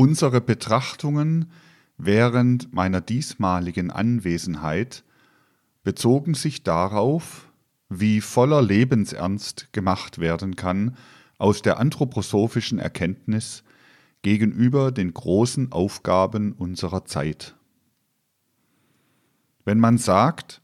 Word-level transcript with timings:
Unsere 0.00 0.40
Betrachtungen 0.40 1.50
während 1.98 2.72
meiner 2.72 3.02
diesmaligen 3.02 3.90
Anwesenheit 3.90 5.04
bezogen 5.82 6.32
sich 6.32 6.62
darauf, 6.62 7.52
wie 7.90 8.22
voller 8.22 8.62
Lebensernst 8.62 9.74
gemacht 9.74 10.18
werden 10.18 10.56
kann 10.56 10.96
aus 11.36 11.60
der 11.60 11.78
anthroposophischen 11.78 12.78
Erkenntnis 12.78 13.62
gegenüber 14.22 14.90
den 14.90 15.12
großen 15.12 15.70
Aufgaben 15.70 16.54
unserer 16.54 17.04
Zeit. 17.04 17.54
Wenn 19.66 19.80
man 19.80 19.98
sagt, 19.98 20.62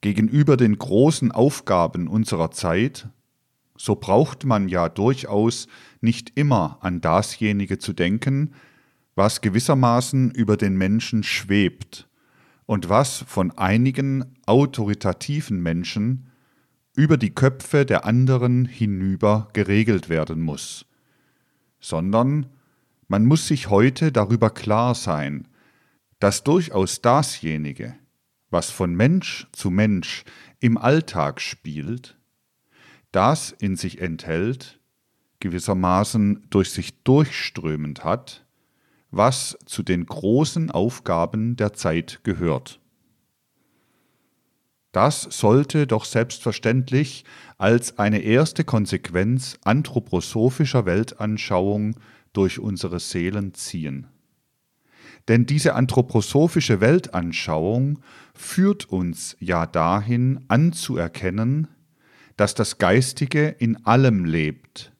gegenüber 0.00 0.56
den 0.56 0.76
großen 0.76 1.30
Aufgaben 1.30 2.08
unserer 2.08 2.50
Zeit, 2.50 3.06
so 3.76 3.96
braucht 3.96 4.44
man 4.44 4.68
ja 4.68 4.88
durchaus 4.88 5.66
nicht 6.00 6.32
immer 6.36 6.78
an 6.80 7.00
dasjenige 7.00 7.78
zu 7.78 7.92
denken, 7.92 8.54
was 9.14 9.40
gewissermaßen 9.40 10.30
über 10.30 10.56
den 10.56 10.76
Menschen 10.76 11.22
schwebt 11.22 12.08
und 12.66 12.88
was 12.88 13.24
von 13.26 13.50
einigen 13.52 14.36
autoritativen 14.46 15.62
Menschen 15.62 16.30
über 16.96 17.16
die 17.16 17.34
Köpfe 17.34 17.84
der 17.84 18.04
anderen 18.04 18.64
hinüber 18.64 19.48
geregelt 19.52 20.08
werden 20.08 20.40
muss, 20.40 20.86
sondern 21.80 22.46
man 23.08 23.26
muss 23.26 23.48
sich 23.48 23.68
heute 23.68 24.12
darüber 24.12 24.50
klar 24.50 24.94
sein, 24.94 25.48
dass 26.20 26.44
durchaus 26.44 27.02
dasjenige, 27.02 27.94
was 28.50 28.70
von 28.70 28.94
Mensch 28.94 29.48
zu 29.52 29.70
Mensch 29.70 30.24
im 30.60 30.78
Alltag 30.78 31.40
spielt, 31.40 32.16
das 33.14 33.54
in 33.58 33.76
sich 33.76 34.00
enthält, 34.00 34.80
gewissermaßen 35.38 36.46
durch 36.50 36.70
sich 36.70 37.02
durchströmend 37.04 38.02
hat, 38.02 38.44
was 39.10 39.56
zu 39.66 39.82
den 39.82 40.06
großen 40.06 40.70
Aufgaben 40.70 41.54
der 41.56 41.72
Zeit 41.74 42.20
gehört. 42.24 42.80
Das 44.90 45.22
sollte 45.22 45.86
doch 45.86 46.04
selbstverständlich 46.04 47.24
als 47.58 47.98
eine 47.98 48.20
erste 48.20 48.64
Konsequenz 48.64 49.58
anthroposophischer 49.64 50.86
Weltanschauung 50.86 51.96
durch 52.32 52.58
unsere 52.58 53.00
Seelen 53.00 53.54
ziehen. 53.54 54.06
Denn 55.28 55.46
diese 55.46 55.74
anthroposophische 55.74 56.80
Weltanschauung 56.80 58.00
führt 58.34 58.88
uns 58.88 59.36
ja 59.40 59.66
dahin 59.66 60.44
anzuerkennen, 60.48 61.68
dass 62.36 62.54
das 62.54 62.78
Geistige 62.78 63.48
in 63.48 63.84
allem 63.84 64.24
lebt, 64.24 64.92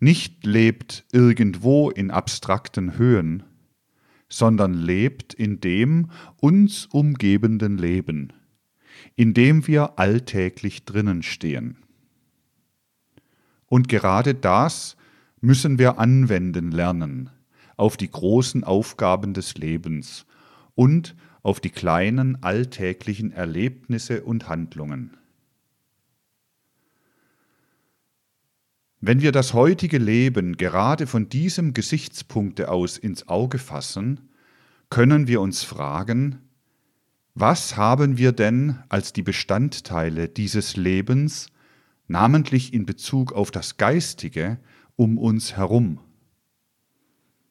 nicht 0.00 0.44
lebt 0.44 1.04
irgendwo 1.12 1.90
in 1.90 2.10
abstrakten 2.10 2.98
Höhen, 2.98 3.44
sondern 4.28 4.74
lebt 4.74 5.34
in 5.34 5.60
dem 5.60 6.10
uns 6.38 6.86
umgebenden 6.86 7.78
Leben, 7.78 8.32
in 9.14 9.34
dem 9.34 9.66
wir 9.66 9.98
alltäglich 9.98 10.84
drinnen 10.84 11.22
stehen. 11.22 11.76
Und 13.66 13.88
gerade 13.88 14.34
das 14.34 14.96
müssen 15.40 15.78
wir 15.78 15.98
anwenden 15.98 16.70
lernen 16.70 17.30
auf 17.76 17.96
die 17.96 18.10
großen 18.10 18.64
Aufgaben 18.64 19.34
des 19.34 19.54
Lebens 19.56 20.26
und 20.74 21.14
auf 21.42 21.60
die 21.60 21.70
kleinen 21.70 22.42
alltäglichen 22.42 23.32
Erlebnisse 23.32 24.22
und 24.22 24.48
Handlungen. 24.48 25.16
Wenn 29.04 29.20
wir 29.20 29.32
das 29.32 29.52
heutige 29.52 29.98
Leben 29.98 30.56
gerade 30.56 31.08
von 31.08 31.28
diesem 31.28 31.74
Gesichtspunkte 31.74 32.70
aus 32.70 32.96
ins 32.96 33.26
Auge 33.26 33.58
fassen, 33.58 34.28
können 34.90 35.26
wir 35.26 35.40
uns 35.40 35.64
fragen, 35.64 36.38
was 37.34 37.76
haben 37.76 38.16
wir 38.16 38.30
denn 38.30 38.78
als 38.88 39.12
die 39.12 39.24
Bestandteile 39.24 40.28
dieses 40.28 40.76
Lebens, 40.76 41.48
namentlich 42.06 42.72
in 42.72 42.86
Bezug 42.86 43.32
auf 43.32 43.50
das 43.50 43.76
Geistige, 43.76 44.60
um 44.94 45.18
uns 45.18 45.56
herum? 45.56 45.98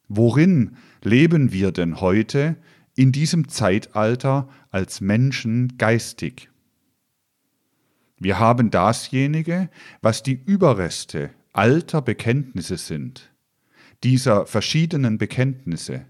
Worin 0.08 0.78
leben 1.04 1.52
wir 1.52 1.74
denn 1.74 2.00
heute 2.00 2.56
in 2.96 3.12
diesem 3.12 3.50
Zeitalter 3.50 4.48
als 4.70 5.02
Menschen 5.02 5.78
geistig? 5.78 6.50
Wir 8.18 8.40
haben 8.40 8.72
dasjenige, 8.72 9.70
was 10.02 10.24
die 10.24 10.42
Überreste 10.46 11.32
alter 11.54 12.02
Bekenntnisse 12.02 12.78
sind, 12.78 13.32
dieser 14.04 14.46
verschiedenen 14.46 15.18
Bekenntnisse, 15.18 16.06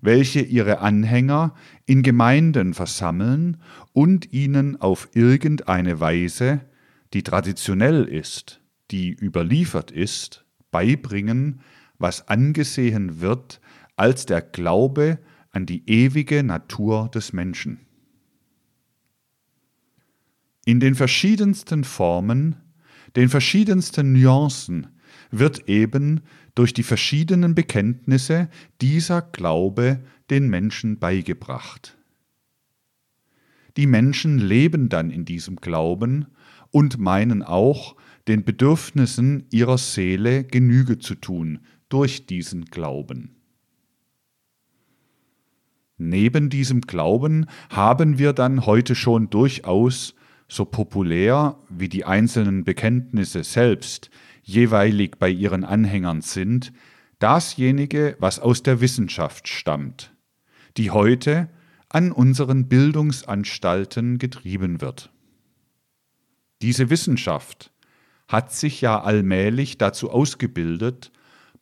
welche 0.00 0.40
ihre 0.40 0.80
Anhänger 0.80 1.54
in 1.86 2.02
Gemeinden 2.02 2.74
versammeln 2.74 3.58
und 3.92 4.32
ihnen 4.32 4.80
auf 4.80 5.08
irgendeine 5.14 6.00
Weise, 6.00 6.60
die 7.12 7.22
traditionell 7.22 8.04
ist, 8.04 8.60
die 8.90 9.10
überliefert 9.10 9.90
ist, 9.90 10.44
beibringen, 10.70 11.60
was 11.98 12.28
angesehen 12.28 13.20
wird 13.20 13.60
als 13.96 14.26
der 14.26 14.42
Glaube 14.42 15.18
an 15.50 15.66
die 15.66 15.88
ewige 15.88 16.42
Natur 16.42 17.08
des 17.14 17.32
Menschen. 17.32 17.80
In 20.64 20.80
den 20.80 20.94
verschiedensten 20.94 21.84
Formen, 21.84 22.56
den 23.16 23.28
verschiedensten 23.28 24.12
Nuancen 24.12 24.88
wird 25.30 25.68
eben 25.68 26.20
durch 26.54 26.74
die 26.74 26.82
verschiedenen 26.82 27.54
Bekenntnisse 27.54 28.48
dieser 28.80 29.22
Glaube 29.22 30.00
den 30.30 30.48
Menschen 30.48 30.98
beigebracht. 30.98 31.96
Die 33.76 33.86
Menschen 33.86 34.38
leben 34.38 34.88
dann 34.88 35.10
in 35.10 35.24
diesem 35.24 35.56
Glauben 35.56 36.26
und 36.70 36.98
meinen 36.98 37.42
auch, 37.42 37.96
den 38.28 38.44
Bedürfnissen 38.44 39.46
ihrer 39.50 39.78
Seele 39.78 40.44
Genüge 40.44 40.98
zu 40.98 41.14
tun 41.14 41.60
durch 41.88 42.26
diesen 42.26 42.66
Glauben. 42.66 43.36
Neben 45.98 46.50
diesem 46.50 46.82
Glauben 46.82 47.46
haben 47.68 48.18
wir 48.18 48.32
dann 48.32 48.66
heute 48.66 48.94
schon 48.94 49.30
durchaus, 49.30 50.14
so 50.52 50.66
populär 50.66 51.56
wie 51.70 51.88
die 51.88 52.04
einzelnen 52.04 52.62
Bekenntnisse 52.64 53.42
selbst, 53.42 54.10
jeweilig 54.42 55.18
bei 55.18 55.30
ihren 55.30 55.64
Anhängern 55.64 56.20
sind, 56.20 56.74
dasjenige, 57.18 58.16
was 58.18 58.38
aus 58.38 58.62
der 58.62 58.82
Wissenschaft 58.82 59.48
stammt, 59.48 60.12
die 60.76 60.90
heute 60.90 61.48
an 61.88 62.12
unseren 62.12 62.68
Bildungsanstalten 62.68 64.18
getrieben 64.18 64.82
wird. 64.82 65.10
Diese 66.60 66.90
Wissenschaft 66.90 67.72
hat 68.28 68.52
sich 68.52 68.82
ja 68.82 69.00
allmählich 69.00 69.78
dazu 69.78 70.10
ausgebildet, 70.10 71.12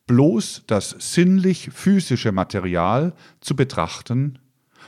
bloß 0.05 0.63
das 0.67 0.95
sinnlich-physische 0.99 2.33
Material 2.33 3.13
zu 3.39 3.55
betrachten, 3.55 4.39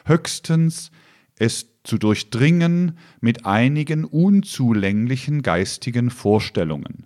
höchstens 0.06 0.92
es 1.40 1.73
zu 1.84 1.98
durchdringen 1.98 2.98
mit 3.20 3.46
einigen 3.46 4.06
unzulänglichen 4.06 5.42
geistigen 5.42 6.10
Vorstellungen, 6.10 7.06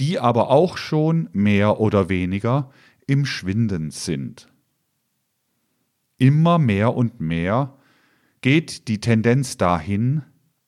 die 0.00 0.18
aber 0.18 0.50
auch 0.50 0.76
schon 0.76 1.28
mehr 1.32 1.80
oder 1.80 2.08
weniger 2.08 2.70
im 3.06 3.24
Schwinden 3.24 3.90
sind. 3.90 4.48
Immer 6.18 6.58
mehr 6.58 6.94
und 6.94 7.20
mehr 7.20 7.76
geht 8.40 8.88
die 8.88 9.00
Tendenz 9.00 9.56
dahin, 9.56 10.22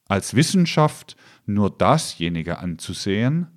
als 0.09 0.35
Wissenschaft 0.35 1.17
nur 1.47 1.71
dasjenige 1.71 2.59
anzusehen, 2.59 3.49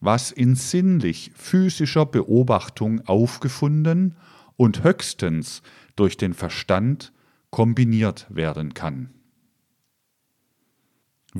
was 0.00 0.30
in 0.30 0.54
sinnlich 0.54 1.32
physischer 1.34 2.06
Beobachtung 2.06 3.06
aufgefunden 3.06 4.16
und 4.56 4.84
höchstens 4.84 5.62
durch 5.96 6.16
den 6.16 6.34
Verstand 6.34 7.12
kombiniert 7.50 8.26
werden 8.30 8.74
kann. 8.74 9.10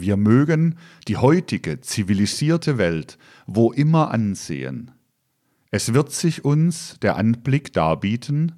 Wir 0.01 0.17
mögen 0.17 0.77
die 1.07 1.17
heutige 1.17 1.81
zivilisierte 1.81 2.79
Welt 2.79 3.19
wo 3.49 3.73
immer 3.73 4.11
ansehen. 4.11 4.93
Es 5.71 5.95
wird 5.95 6.13
sich 6.13 6.45
uns 6.45 6.99
der 7.01 7.17
Anblick 7.17 7.73
darbieten, 7.73 8.53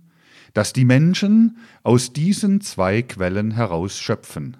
dass 0.52 0.72
die 0.72 0.84
Menschen 0.84 1.58
aus 1.84 2.12
diesen 2.12 2.60
zwei 2.60 3.02
Quellen 3.02 3.52
herausschöpfen. 3.52 4.56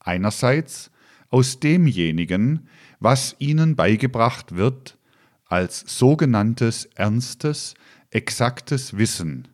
Einerseits 0.00 0.90
aus 1.30 1.60
demjenigen, 1.60 2.68
was 2.98 3.36
ihnen 3.38 3.76
beigebracht 3.76 4.56
wird, 4.56 4.98
als 5.46 5.84
sogenanntes 5.86 6.86
ernstes, 6.96 7.74
exaktes 8.10 8.98
Wissen, 8.98 9.46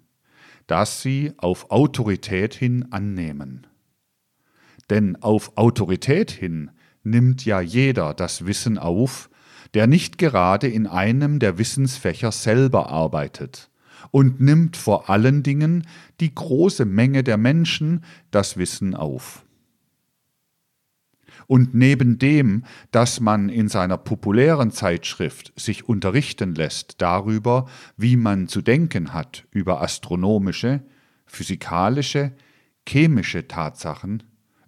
das 0.67 1.03
sie 1.03 1.33
auf 1.37 1.71
Autorität 1.71 2.55
hin 2.55 2.91
annehmen. 2.93 3.67
Denn 4.91 5.17
auf 5.23 5.57
Autorität 5.57 6.31
hin 6.31 6.71
nimmt 7.05 7.45
ja 7.45 7.61
jeder 7.61 8.15
das 8.15 8.47
Wissen 8.47 8.79
auf, 8.79 9.31
der 9.75 9.87
nicht 9.87 10.19
gerade 10.19 10.69
in 10.69 10.87
einem 10.87 11.39
der 11.39 11.59
Wissensfächer 11.59 12.33
selber 12.33 12.91
arbeitet 12.91 13.71
und 14.11 14.41
nimmt 14.41 14.77
vor 14.77 15.09
allen 15.09 15.43
Dingen 15.43 15.87
die 16.21 16.35
große 16.35 16.85
Menge 16.85 17.25
der 17.25 17.37
Menschen 17.37 18.05
das 18.31 18.57
Wissen 18.57 18.95
auf. 18.95 19.45
Und 21.47 21.75
neben 21.75 22.19
dem, 22.19 22.65
dass 22.93 23.21
man 23.21 23.49
in 23.49 23.69
seiner 23.69 23.99
populären 23.99 24.71
Zeitschrift 24.71 25.53
sich 25.57 25.89
unterrichten 25.89 26.55
lässt 26.55 27.01
darüber, 27.03 27.67
wie 27.97 28.17
man 28.17 28.49
zu 28.49 28.63
denken 28.63 29.13
hat 29.13 29.45
über 29.51 29.83
astronomische, 29.83 30.83
physikalische, 31.27 32.33
chemische 32.87 33.49
Tatsachen, 33.49 34.23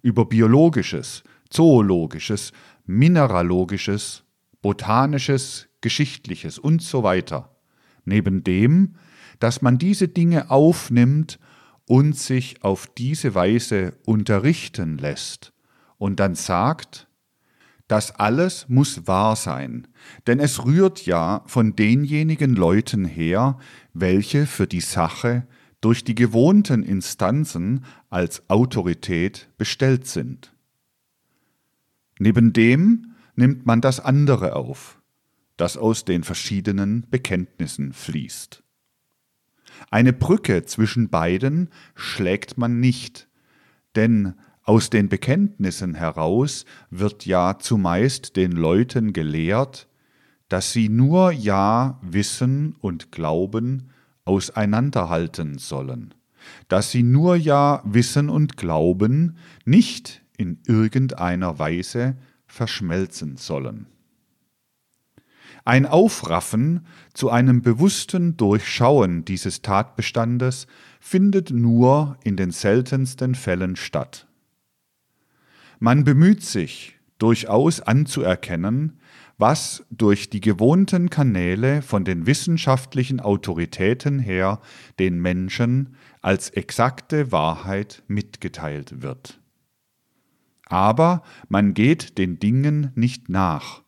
über 0.05 0.25
biologisches, 0.25 1.23
zoologisches, 1.49 2.51
mineralogisches, 2.85 4.23
botanisches, 4.61 5.67
geschichtliches 5.81 6.59
und 6.59 6.83
so 6.83 7.01
weiter, 7.01 7.57
neben 8.03 8.43
dem, 8.43 8.97
dass 9.39 9.63
man 9.63 9.79
diese 9.79 10.07
Dinge 10.07 10.51
aufnimmt 10.51 11.39
und 11.87 12.15
sich 12.15 12.63
auf 12.63 12.85
diese 12.85 13.33
Weise 13.33 13.97
unterrichten 14.05 14.99
lässt 14.99 15.53
und 15.97 16.19
dann 16.19 16.35
sagt, 16.35 17.07
das 17.87 18.11
alles 18.11 18.69
muss 18.69 19.07
wahr 19.07 19.35
sein, 19.35 19.87
denn 20.27 20.39
es 20.39 20.65
rührt 20.65 21.07
ja 21.07 21.41
von 21.47 21.75
denjenigen 21.75 22.55
Leuten 22.55 23.05
her, 23.05 23.57
welche 23.93 24.45
für 24.45 24.67
die 24.67 24.81
Sache 24.81 25.47
durch 25.85 26.03
die 26.03 26.15
gewohnten 26.15 26.81
Instanzen 26.81 27.85
als 28.09 28.49
Autorität 28.49 29.49
bestellt 29.59 30.07
sind. 30.07 30.51
Neben 32.17 32.53
dem 32.53 33.13
nimmt 33.35 33.67
man 33.67 33.81
das 33.81 33.99
andere 33.99 34.55
auf, 34.55 34.99
das 35.57 35.77
aus 35.77 36.03
den 36.03 36.23
verschiedenen 36.23 37.05
Bekenntnissen 37.11 37.93
fließt. 37.93 38.63
Eine 39.91 40.11
Brücke 40.11 40.65
zwischen 40.65 41.09
beiden 41.09 41.69
schlägt 41.93 42.57
man 42.57 42.79
nicht, 42.79 43.27
denn 43.95 44.33
aus 44.63 44.89
den 44.89 45.07
Bekenntnissen 45.07 45.93
heraus 45.93 46.65
wird 46.89 47.27
ja 47.27 47.59
zumeist 47.59 48.37
den 48.37 48.53
Leuten 48.53 49.13
gelehrt, 49.13 49.87
dass 50.49 50.71
sie 50.71 50.89
nur 50.89 51.31
Ja 51.31 51.99
wissen 52.01 52.75
und 52.79 53.11
glauben 53.11 53.91
auseinanderhalten 54.25 55.57
sollen, 55.57 56.13
dass 56.67 56.91
sie 56.91 57.03
nur 57.03 57.35
Ja 57.35 57.81
wissen 57.85 58.29
und 58.29 58.57
glauben 58.57 59.37
nicht 59.63 60.23
in 60.37 60.59
irgendeiner 60.67 61.59
Weise 61.59 62.17
verschmelzen 62.47 63.37
sollen. 63.37 63.87
Ein 65.63 65.87
Aufraffen 65.87 66.85
zu 67.13 67.31
einem 67.31 67.63
bewussten 67.63 68.37
Durchschauen 68.37 69.25
dieses 69.25 69.63
Tatbestandes 69.63 70.67
findet 70.99 71.49
nur 71.49 72.17
in 72.23 72.37
den 72.37 72.51
seltensten 72.51 73.33
Fällen 73.33 73.75
statt. 73.75 74.27
Man 75.79 76.03
bemüht 76.03 76.43
sich, 76.43 76.99
durchaus 77.17 77.81
anzuerkennen, 77.81 78.99
was 79.37 79.85
durch 79.91 80.29
die 80.29 80.39
gewohnten 80.39 81.09
Kanäle 81.09 81.81
von 81.81 82.05
den 82.05 82.25
wissenschaftlichen 82.25 83.19
Autoritäten 83.19 84.19
her 84.19 84.61
den 84.99 85.19
Menschen 85.19 85.95
als 86.21 86.49
exakte 86.49 87.31
Wahrheit 87.31 88.03
mitgeteilt 88.07 89.01
wird. 89.01 89.39
Aber 90.67 91.21
man 91.49 91.73
geht 91.73 92.17
den 92.17 92.39
Dingen 92.39 92.91
nicht 92.95 93.29
nach, 93.29 93.83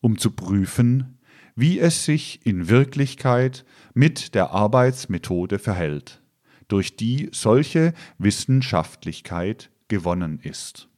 um 0.00 0.18
zu 0.18 0.32
prüfen, 0.32 1.18
wie 1.54 1.78
es 1.78 2.04
sich 2.04 2.44
in 2.44 2.68
Wirklichkeit 2.68 3.64
mit 3.94 4.34
der 4.34 4.50
Arbeitsmethode 4.50 5.58
verhält, 5.58 6.22
durch 6.68 6.96
die 6.96 7.28
solche 7.32 7.92
Wissenschaftlichkeit 8.18 9.70
gewonnen 9.88 10.40
ist. 10.42 10.88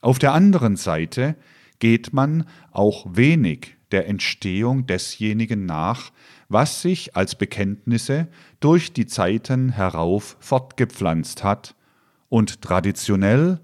Auf 0.00 0.18
der 0.18 0.34
anderen 0.34 0.76
Seite 0.76 1.36
geht 1.78 2.12
man 2.12 2.46
auch 2.70 3.06
wenig 3.10 3.76
der 3.90 4.08
Entstehung 4.08 4.86
desjenigen 4.86 5.66
nach, 5.66 6.10
was 6.48 6.82
sich 6.82 7.16
als 7.16 7.36
Bekenntnisse 7.36 8.28
durch 8.60 8.92
die 8.92 9.06
Zeiten 9.06 9.70
herauf 9.70 10.36
fortgepflanzt 10.40 11.44
hat 11.44 11.74
und 12.28 12.62
traditionell 12.62 13.60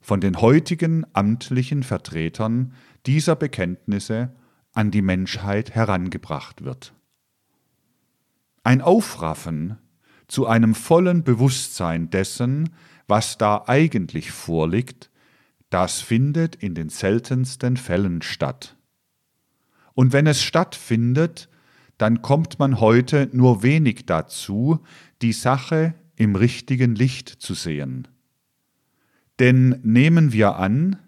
von 0.00 0.20
den 0.20 0.40
heutigen 0.40 1.06
amtlichen 1.12 1.82
Vertretern 1.82 2.74
dieser 3.06 3.36
Bekenntnisse 3.36 4.34
an 4.72 4.90
die 4.90 5.02
Menschheit 5.02 5.74
herangebracht 5.74 6.64
wird. 6.64 6.94
Ein 8.62 8.82
Aufraffen 8.82 9.78
zu 10.28 10.46
einem 10.46 10.74
vollen 10.74 11.24
Bewusstsein 11.24 12.10
dessen, 12.10 12.70
was 13.08 13.38
da 13.38 13.64
eigentlich 13.66 14.30
vorliegt, 14.30 15.09
das 15.70 16.00
findet 16.00 16.56
in 16.56 16.74
den 16.74 16.88
seltensten 16.88 17.76
Fällen 17.76 18.22
statt. 18.22 18.76
Und 19.94 20.12
wenn 20.12 20.26
es 20.26 20.42
stattfindet, 20.42 21.48
dann 21.96 22.22
kommt 22.22 22.58
man 22.58 22.80
heute 22.80 23.28
nur 23.32 23.62
wenig 23.62 24.06
dazu, 24.06 24.80
die 25.22 25.32
Sache 25.32 25.94
im 26.16 26.34
richtigen 26.34 26.94
Licht 26.94 27.28
zu 27.28 27.54
sehen. 27.54 28.08
Denn 29.38 29.80
nehmen 29.82 30.32
wir 30.32 30.56
an, 30.56 30.98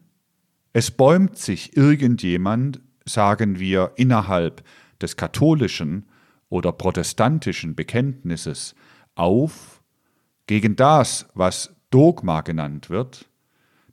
es 0.73 0.91
bäumt 0.91 1.37
sich 1.37 1.76
irgendjemand, 1.76 2.81
sagen 3.05 3.59
wir, 3.59 3.93
innerhalb 3.97 4.62
des 5.00 5.17
katholischen 5.17 6.06
oder 6.49 6.73
protestantischen 6.73 7.75
Bekenntnisses 7.75 8.75
auf 9.14 9.82
gegen 10.47 10.76
das, 10.76 11.26
was 11.35 11.75
Dogma 11.91 12.41
genannt 12.41 12.88
wird, 12.88 13.29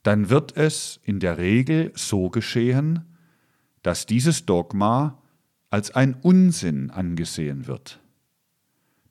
dann 0.10 0.32
wird 0.32 0.58
es 0.58 1.00
in 1.04 1.20
der 1.20 1.38
Regel 1.38 1.92
so 1.94 2.32
geschehen, 2.32 3.06
dass 3.84 4.08
dieses 4.08 4.48
Dogma 4.48 5.22
als 5.70 5.92
ein 5.92 6.16
Unsinn 6.16 6.90
angesehen 6.90 7.68
wird, 7.68 8.00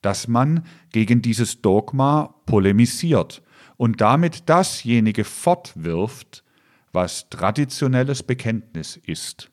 dass 0.03 0.27
man 0.27 0.67
gegen 0.91 1.23
dieses 1.23 1.63
Dogma 1.63 2.35
polemisiert 2.47 3.45
und 3.77 4.01
damit 4.01 4.49
dasjenige 4.49 5.23
fortwirft, 5.23 6.43
was 6.91 7.31
traditionelles 7.31 8.25
Bekenntnis 8.25 8.97
ist, 8.97 9.53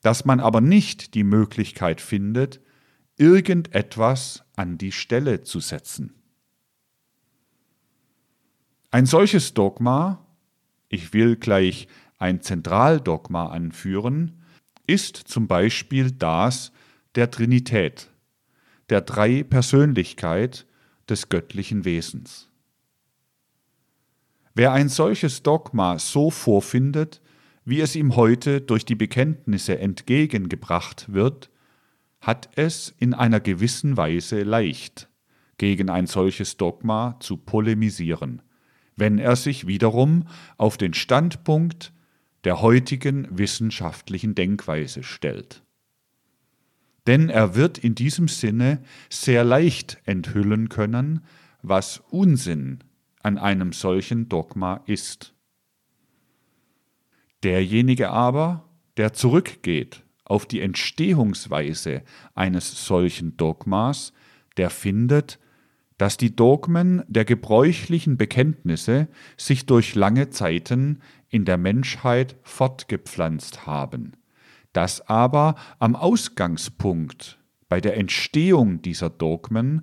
dass 0.00 0.24
man 0.24 0.40
aber 0.40 0.62
nicht 0.62 1.12
die 1.12 1.24
Möglichkeit 1.24 2.00
findet, 2.00 2.62
irgendetwas 3.18 4.42
an 4.56 4.78
die 4.78 4.92
Stelle 4.92 5.42
zu 5.42 5.60
setzen. 5.60 6.14
Ein 8.90 9.04
solches 9.04 9.52
Dogma, 9.52 10.24
ich 10.88 11.12
will 11.12 11.36
gleich 11.36 11.88
ein 12.18 12.40
Zentraldogma 12.40 13.48
anführen, 13.48 14.42
ist 14.86 15.16
zum 15.16 15.46
Beispiel 15.46 16.10
das 16.10 16.72
der 17.14 17.30
Trinität, 17.30 18.10
der 18.90 19.00
Drei-Persönlichkeit 19.02 20.66
des 21.08 21.28
göttlichen 21.28 21.84
Wesens. 21.84 22.48
Wer 24.54 24.72
ein 24.72 24.88
solches 24.88 25.42
Dogma 25.42 25.98
so 25.98 26.30
vorfindet, 26.30 27.20
wie 27.64 27.80
es 27.80 27.94
ihm 27.94 28.16
heute 28.16 28.60
durch 28.60 28.84
die 28.84 28.94
Bekenntnisse 28.94 29.78
entgegengebracht 29.78 31.12
wird, 31.12 31.50
hat 32.20 32.48
es 32.56 32.94
in 32.98 33.14
einer 33.14 33.40
gewissen 33.40 33.96
Weise 33.96 34.42
leicht, 34.42 35.08
gegen 35.58 35.90
ein 35.90 36.06
solches 36.06 36.56
Dogma 36.56 37.16
zu 37.20 37.36
polemisieren, 37.36 38.42
wenn 38.98 39.18
er 39.18 39.36
sich 39.36 39.66
wiederum 39.66 40.26
auf 40.56 40.76
den 40.76 40.92
Standpunkt 40.92 41.92
der 42.44 42.60
heutigen 42.60 43.28
wissenschaftlichen 43.30 44.34
Denkweise 44.34 45.02
stellt. 45.02 45.62
Denn 47.06 47.30
er 47.30 47.54
wird 47.54 47.78
in 47.78 47.94
diesem 47.94 48.28
Sinne 48.28 48.82
sehr 49.08 49.44
leicht 49.44 49.98
enthüllen 50.04 50.68
können, 50.68 51.24
was 51.62 52.02
Unsinn 52.10 52.80
an 53.22 53.38
einem 53.38 53.72
solchen 53.72 54.28
Dogma 54.28 54.82
ist. 54.86 55.34
Derjenige 57.42 58.10
aber, 58.10 58.68
der 58.96 59.12
zurückgeht 59.12 60.04
auf 60.24 60.44
die 60.44 60.60
Entstehungsweise 60.60 62.02
eines 62.34 62.84
solchen 62.84 63.36
Dogmas, 63.36 64.12
der 64.56 64.70
findet, 64.70 65.38
dass 65.98 66.16
die 66.16 66.34
Dogmen 66.34 67.02
der 67.08 67.24
gebräuchlichen 67.24 68.16
Bekenntnisse 68.16 69.08
sich 69.36 69.66
durch 69.66 69.94
lange 69.94 70.30
Zeiten 70.30 71.00
in 71.28 71.44
der 71.44 71.58
Menschheit 71.58 72.36
fortgepflanzt 72.42 73.66
haben, 73.66 74.12
dass 74.72 75.06
aber 75.08 75.56
am 75.78 75.96
Ausgangspunkt 75.96 77.38
bei 77.68 77.80
der 77.80 77.96
Entstehung 77.96 78.80
dieser 78.80 79.10
Dogmen 79.10 79.82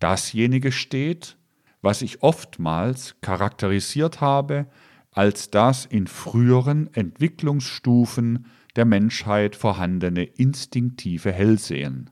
dasjenige 0.00 0.72
steht, 0.72 1.36
was 1.80 2.02
ich 2.02 2.22
oftmals 2.22 3.16
charakterisiert 3.20 4.20
habe 4.20 4.66
als 5.12 5.50
das 5.50 5.86
in 5.86 6.08
früheren 6.08 6.92
Entwicklungsstufen 6.92 8.46
der 8.74 8.84
Menschheit 8.84 9.54
vorhandene 9.54 10.24
instinktive 10.24 11.30
Hellsehen, 11.30 12.10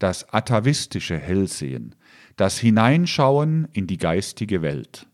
das 0.00 0.32
atavistische 0.32 1.16
Hellsehen, 1.16 1.94
das 2.36 2.58
Hineinschauen 2.58 3.68
in 3.72 3.86
die 3.86 3.98
geistige 3.98 4.62
Welt. 4.62 5.06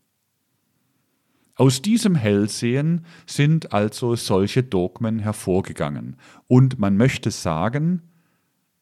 Aus 1.55 1.81
diesem 1.81 2.15
Hellsehen 2.15 3.05
sind 3.27 3.73
also 3.73 4.15
solche 4.15 4.63
Dogmen 4.63 5.19
hervorgegangen, 5.19 6.17
und 6.47 6.79
man 6.79 6.97
möchte 6.97 7.31
sagen, 7.31 8.01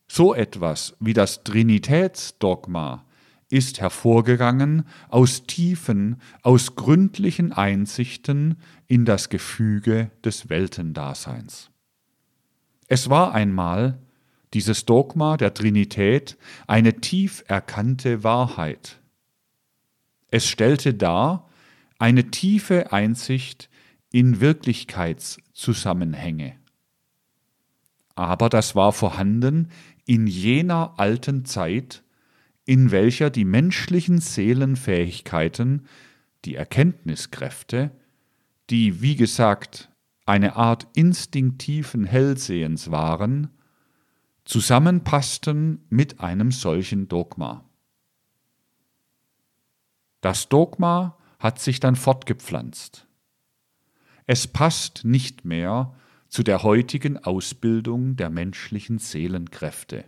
so 0.08 0.34
etwas 0.34 0.96
wie 1.00 1.14
das 1.14 1.44
Trinitätsdogma 1.44 3.06
ist 3.50 3.82
hervorgegangen 3.82 4.86
aus 5.10 5.44
tiefen, 5.44 6.22
aus 6.42 6.76
gründlichen 6.76 7.52
Einsichten 7.52 8.58
in 8.88 9.04
das 9.04 9.30
Gefüge 9.30 10.10
des 10.24 10.50
Weltendaseins. 10.50 11.70
Es 12.88 13.10
war 13.10 13.34
einmal, 13.34 14.00
dieses 14.54 14.86
Dogma 14.86 15.36
der 15.38 15.54
Trinität, 15.54 16.38
eine 16.68 17.02
tief 17.02 17.44
erkannte 17.48 18.24
Wahrheit. 18.24 19.00
Es 20.30 20.48
stellte 20.48 20.94
dar 20.94 21.50
eine 22.00 22.32
tiefe 22.32 22.92
Einsicht 22.92 23.70
in 24.12 24.42
Wirklichkeitszusammenhänge. 24.42 26.56
Aber 28.16 28.50
das 28.50 28.76
war 28.76 28.92
vorhanden 28.92 29.70
in 30.06 30.28
jener 30.28 30.96
alten 30.98 31.46
Zeit, 31.46 32.04
in 32.66 32.92
welcher 32.92 33.30
die 33.30 33.46
menschlichen 33.46 34.20
Seelenfähigkeiten, 34.20 35.88
die 36.46 36.56
Erkenntniskräfte, 36.56 37.92
die, 38.70 39.02
wie 39.02 39.16
gesagt, 39.16 39.90
eine 40.26 40.56
Art 40.56 40.88
instinktiven 40.94 42.06
Hellsehens 42.06 42.92
waren, 42.92 43.50
zusammenpassten 44.46 45.86
mit 45.90 46.20
einem 46.20 46.52
solchen 46.52 47.08
Dogma. 47.08 47.66
Das 50.22 50.50
Dogma 50.50 51.18
hat 51.40 51.60
sich 51.60 51.80
dann 51.80 51.96
fortgepflanzt. 51.96 53.08
Es 54.28 54.48
passt 54.48 55.04
nicht 55.04 55.46
mehr 55.46 55.94
zu 56.30 56.44
der 56.44 56.64
heutigen 56.64 57.18
Ausbildung 57.18 58.16
der 58.16 58.30
menschlichen 58.30 59.00
Seelenkräfte. 59.00 60.06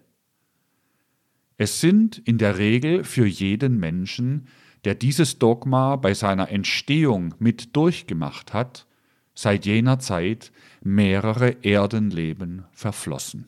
Es 1.58 1.82
sind 1.82 2.20
in 2.20 2.38
der 2.38 2.58
Regel 2.58 3.04
für 3.04 3.25
jeden 3.25 3.78
Menschen, 3.80 4.48
der 4.86 4.96
dieses 4.96 5.40
Dogma 5.40 5.96
bei 5.96 6.13
seiner 6.13 6.50
Entstehung 6.50 7.36
mit 7.40 7.75
durchgemacht 7.75 8.54
hat, 8.54 8.88
seit 9.36 9.66
jener 9.66 10.00
Zeit 10.00 10.52
mehrere 10.84 11.63
Erdenleben 11.63 12.66
verflossen. 12.72 13.48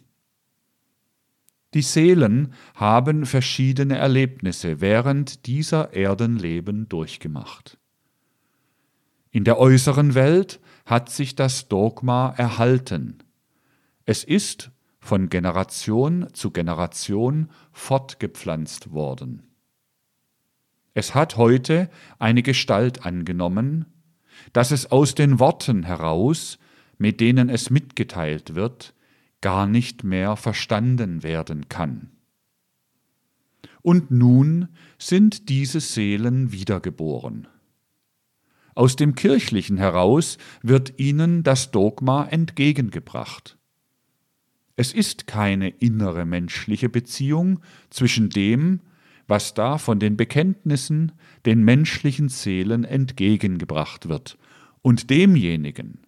Die 1.75 1.81
Seelen 1.81 2.53
haben 2.73 3.25
verschiedene 3.25 3.97
Erlebnisse 3.97 4.79
während 4.79 5.45
dieser 5.45 5.93
Erdenleben 5.93 6.87
durchgemacht. 6.87 7.77
In 9.29 9.43
der 9.43 9.59
äußeren 9.59 10.15
Welt 10.15 10.61
hat 10.85 11.09
sich 11.09 11.35
das 11.35 11.67
Dogma 11.67 12.33
erhalten. 12.37 13.17
Es 14.05 14.23
ist 14.23 14.71
von 14.99 15.27
Generation 15.27 16.27
zu 16.31 16.51
Generation 16.51 17.49
fortgepflanzt 17.73 18.93
worden. 18.93 19.43
Es 20.93 21.13
hat 21.13 21.35
heute 21.35 21.89
eine 22.19 22.41
Gestalt 22.41 23.05
angenommen, 23.05 23.85
dass 24.53 24.71
es 24.71 24.93
aus 24.93 25.13
den 25.13 25.41
Worten 25.41 25.83
heraus, 25.83 26.57
mit 26.97 27.19
denen 27.19 27.49
es 27.49 27.69
mitgeteilt 27.69 28.55
wird, 28.55 28.94
gar 29.45 29.67
nicht 29.67 30.03
mehr 30.03 30.37
verstanden 30.37 31.21
werden 31.21 31.69
kann. 31.69 32.09
Und 33.83 34.09
nun 34.09 34.69
sind 34.97 35.49
diese 35.49 35.81
Seelen 35.81 36.51
wiedergeboren. 36.51 37.47
Aus 38.73 38.95
dem 38.95 39.13
Kirchlichen 39.13 39.77
heraus 39.77 40.39
wird 40.63 40.99
ihnen 40.99 41.43
das 41.43 41.69
Dogma 41.69 42.25
entgegengebracht. 42.25 43.59
Es 44.77 44.93
ist 44.93 45.27
keine 45.27 45.69
innere 45.69 46.25
menschliche 46.25 46.89
Beziehung 46.89 47.59
zwischen 47.91 48.31
dem, 48.31 48.79
was 49.27 49.53
da 49.53 49.77
von 49.77 49.99
den 49.99 50.17
Bekenntnissen 50.17 51.11
den 51.45 51.63
menschlichen 51.63 52.29
Seelen 52.29 52.83
entgegengebracht 52.83 54.09
wird, 54.09 54.39
und 54.81 55.11
demjenigen, 55.11 55.99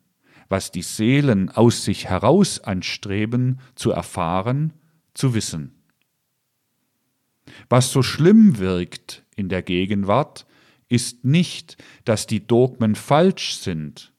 was 0.50 0.72
die 0.72 0.82
Seelen 0.82 1.50
aus 1.50 1.84
sich 1.84 2.06
heraus 2.06 2.60
anstreben 2.60 3.60
zu 3.76 3.92
erfahren, 3.92 4.74
zu 5.14 5.34
wissen. 5.34 5.84
Was 7.70 7.92
so 7.92 8.04
schlimm 8.04 8.58
wirkt 8.60 9.26
in 9.36 9.50
der 9.50 9.62
Gegenwart, 9.62 10.46
ist 10.90 11.26
nicht, 11.26 11.78
dass 12.06 12.28
die 12.28 12.46
Dogmen 12.46 12.96
falsch 12.96 13.56
sind, 13.56 14.14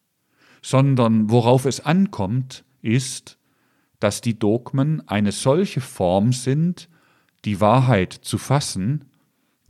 sondern 0.63 1.31
worauf 1.31 1.65
es 1.65 1.81
ankommt, 1.81 2.65
ist, 2.83 3.39
dass 4.01 4.21
die 4.21 4.39
Dogmen 4.39 5.07
eine 5.09 5.33
solche 5.33 5.81
Form 5.81 6.33
sind, 6.33 6.89
die 7.45 7.61
Wahrheit 7.61 8.13
zu 8.13 8.39
fassen, 8.39 9.07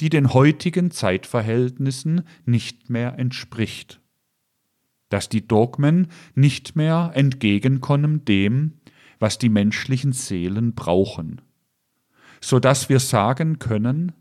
die 0.01 0.11
den 0.11 0.33
heutigen 0.33 0.91
Zeitverhältnissen 0.91 2.23
nicht 2.45 2.91
mehr 2.91 3.19
entspricht. 3.19 4.01
Dass 5.09 5.29
die 5.29 5.47
Dogmen 5.47 6.09
nicht 6.35 6.77
mehr 6.77 7.13
entgegenkommen 7.15 8.25
dem, 8.25 8.75
was 9.19 9.39
die 9.39 9.49
menschlichen 9.49 10.13
Seelen 10.13 10.75
brauchen, 10.75 11.41
so 12.41 12.61
dass 12.61 12.89
wir 12.89 13.01
sagen 13.01 13.59
können, 13.59 14.13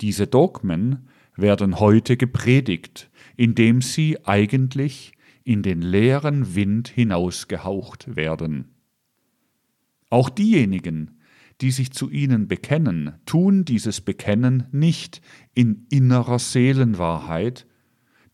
diese 0.00 0.26
Dogmen 0.26 1.08
werden 1.34 1.80
heute 1.80 2.16
gepredigt, 2.16 3.10
indem 3.36 3.80
sie 3.80 4.18
eigentlich 4.26 5.12
in 5.44 5.62
den 5.62 5.80
leeren 5.80 6.54
Wind 6.54 6.88
hinausgehaucht 6.88 8.16
werden. 8.16 8.74
Auch 10.10 10.28
diejenigen, 10.28 11.20
die 11.60 11.70
sich 11.70 11.92
zu 11.92 12.10
ihnen 12.10 12.48
bekennen, 12.48 13.14
tun 13.24 13.64
dieses 13.64 14.00
Bekennen 14.00 14.66
nicht 14.72 15.20
in 15.54 15.86
innerer 15.90 16.38
Seelenwahrheit, 16.38 17.66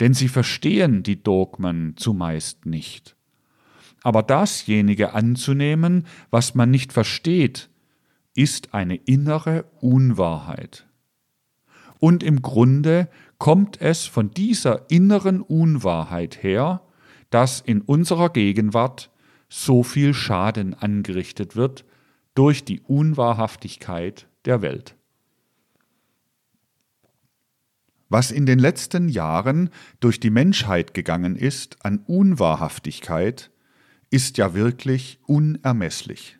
denn 0.00 0.14
sie 0.14 0.28
verstehen 0.28 1.02
die 1.02 1.22
Dogmen 1.22 1.96
zumeist 1.96 2.66
nicht. 2.66 3.16
Aber 4.02 4.22
dasjenige 4.22 5.14
anzunehmen, 5.14 6.06
was 6.30 6.54
man 6.54 6.70
nicht 6.70 6.92
versteht, 6.92 7.70
ist 8.34 8.74
eine 8.74 8.96
innere 8.96 9.64
Unwahrheit. 9.80 10.86
Und 12.00 12.22
im 12.22 12.42
Grunde 12.42 13.08
kommt 13.38 13.80
es 13.80 14.04
von 14.04 14.30
dieser 14.30 14.90
inneren 14.90 15.40
Unwahrheit 15.40 16.42
her, 16.42 16.82
dass 17.30 17.60
in 17.60 17.80
unserer 17.80 18.28
Gegenwart 18.30 19.10
so 19.48 19.82
viel 19.82 20.14
Schaden 20.14 20.74
angerichtet 20.74 21.56
wird 21.56 21.84
durch 22.34 22.64
die 22.64 22.80
Unwahrhaftigkeit 22.80 24.28
der 24.44 24.62
Welt. 24.62 24.96
Was 28.08 28.30
in 28.30 28.46
den 28.46 28.58
letzten 28.58 29.08
Jahren 29.08 29.70
durch 30.00 30.20
die 30.20 30.30
Menschheit 30.30 30.94
gegangen 30.94 31.36
ist 31.36 31.84
an 31.84 31.98
Unwahrhaftigkeit, 31.98 33.50
ist 34.10 34.38
ja 34.38 34.54
wirklich 34.54 35.18
unermesslich. 35.26 36.38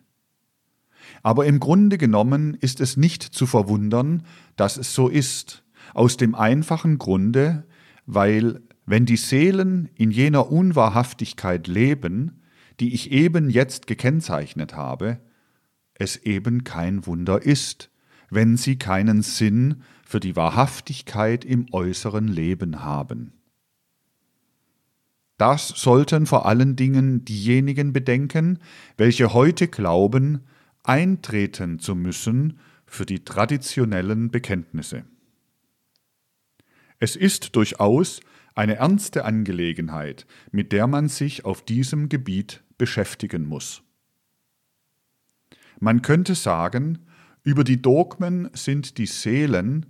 Aber 1.23 1.45
im 1.45 1.59
Grunde 1.59 1.97
genommen 1.97 2.55
ist 2.61 2.79
es 2.81 2.97
nicht 2.97 3.23
zu 3.23 3.45
verwundern, 3.45 4.23
dass 4.55 4.77
es 4.77 4.93
so 4.93 5.07
ist, 5.07 5.63
aus 5.93 6.17
dem 6.17 6.35
einfachen 6.35 6.97
Grunde, 6.97 7.65
weil 8.05 8.61
wenn 8.85 9.05
die 9.05 9.17
Seelen 9.17 9.89
in 9.95 10.11
jener 10.11 10.51
Unwahrhaftigkeit 10.51 11.67
leben, 11.67 12.41
die 12.79 12.93
ich 12.93 13.11
eben 13.11 13.49
jetzt 13.49 13.87
gekennzeichnet 13.87 14.75
habe, 14.75 15.19
es 15.95 16.17
eben 16.17 16.63
kein 16.63 17.05
Wunder 17.05 17.41
ist, 17.41 17.89
wenn 18.29 18.57
sie 18.57 18.77
keinen 18.77 19.21
Sinn 19.21 19.83
für 20.15 20.21
die 20.21 20.37
Wahrhaftigkeit 20.37 21.43
im 21.43 21.65
äußeren 21.73 22.29
Leben 22.29 22.85
haben. 22.85 23.33
Das 25.35 25.67
sollten 25.67 26.25
vor 26.25 26.45
allen 26.45 26.77
Dingen 26.77 27.25
diejenigen 27.25 27.91
bedenken, 27.91 28.59
welche 28.95 29.33
heute 29.33 29.67
glauben, 29.67 30.45
eintreten 30.83 31.79
zu 31.79 31.95
müssen 31.95 32.61
für 32.85 33.05
die 33.05 33.25
traditionellen 33.25 34.31
Bekenntnisse. 34.31 35.03
Es 36.99 37.17
ist 37.17 37.57
durchaus 37.57 38.21
eine 38.53 38.75
ernste 38.75 39.25
Angelegenheit, 39.25 40.25
mit 40.49 40.71
der 40.71 40.87
man 40.87 41.09
sich 41.09 41.43
auf 41.43 41.61
diesem 41.61 42.07
Gebiet 42.07 42.63
beschäftigen 42.77 43.45
muss. 43.45 43.83
Man 45.81 46.01
könnte 46.01 46.35
sagen, 46.35 46.99
über 47.43 47.65
die 47.65 47.81
Dogmen 47.81 48.49
sind 48.53 48.97
die 48.97 49.07
Seelen, 49.07 49.87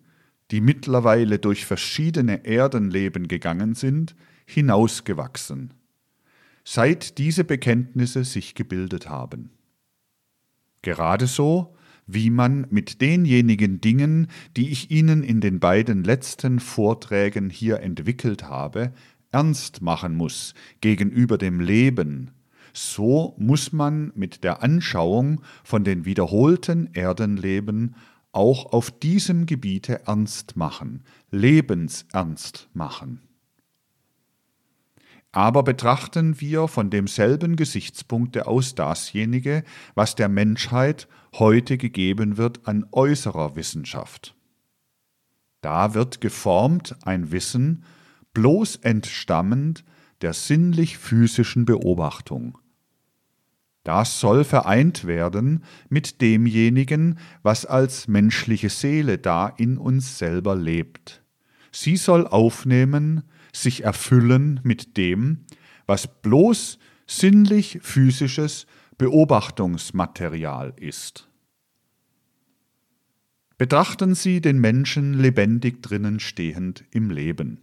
die 0.52 0.62
mittlerweile 0.62 1.40
durch 1.40 1.66
verschiedene 1.66 2.46
Erdenleben 2.46 3.28
gegangen 3.28 3.74
sind, 3.74 4.16
hinausgewachsen, 4.46 5.74
seit 6.64 7.18
diese 7.18 7.44
Bekenntnisse 7.44 8.24
sich 8.24 8.56
gebildet 8.56 9.10
haben. 9.10 9.50
Gerade 10.82 11.28
so 11.28 11.76
wie 12.08 12.30
man 12.30 12.68
mit 12.70 13.02
denjenigen 13.02 13.82
Dingen, 13.82 14.28
die 14.56 14.70
ich 14.70 14.92
Ihnen 14.92 15.24
in 15.24 15.42
den 15.42 15.60
beiden 15.60 16.04
letzten 16.04 16.60
Vorträgen 16.60 17.50
hier 17.50 17.80
entwickelt 17.80 18.44
habe, 18.44 18.94
ernst 19.32 19.82
machen 19.82 20.16
muss 20.16 20.54
gegenüber 20.82 21.38
dem 21.38 21.60
Leben, 21.60 22.32
so 22.74 23.36
muss 23.38 23.72
man 23.72 24.12
mit 24.16 24.44
der 24.44 24.62
Anschauung 24.62 25.42
von 25.64 25.84
den 25.84 26.06
wiederholten 26.06 26.90
Erdenleben 26.94 27.96
auch 28.36 28.74
auf 28.74 28.92
diesem 28.92 29.46
Gebiete 29.46 30.06
ernst 30.08 30.58
machen, 30.58 31.04
lebensernst 31.32 32.70
machen. 32.74 33.22
Aber 35.32 35.64
betrachten 35.64 36.40
wir 36.40 36.68
von 36.68 36.90
demselben 36.90 37.56
Gesichtspunkte 37.56 38.48
aus 38.48 38.76
dasjenige, 38.76 39.64
was 39.94 40.16
der 40.16 40.30
Menschheit 40.30 41.08
heute 41.34 41.78
gegeben 41.78 42.38
wird 42.38 42.68
an 42.68 42.86
äußerer 42.92 43.56
Wissenschaft. 43.56 44.36
Da 45.62 45.94
wird 45.94 46.22
geformt 46.22 46.96
ein 47.04 47.32
Wissen, 47.32 47.84
bloß 48.34 48.78
entstammend 48.78 49.84
der 50.22 50.34
sinnlich-physischen 50.34 51.66
Beobachtung. 51.66 52.58
Das 53.86 54.20
soll 54.20 54.44
vereint 54.44 55.06
werden 55.06 55.64
mit 55.90 56.20
demjenigen, 56.20 57.20
was 57.44 57.68
als 57.68 58.08
menschliche 58.08 58.70
Seele 58.70 59.20
da 59.20 59.48
in 59.48 59.78
uns 59.78 60.18
selber 60.18 60.56
lebt. 60.56 61.22
Sie 61.72 61.96
soll 61.96 62.26
aufnehmen, 62.26 63.22
sich 63.54 63.84
erfüllen 63.84 64.60
mit 64.64 64.98
dem, 64.98 65.46
was 65.86 66.08
bloß 66.08 66.80
sinnlich-physisches 67.06 68.66
Beobachtungsmaterial 68.98 70.74
ist. 70.78 71.30
Betrachten 73.60 74.16
Sie 74.16 74.42
den 74.42 74.60
Menschen 74.60 75.14
lebendig 75.14 75.84
drinnen 75.84 76.20
stehend 76.20 76.86
im 76.90 77.12
Leben. 77.12 77.60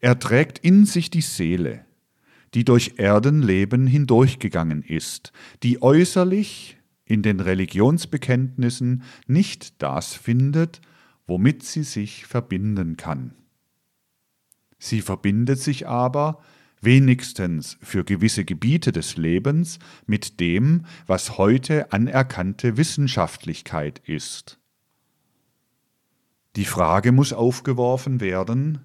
Er 0.00 0.18
trägt 0.18 0.58
in 0.58 0.84
sich 0.84 1.08
die 1.08 1.22
Seele, 1.22 1.86
die 2.54 2.64
durch 2.64 2.94
Erdenleben 2.96 3.86
hindurchgegangen 3.86 4.82
ist, 4.82 5.32
die 5.62 5.82
äußerlich 5.82 6.78
in 7.04 7.22
den 7.22 7.40
Religionsbekenntnissen 7.40 9.02
nicht 9.26 9.82
das 9.82 10.14
findet, 10.14 10.80
womit 11.26 11.62
sie 11.62 11.82
sich 11.82 12.26
verbinden 12.26 12.96
kann. 12.96 13.34
Sie 14.78 15.02
verbindet 15.02 15.60
sich 15.60 15.86
aber, 15.86 16.40
wenigstens 16.80 17.76
für 17.82 18.04
gewisse 18.04 18.44
Gebiete 18.44 18.90
des 18.90 19.16
Lebens, 19.16 19.78
mit 20.06 20.40
dem, 20.40 20.86
was 21.06 21.36
heute 21.36 21.92
anerkannte 21.92 22.76
Wissenschaftlichkeit 22.76 24.00
ist. 24.06 24.58
Die 26.56 26.64
Frage 26.64 27.12
muss 27.12 27.32
aufgeworfen 27.32 28.20
werden, 28.20 28.80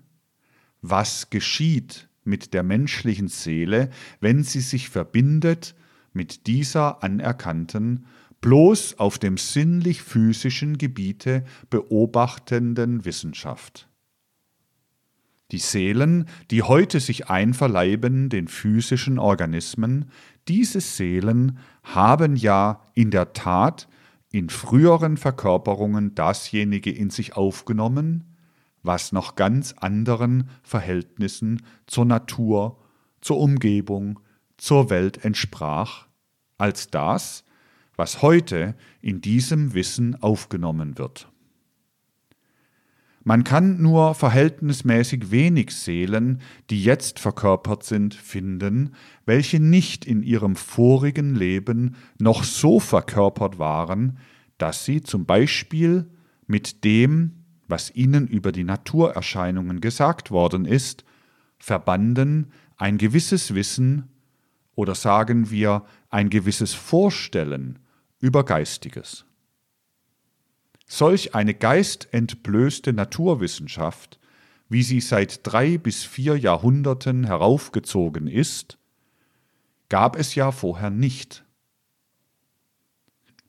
was 0.81 1.29
geschieht 1.29 2.04
mit 2.25 2.53
der 2.53 2.63
menschlichen 2.63 3.27
Seele, 3.29 3.89
wenn 4.19 4.43
sie 4.43 4.59
sich 4.59 4.89
verbindet 4.89 5.75
mit 6.11 6.47
dieser 6.47 7.03
anerkannten, 7.03 8.05
bloß 8.41 8.99
auf 8.99 9.17
dem 9.17 9.37
sinnlich-physischen 9.37 10.77
Gebiete 10.77 11.45
beobachtenden 11.69 13.05
Wissenschaft. 13.05 13.87
Die 15.51 15.59
Seelen, 15.59 16.25
die 16.51 16.63
heute 16.63 16.99
sich 16.99 17.29
einverleiben 17.29 18.29
den 18.29 18.47
physischen 18.47 19.19
Organismen, 19.19 20.11
diese 20.47 20.81
Seelen 20.81 21.59
haben 21.83 22.35
ja 22.35 22.81
in 22.93 23.11
der 23.11 23.33
Tat 23.33 23.87
in 24.31 24.49
früheren 24.49 25.17
Verkörperungen 25.17 26.13
dasjenige 26.15 26.91
in 26.91 27.09
sich 27.09 27.35
aufgenommen, 27.35 28.34
was 28.85 29.11
noch 29.11 29.35
ganz 29.35 29.73
anderen 29.73 30.49
Verhältnissen 30.63 31.63
zur 31.87 32.05
Natur, 32.05 32.77
zur 33.21 33.39
Umgebung, 33.39 34.19
zur 34.57 34.89
Welt 34.89 35.25
entsprach, 35.25 36.07
als 36.57 36.89
das, 36.89 37.43
was 37.95 38.21
heute 38.21 38.75
in 39.01 39.21
diesem 39.21 39.73
Wissen 39.73 40.21
aufgenommen 40.21 40.97
wird. 40.97 41.29
Man 43.27 43.43
kann 43.43 43.81
nur 43.81 44.13
verhältnismäßig 44.13 45.31
wenig 45.31 45.71
Seelen, 45.71 46.41
die 46.69 46.83
jetzt 46.83 47.19
verkörpert 47.19 47.83
sind, 47.83 48.13
finden, 48.13 48.93
welche 49.25 49.59
nicht 49.59 50.05
in 50.05 50.21
ihrem 50.21 50.55
vorigen 50.55 51.33
Leben 51.33 51.95
noch 52.19 52.43
so 52.43 52.79
verkörpert 52.79 53.57
waren, 53.57 54.19
dass 54.59 54.85
sie 54.85 55.01
zum 55.01 55.25
Beispiel 55.25 56.05
mit 56.45 56.83
dem, 56.83 57.34
was 57.67 57.93
ihnen 57.95 58.27
über 58.27 58.51
die 58.51 58.63
Naturerscheinungen 58.63 59.81
gesagt 59.81 60.31
worden 60.31 60.65
ist, 60.65 61.03
verbanden 61.57 62.51
ein 62.77 62.97
gewisses 62.97 63.55
Wissen 63.55 64.09
oder 64.75 64.95
sagen 64.95 65.49
wir 65.49 65.85
ein 66.09 66.29
gewisses 66.29 66.73
Vorstellen 66.73 67.79
über 68.19 68.43
Geistiges. 68.43 69.25
Solch 70.85 71.33
eine 71.33 71.53
geistentblößte 71.53 72.93
Naturwissenschaft, 72.93 74.19
wie 74.69 74.83
sie 74.83 75.01
seit 75.01 75.39
drei 75.43 75.77
bis 75.77 76.03
vier 76.03 76.37
Jahrhunderten 76.37 77.25
heraufgezogen 77.25 78.27
ist, 78.27 78.77
gab 79.89 80.15
es 80.15 80.35
ja 80.35 80.51
vorher 80.51 80.89
nicht. 80.89 81.43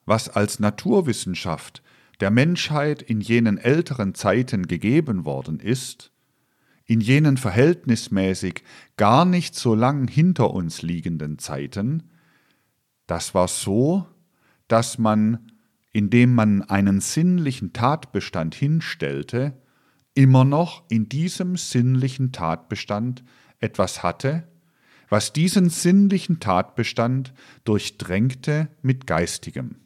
Was 0.05 0.29
als 0.29 0.61
Naturwissenschaft 0.61 1.83
der 2.21 2.31
Menschheit 2.31 3.03
in 3.03 3.21
jenen 3.21 3.59
älteren 3.59 4.15
Zeiten 4.15 4.67
gegeben 4.67 5.25
worden 5.25 5.61
ist, 5.61 6.13
in 6.85 7.01
jenen 7.01 7.37
verhältnismäßig 7.37 8.63
gar 8.97 9.25
nicht 9.25 9.55
so 9.55 9.75
lang 9.75 10.09
hinter 10.09 10.53
uns 10.53 10.83
liegenden 10.83 11.39
Zeiten, 11.39 12.05
das 13.07 13.35
war 13.35 13.49
so, 13.49 14.07
dass 14.69 14.99
man, 14.99 15.53
indem 15.93 16.35
man 16.35 16.63
einen 16.63 17.01
sinnlichen 17.01 17.73
Tatbestand 17.73 18.55
hinstellte, 18.55 19.61
immer 20.15 20.45
noch 20.45 20.85
in 20.89 21.09
diesem 21.09 21.57
sinnlichen 21.57 22.33
Tatbestand 22.33 23.23
etwas 23.61 24.03
hatte, 24.03 24.49
was 25.09 25.33
diesen 25.33 25.71
sinnlichen 25.71 26.41
Tatbestand 26.41 27.33
durchdrängte 27.65 28.69
mit 28.83 29.07
geistigem. 29.07 29.77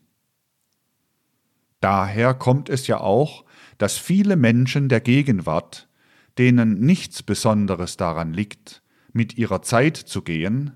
Daher 1.81 2.35
kommt 2.35 2.69
es 2.69 2.87
ja 2.87 3.01
auch, 3.01 3.45
dass 3.79 3.97
viele 3.97 4.37
Menschen 4.37 4.89
der 4.89 5.01
Gegenwart, 5.01 5.89
denen 6.39 6.81
nichts 6.81 7.23
Besonderes 7.23 7.97
daran 7.97 8.33
liegt, 8.33 8.83
mit 9.13 9.39
ihrer 9.39 9.63
Zeit 9.63 9.97
zu 9.97 10.23
gehen, 10.23 10.73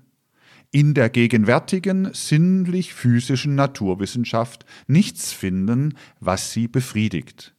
in 0.71 0.93
der 0.93 1.09
gegenwärtigen 1.09 2.09
sinnlich-physischen 2.13 3.55
Naturwissenschaft 3.55 4.65
nichts 4.87 5.31
finden, 5.31 5.95
was 6.19 6.51
sie 6.51 6.67
befriedigt. 6.67 7.55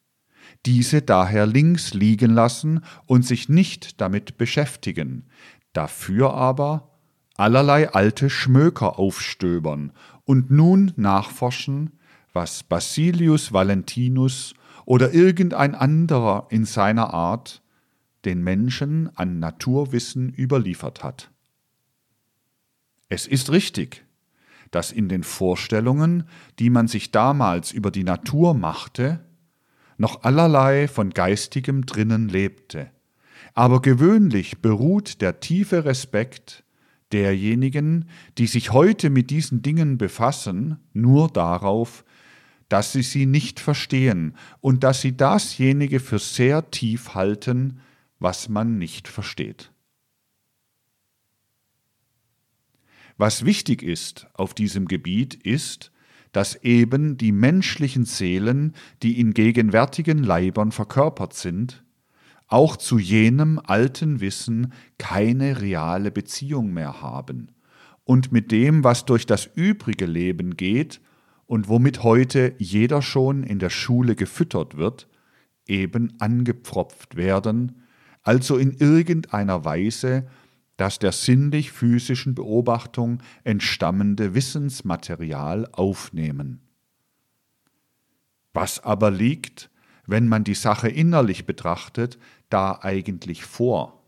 Diese 0.66 1.00
daher 1.00 1.46
links 1.46 1.94
liegen 1.94 2.35
lassen 2.35 2.85
und 3.06 3.24
sich 3.24 3.48
nicht 3.48 4.00
damit 4.00 4.37
beschäftigen, 4.37 5.30
dafür 5.72 6.35
aber 6.35 6.98
allerlei 7.37 7.90
alte 7.90 8.28
Schmöker 8.28 8.98
aufstöbern 8.98 9.92
und 10.24 10.50
nun 10.50 10.92
nachforschen, 10.96 11.92
was 12.37 12.62
Basilius 12.62 13.55
Valentinus 13.55 14.53
oder 14.85 15.14
irgendein 15.14 15.75
anderer 15.75 16.46
in 16.51 16.66
seiner 16.66 17.14
Art 17.14 17.62
den 18.27 18.42
Menschen 18.42 19.11
an 19.16 19.38
Naturwissen 19.38 20.29
überliefert 20.29 21.03
hat. 21.03 21.31
Es 23.09 23.27
ist 23.27 23.51
richtig, 23.51 24.05
dass 24.70 24.92
in 24.92 25.09
den 25.09 25.22
Vorstellungen, 25.22 26.25
die 26.59 26.68
man 26.68 26.88
sich 26.88 27.11
damals 27.11 27.72
über 27.72 27.90
die 27.90 28.05
Natur 28.05 28.53
machte, 28.53 29.25
noch 29.96 30.22
allerlei 30.22 30.88
von 30.88 31.11
geistigem 31.11 31.87
drinnen 31.87 32.29
lebte, 32.29 32.90
aber 33.55 33.81
gewöhnlich 33.81 34.59
beruht 34.61 35.22
der 35.22 35.40
tiefe 35.40 35.87
Respekt 35.87 36.64
derjenigen, 37.12 38.11
die 38.37 38.46
sich 38.46 38.72
heute 38.72 39.09
mit 39.09 39.31
diesen 39.31 39.62
Dingen 39.62 39.96
befassen, 39.96 40.81
nur 40.92 41.29
darauf, 41.29 42.05
dass 42.68 42.92
sie 42.92 43.02
sie 43.02 43.26
nicht 43.26 43.61
verstehen 43.61 44.37
und 44.61 44.85
dass 44.85 45.00
sie 45.00 45.16
dasjenige 45.16 46.00
für 46.00 46.18
sehr 46.18 46.70
tief 46.70 47.14
halten, 47.14 47.81
was 48.18 48.48
man 48.48 48.79
nicht 48.79 49.09
versteht. 49.09 49.72
Was 53.18 53.44
wichtig 53.44 53.83
ist 53.83 54.26
auf 54.35 54.52
diesem 54.52 54.87
Gebiet 54.87 55.35
ist, 55.35 55.92
dass 56.33 56.57
eben 56.57 57.16
die 57.16 57.33
menschlichen 57.33 58.05
Seelen, 58.05 58.74
die 59.02 59.18
in 59.18 59.33
gegenwärtigen 59.33 60.22
Leibern 60.22 60.70
verkörpert 60.70 61.33
sind, 61.33 61.83
auch 62.46 62.76
zu 62.76 62.98
jenem 62.98 63.59
alten 63.59 64.20
Wissen 64.20 64.72
keine 64.98 65.61
reale 65.61 66.11
Beziehung 66.11 66.72
mehr 66.72 67.00
haben 67.00 67.52
und 68.05 68.33
mit 68.33 68.52
dem, 68.52 68.85
was 68.85 69.05
durch 69.05 69.26
das 69.26 69.46
übrige 69.55 70.07
Leben 70.07 70.57
geht, 70.57 71.00
und 71.46 71.68
womit 71.68 72.02
heute 72.02 72.54
jeder 72.59 73.02
schon 73.02 73.42
in 73.42 73.59
der 73.59 73.70
Schule 73.70 74.16
gefüttert 74.16 74.76
wird, 74.76 75.09
eben 75.66 76.14
angepfropft 76.20 77.16
werden, 77.16 77.82
also 78.22 78.56
in 78.56 78.72
irgendeiner 78.72 79.64
Weise 79.64 80.26
das 80.76 80.98
der 80.98 81.12
sinnlich-physischen 81.12 82.35
Beobachtung 82.35 83.22
entstammende 83.44 84.35
Wissensmaterial 84.35 85.68
aufnehmen. 85.72 86.61
Was 88.52 88.82
aber 88.85 89.11
liegt, 89.11 89.70
wenn 90.06 90.28
man 90.28 90.44
die 90.44 90.54
Sache 90.54 90.88
innerlich 90.88 91.46
betrachtet, 91.46 92.18
da 92.50 92.78
eigentlich 92.82 93.44
vor? 93.44 94.02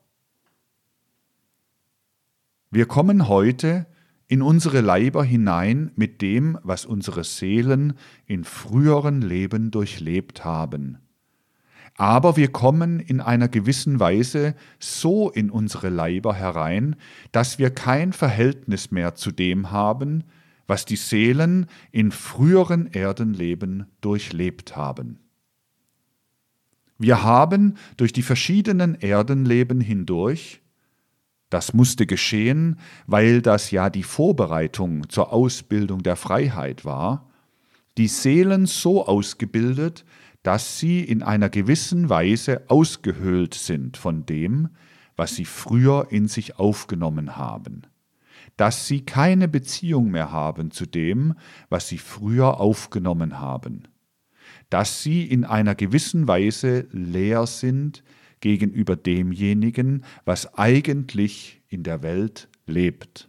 Wir 2.70 2.86
kommen 2.86 3.28
heute 3.28 3.86
in 4.28 4.42
unsere 4.42 4.82
Leiber 4.82 5.24
hinein 5.24 5.90
mit 5.96 6.20
dem, 6.20 6.58
was 6.62 6.84
unsere 6.84 7.24
Seelen 7.24 7.94
in 8.26 8.44
früheren 8.44 9.22
Leben 9.22 9.70
durchlebt 9.70 10.44
haben. 10.44 10.98
Aber 11.96 12.36
wir 12.36 12.52
kommen 12.52 13.00
in 13.00 13.20
einer 13.20 13.48
gewissen 13.48 13.98
Weise 13.98 14.54
so 14.78 15.30
in 15.30 15.50
unsere 15.50 15.88
Leiber 15.88 16.34
herein, 16.34 16.94
dass 17.32 17.58
wir 17.58 17.70
kein 17.70 18.12
Verhältnis 18.12 18.92
mehr 18.92 19.16
zu 19.16 19.32
dem 19.32 19.72
haben, 19.72 20.24
was 20.68 20.84
die 20.84 20.96
Seelen 20.96 21.66
in 21.90 22.12
früheren 22.12 22.86
Erdenleben 22.92 23.86
durchlebt 24.00 24.76
haben. 24.76 25.18
Wir 26.98 27.22
haben 27.22 27.76
durch 27.96 28.12
die 28.12 28.22
verschiedenen 28.22 28.94
Erdenleben 28.94 29.80
hindurch, 29.80 30.60
das 31.50 31.72
musste 31.72 32.06
geschehen, 32.06 32.78
weil 33.06 33.42
das 33.42 33.70
ja 33.70 33.90
die 33.90 34.02
Vorbereitung 34.02 35.08
zur 35.08 35.32
Ausbildung 35.32 36.02
der 36.02 36.16
Freiheit 36.16 36.84
war, 36.84 37.30
die 37.96 38.08
Seelen 38.08 38.66
so 38.66 39.06
ausgebildet, 39.06 40.04
dass 40.42 40.78
sie 40.78 41.00
in 41.00 41.22
einer 41.22 41.48
gewissen 41.48 42.08
Weise 42.08 42.62
ausgehöhlt 42.68 43.54
sind 43.54 43.96
von 43.96 44.24
dem, 44.24 44.68
was 45.16 45.34
sie 45.34 45.44
früher 45.44 46.06
in 46.10 46.28
sich 46.28 46.58
aufgenommen 46.58 47.36
haben, 47.36 47.82
dass 48.56 48.86
sie 48.86 49.04
keine 49.04 49.48
Beziehung 49.48 50.10
mehr 50.10 50.30
haben 50.30 50.70
zu 50.70 50.86
dem, 50.86 51.34
was 51.70 51.88
sie 51.88 51.98
früher 51.98 52.60
aufgenommen 52.60 53.40
haben, 53.40 53.88
dass 54.70 55.02
sie 55.02 55.24
in 55.24 55.44
einer 55.44 55.74
gewissen 55.74 56.28
Weise 56.28 56.86
leer 56.92 57.46
sind 57.46 58.04
gegenüber 58.40 58.96
demjenigen, 58.96 60.04
was 60.24 60.54
eigentlich 60.54 61.62
in 61.68 61.82
der 61.82 62.02
Welt 62.02 62.48
lebt. 62.66 63.28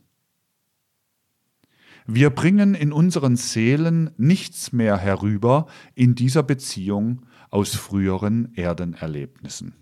Wir 2.08 2.32
bringen 2.32 2.74
in 2.74 2.92
unseren 2.92 3.36
Seelen 3.36 4.10
nichts 4.18 4.72
mehr 4.72 4.98
herüber 4.98 5.68
in 5.94 6.16
dieser 6.16 6.42
Beziehung 6.42 7.22
aus 7.52 7.76
früheren 7.76 8.54
Erdenerlebnissen. 8.56 9.76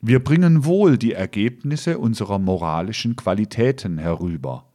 Wir 0.00 0.22
bringen 0.22 0.64
wohl 0.64 0.98
die 0.98 1.12
Ergebnisse 1.12 1.98
unserer 1.98 2.38
moralischen 2.38 3.16
Qualitäten 3.16 3.98
herüber, 3.98 4.70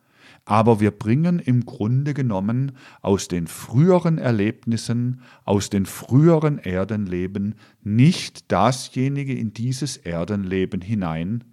aber 0.52 0.82
wir 0.82 0.92
bringen 0.92 1.40
im 1.40 1.66
Grunde 1.66 2.14
genommen 2.14 2.74
aus 3.02 3.30
den 3.30 3.48
früheren 3.48 4.18
Erlebnissen, 4.18 5.22
aus 5.46 5.70
den 5.70 5.86
früheren 5.86 6.60
Erdenleben 6.60 7.56
nicht 7.86 8.52
dasjenige 8.52 9.34
in 9.34 9.54
dieses 9.54 9.96
Erdenleben 9.96 10.82
hinein, 10.82 11.46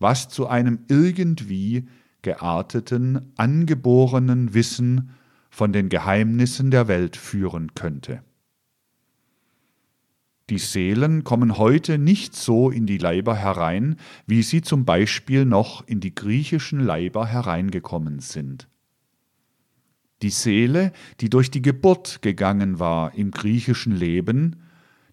was 0.00 0.28
zu 0.28 0.48
einem 0.48 0.80
irgendwie 0.88 1.86
gearteten, 2.22 3.30
angeborenen 3.36 4.52
Wissen 4.52 5.10
von 5.48 5.72
den 5.72 5.88
Geheimnissen 5.88 6.72
der 6.72 6.88
Welt 6.88 7.16
führen 7.16 7.76
könnte. 7.76 8.20
Die 10.50 10.58
Seelen 10.58 11.22
kommen 11.22 11.58
heute 11.58 11.96
nicht 11.96 12.34
so 12.34 12.70
in 12.70 12.84
die 12.84 12.98
Leiber 12.98 13.36
herein, 13.36 13.96
wie 14.26 14.42
sie 14.42 14.62
zum 14.62 14.84
Beispiel 14.84 15.44
noch 15.44 15.86
in 15.86 16.00
die 16.00 16.12
griechischen 16.12 16.80
Leiber 16.80 17.28
hereingekommen 17.28 18.18
sind. 18.18 18.66
Die 20.22 20.30
Seele, 20.30 20.92
die 21.20 21.30
durch 21.30 21.52
die 21.52 21.62
Geburt 21.62 22.20
gegangen 22.20 22.80
war 22.80 23.14
im 23.14 23.30
griechischen 23.30 23.94
Leben, 23.94 24.56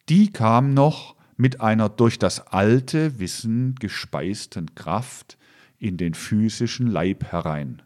die 0.09 0.31
kam 0.31 0.73
noch 0.73 1.15
mit 1.37 1.61
einer 1.61 1.87
durch 1.87 2.17
das 2.17 2.47
alte 2.47 3.19
Wissen 3.19 3.75
gespeisten 3.75 4.73
Kraft 4.73 5.37
in 5.77 5.97
den 5.97 6.15
physischen 6.15 6.87
Leib 6.87 7.25
herein, 7.31 7.83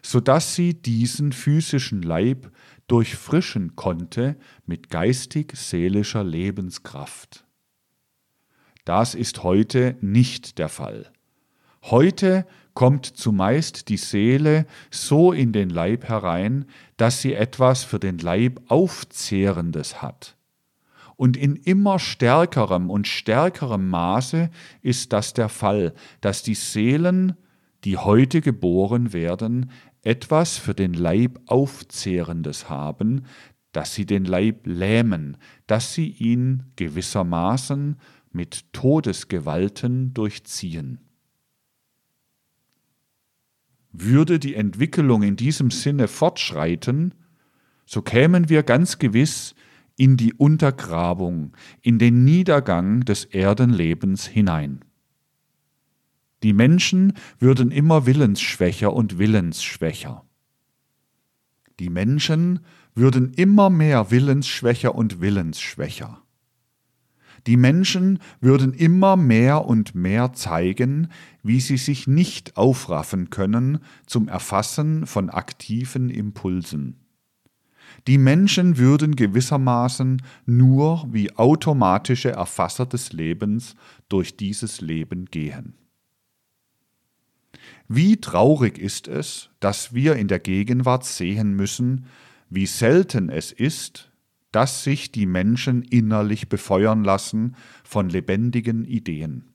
so 0.00 0.20
dass 0.20 0.54
sie 0.54 0.72
diesen 0.72 1.32
physischen 1.32 2.00
Leib 2.00 2.50
durchfrischen 2.88 3.76
konnte 3.76 4.36
mit 4.66 4.90
geistig-seelischer 4.90 6.24
Lebenskraft. 6.24 7.44
Das 8.84 9.14
ist 9.14 9.42
heute 9.42 9.96
nicht 10.00 10.58
der 10.58 10.68
Fall. 10.68 11.10
Heute 11.82 12.46
kommt 12.74 13.06
zumeist 13.06 13.88
die 13.88 13.96
Seele 13.96 14.66
so 14.90 15.32
in 15.32 15.52
den 15.52 15.70
Leib 15.70 16.08
herein, 16.08 16.66
dass 16.96 17.20
sie 17.20 17.34
etwas 17.34 17.84
für 17.84 17.98
den 17.98 18.18
Leib 18.18 18.60
Aufzehrendes 18.68 20.00
hat 20.02 20.36
und 21.22 21.36
in 21.36 21.54
immer 21.54 22.00
stärkerem 22.00 22.90
und 22.90 23.06
stärkerem 23.06 23.88
Maße 23.88 24.50
ist 24.80 25.12
das 25.12 25.34
der 25.34 25.48
Fall, 25.48 25.94
dass 26.20 26.42
die 26.42 26.56
Seelen, 26.56 27.36
die 27.84 27.96
heute 27.96 28.40
geboren 28.40 29.12
werden, 29.12 29.70
etwas 30.02 30.58
für 30.58 30.74
den 30.74 30.94
Leib 30.94 31.40
Aufzehrendes 31.46 32.68
haben, 32.68 33.24
dass 33.72 33.94
sie 33.94 34.04
den 34.04 34.24
Leib 34.24 34.66
lähmen, 34.66 35.36
dass 35.66 35.94
sie 35.94 36.08
ihn 36.08 36.64
gewissermaßen 36.76 37.96
mit 38.30 38.72
Todesgewalten 38.72 40.12
durchziehen. 40.14 41.00
Würde 43.92 44.38
die 44.38 44.54
Entwicklung 44.54 45.22
in 45.22 45.36
diesem 45.36 45.70
Sinne 45.70 46.08
fortschreiten, 46.08 47.14
so 47.84 48.00
kämen 48.00 48.48
wir 48.48 48.62
ganz 48.62 48.98
gewiss 48.98 49.54
in 49.96 50.16
die 50.16 50.32
Untergrabung, 50.32 51.54
in 51.82 51.98
den 51.98 52.24
Niedergang 52.24 53.04
des 53.04 53.24
Erdenlebens 53.26 54.26
hinein. 54.26 54.80
Die 56.42 56.52
Menschen 56.52 57.12
würden 57.38 57.70
immer 57.70 58.06
willensschwächer 58.06 58.92
und 58.92 59.18
willensschwächer. 59.18 60.24
Die 61.78 61.88
Menschen 61.88 62.60
würden 62.94 63.32
immer 63.34 63.70
mehr 63.70 64.10
willensschwächer 64.10 64.94
und 64.94 65.20
willensschwächer. 65.20 66.22
Die 67.46 67.56
Menschen 67.56 68.20
würden 68.40 68.72
immer 68.72 69.16
mehr 69.16 69.64
und 69.64 69.94
mehr 69.94 70.32
zeigen, 70.32 71.08
wie 71.42 71.60
sie 71.60 71.76
sich 71.76 72.06
nicht 72.06 72.56
aufraffen 72.56 73.30
können 73.30 73.78
zum 74.06 74.28
Erfassen 74.28 75.06
von 75.06 75.30
aktiven 75.30 76.08
Impulsen. 76.08 77.00
Die 78.06 78.18
Menschen 78.18 78.78
würden 78.78 79.16
gewissermaßen 79.16 80.22
nur 80.46 81.06
wie 81.10 81.36
automatische 81.36 82.30
Erfasser 82.30 82.86
des 82.86 83.12
Lebens 83.12 83.74
durch 84.08 84.36
dieses 84.36 84.80
Leben 84.80 85.26
gehen. 85.26 85.81
Wie 87.94 88.16
traurig 88.22 88.78
ist 88.78 89.06
es, 89.06 89.50
dass 89.60 89.92
wir 89.92 90.16
in 90.16 90.26
der 90.26 90.38
Gegenwart 90.38 91.04
sehen 91.04 91.52
müssen, 91.54 92.06
wie 92.48 92.64
selten 92.64 93.28
es 93.28 93.52
ist, 93.52 94.10
dass 94.50 94.82
sich 94.82 95.12
die 95.12 95.26
Menschen 95.26 95.82
innerlich 95.82 96.48
befeuern 96.48 97.04
lassen 97.04 97.54
von 97.84 98.08
lebendigen 98.08 98.86
Ideen. 98.86 99.52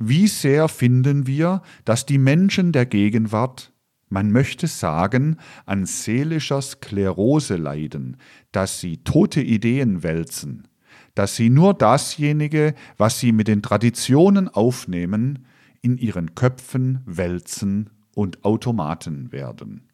Wie 0.00 0.26
sehr 0.26 0.66
finden 0.66 1.28
wir, 1.28 1.62
dass 1.84 2.04
die 2.04 2.18
Menschen 2.18 2.72
der 2.72 2.84
Gegenwart 2.84 3.72
man 4.08 4.32
möchte 4.32 4.66
sagen, 4.66 5.36
an 5.66 5.86
seelischer 5.86 6.62
Sklerose 6.62 7.56
leiden, 7.56 8.16
dass 8.50 8.80
sie 8.80 9.04
tote 9.04 9.40
Ideen 9.40 10.02
wälzen, 10.02 10.66
dass 11.14 11.36
sie 11.36 11.50
nur 11.50 11.74
dasjenige, 11.74 12.74
was 12.96 13.20
sie 13.20 13.30
mit 13.30 13.46
den 13.46 13.62
Traditionen 13.62 14.48
aufnehmen, 14.48 15.44
in 15.82 15.98
ihren 15.98 16.34
Köpfen 16.34 17.00
wälzen 17.06 17.90
und 18.14 18.44
Automaten 18.44 19.32
werden. 19.32 19.88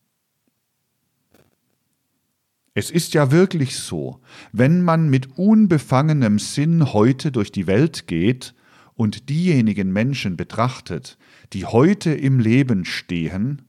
Es 2.74 2.90
ist 2.90 3.14
ja 3.14 3.30
wirklich 3.30 3.76
so, 3.76 4.20
wenn 4.52 4.82
man 4.82 5.08
mit 5.08 5.38
unbefangenem 5.38 6.40
Sinn 6.40 6.92
heute 6.92 7.30
durch 7.30 7.52
die 7.52 7.68
Welt 7.68 8.08
geht 8.08 8.54
und 8.94 9.28
diejenigen 9.28 9.92
Menschen 9.92 10.36
betrachtet, 10.36 11.16
die 11.52 11.66
heute 11.66 12.12
im 12.12 12.40
Leben 12.40 12.84
stehen, 12.84 13.62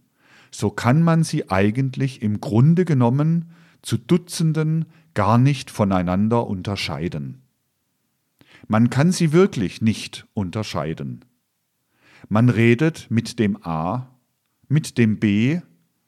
so 0.49 0.71
kann 0.71 1.03
man 1.03 1.23
sie 1.23 1.51
eigentlich 1.51 2.23
im 2.23 2.41
Grunde 2.41 2.85
genommen 2.85 3.51
zu 3.83 3.97
Dutzenden 3.97 4.85
gar 5.13 5.37
nicht 5.37 5.69
voneinander 5.69 6.47
unterscheiden. 6.47 7.41
Man 8.67 8.89
kann 8.89 9.11
sie 9.11 9.31
wirklich 9.31 9.81
nicht 9.81 10.25
unterscheiden. 10.33 11.23
Man 12.27 12.49
redet 12.49 13.07
mit 13.09 13.39
dem 13.39 13.63
A, 13.65 14.07
mit 14.67 14.97
dem 14.97 15.19
B, 15.19 15.61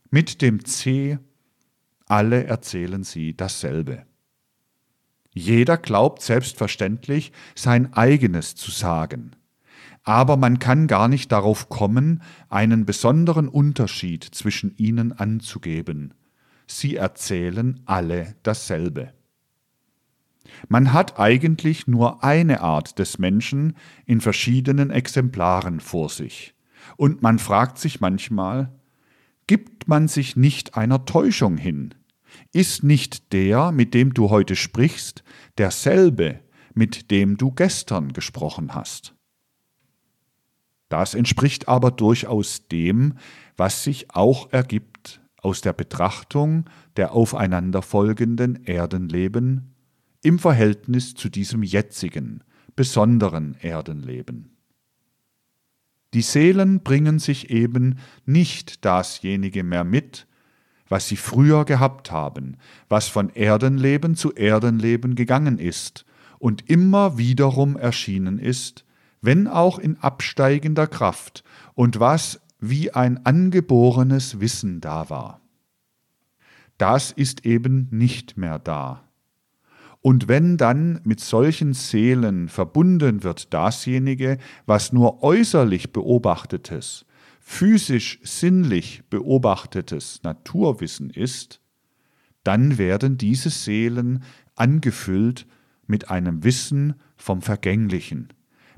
Mit 0.09 0.41
dem 0.41 0.63
C, 0.63 1.19
alle 2.05 2.45
erzählen 2.45 3.03
sie 3.03 3.35
dasselbe. 3.35 4.05
Jeder 5.33 5.77
glaubt 5.77 6.21
selbstverständlich, 6.21 7.33
sein 7.55 7.93
eigenes 7.93 8.55
zu 8.55 8.71
sagen. 8.71 9.35
Aber 10.03 10.37
man 10.37 10.59
kann 10.59 10.87
gar 10.87 11.09
nicht 11.09 11.31
darauf 11.33 11.67
kommen, 11.67 12.23
einen 12.47 12.85
besonderen 12.85 13.49
Unterschied 13.49 14.23
zwischen 14.23 14.75
ihnen 14.77 15.11
anzugeben. 15.11 16.13
Sie 16.65 16.95
erzählen 16.95 17.81
alle 17.85 18.35
dasselbe. 18.43 19.13
Man 20.67 20.93
hat 20.93 21.19
eigentlich 21.19 21.87
nur 21.87 22.23
eine 22.23 22.61
Art 22.61 22.99
des 22.99 23.19
Menschen 23.19 23.75
in 24.05 24.21
verschiedenen 24.21 24.89
Exemplaren 24.89 25.79
vor 25.79 26.09
sich. 26.09 26.53
Und 26.95 27.21
man 27.21 27.39
fragt 27.39 27.77
sich 27.77 27.99
manchmal, 27.99 28.71
gibt 29.47 29.87
man 29.87 30.07
sich 30.07 30.35
nicht 30.35 30.75
einer 30.75 31.05
Täuschung 31.05 31.57
hin? 31.57 31.93
Ist 32.53 32.83
nicht 32.83 33.33
der, 33.33 33.71
mit 33.71 33.93
dem 33.93 34.13
du 34.13 34.29
heute 34.29 34.55
sprichst, 34.55 35.23
derselbe, 35.57 36.39
mit 36.73 37.11
dem 37.11 37.37
du 37.37 37.51
gestern 37.51 38.13
gesprochen 38.13 38.75
hast? 38.75 39.15
Das 40.89 41.13
entspricht 41.13 41.67
aber 41.67 41.91
durchaus 41.91 42.67
dem, 42.67 43.15
was 43.57 43.83
sich 43.83 44.13
auch 44.15 44.51
ergibt 44.53 45.21
aus 45.41 45.61
der 45.61 45.73
Betrachtung 45.73 46.65
der 46.95 47.11
aufeinanderfolgenden 47.11 48.65
Erdenleben 48.65 49.75
im 50.27 50.39
Verhältnis 50.39 51.13
zu 51.13 51.29
diesem 51.29 51.63
jetzigen, 51.63 52.43
besonderen 52.75 53.55
Erdenleben. 53.61 54.57
Die 56.13 56.21
Seelen 56.21 56.81
bringen 56.81 57.17
sich 57.17 57.49
eben 57.49 57.99
nicht 58.25 58.83
dasjenige 58.83 59.63
mehr 59.63 59.85
mit, 59.85 60.27
was 60.89 61.07
sie 61.07 61.15
früher 61.15 61.63
gehabt 61.63 62.11
haben, 62.11 62.57
was 62.89 63.07
von 63.07 63.29
Erdenleben 63.29 64.15
zu 64.15 64.33
Erdenleben 64.33 65.15
gegangen 65.15 65.59
ist 65.59 66.05
und 66.39 66.69
immer 66.69 67.17
wiederum 67.17 67.77
erschienen 67.77 68.37
ist, 68.37 68.83
wenn 69.21 69.47
auch 69.47 69.79
in 69.79 69.97
absteigender 69.97 70.87
Kraft 70.87 71.45
und 71.73 72.01
was 72.01 72.41
wie 72.59 72.91
ein 72.91 73.25
angeborenes 73.25 74.41
Wissen 74.41 74.81
da 74.81 75.09
war. 75.09 75.39
Das 76.77 77.13
ist 77.13 77.45
eben 77.45 77.87
nicht 77.91 78.35
mehr 78.35 78.59
da. 78.59 79.06
Und 80.07 80.29
wenn 80.29 80.55
dann 80.55 81.01
mit 81.03 81.19
solchen 81.19 81.73
Seelen 81.73 82.47
verbunden 82.47 83.23
wird 83.23 83.53
dasjenige, 83.53 84.37
was 84.65 84.93
nur 84.93 85.21
äußerlich 85.21 85.91
beobachtetes, 85.91 87.05
physisch 87.41 88.17
sinnlich 88.23 89.03
beobachtetes 89.09 90.23
Naturwissen 90.23 91.09
ist, 91.09 91.59
dann 92.45 92.77
werden 92.77 93.17
diese 93.17 93.49
Seelen 93.49 94.23
angefüllt 94.55 95.45
mit 95.87 96.09
einem 96.09 96.45
Wissen 96.45 96.93
vom 97.17 97.41
Vergänglichen, 97.41 98.29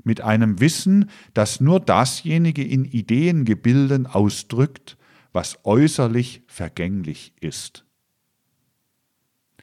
mit 0.02 0.22
einem 0.22 0.58
Wissen, 0.58 1.10
das 1.32 1.60
nur 1.60 1.78
dasjenige 1.78 2.64
in 2.64 2.84
Ideengebilden 2.84 4.08
ausdrückt, 4.08 4.96
was 5.32 5.60
äußerlich 5.62 6.42
vergänglich 6.48 7.34
ist. 7.40 7.84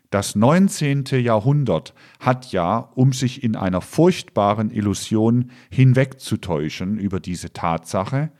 Das 0.10 0.36
19. 0.36 1.04
Jahrhundert 1.22 1.94
hat 2.20 2.52
ja, 2.52 2.78
um 2.96 3.12
sich 3.12 3.44
in 3.44 3.56
einer 3.56 3.82
furchtbaren 3.82 4.72
Illusion 4.72 5.52
hinwegzutäuschen 5.70 6.98
über 6.98 7.20
diese 7.20 7.52
Tatsache, 7.52 8.32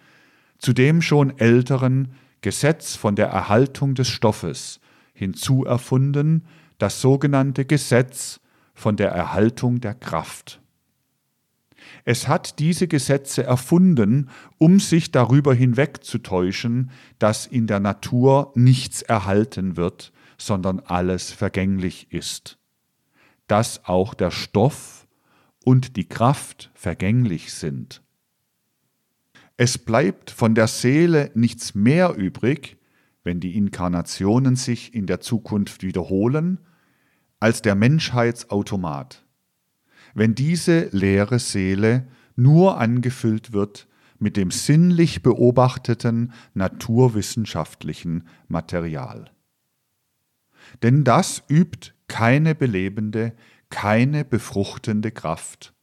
zu 0.60 0.74
dem 0.74 1.02
schon 1.02 1.38
älteren 1.38 2.14
Gesetz 2.42 2.96
von 2.96 3.16
der 3.16 3.28
Erhaltung 3.28 3.96
des 3.96 4.08
Stoffes 4.08 4.80
hinzuerfunden, 5.14 6.46
das 6.78 7.02
sogenannte 7.02 7.66
Gesetz 7.66 8.40
von 8.74 8.96
der 8.96 9.10
Erhaltung 9.10 9.82
der 9.82 9.96
Kraft. 9.96 10.62
Es 12.06 12.28
hat 12.28 12.60
diese 12.60 12.88
Gesetze 12.88 13.44
erfunden, 13.44 14.30
um 14.58 14.80
sich 14.80 15.12
darüber 15.12 15.54
hinwegzutäuschen, 15.54 16.92
dass 17.20 17.46
in 17.46 17.68
der 17.68 17.80
Natur 17.80 18.52
nichts 18.56 19.02
erhalten 19.02 19.76
wird, 19.76 20.14
sondern 20.38 20.80
alles 20.80 21.32
vergänglich 21.32 22.12
ist, 22.12 22.58
dass 23.48 23.86
auch 23.86 24.14
der 24.14 24.32
Stoff 24.32 25.08
und 25.64 25.96
die 25.96 26.08
Kraft 26.08 26.72
vergänglich 26.74 27.54
sind. 27.54 28.02
Es 29.58 29.78
bleibt 29.78 30.30
von 30.30 30.54
der 30.54 30.68
Seele 30.68 31.32
nichts 31.34 31.74
mehr 31.74 32.16
übrig, 32.16 32.78
wenn 33.24 33.40
die 33.40 33.58
Inkarnationen 33.58 34.56
sich 34.56 34.94
in 34.94 35.08
der 35.08 35.20
Zukunft 35.20 35.82
wiederholen, 35.84 36.60
als 37.40 37.62
der 37.62 37.76
Menschheitsautomat. 37.76 39.26
Wenn 40.14 40.36
diese 40.36 40.90
leere 40.92 41.40
Seele 41.40 42.08
nur 42.36 42.78
angefüllt 42.78 43.52
wird 43.52 43.88
mit 44.20 44.38
dem 44.38 44.52
sinnlich 44.52 45.22
beobachteten 45.22 46.34
naturwissenschaftlichen 46.54 48.28
Material 48.48 49.32
denn 50.84 51.04
das 51.04 51.44
übt 51.50 51.94
keine 52.08 52.56
belebende, 52.56 53.34
keine 53.70 54.24
befruchtende 54.24 55.12
Kraft 55.12 55.74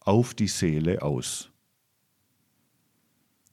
auf 0.00 0.34
die 0.34 0.48
Seele 0.48 1.02
aus. 1.02 1.50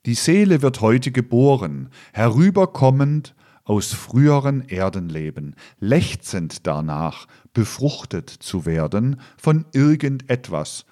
Die 0.06 0.16
Seele 0.16 0.62
wird 0.62 0.82
heute 0.82 1.12
geboren, 1.12 1.90
herüberkommend 2.12 3.36
aus 3.64 3.94
früheren 3.94 4.68
Erdenleben, 4.68 5.56
lechzend 5.80 6.68
danach, 6.68 7.28
befruchtet 7.54 8.30
zu 8.30 8.66
werden 8.66 9.22
von 9.38 9.66
irgendetwas, 9.72 10.86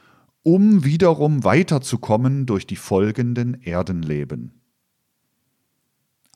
um 0.43 0.86
wiederum 0.86 1.43
weiterzukommen 1.43 2.45
durch 2.45 2.65
die 2.65 2.77
folgenden 2.77 3.62
Erdenleben. 3.62 4.61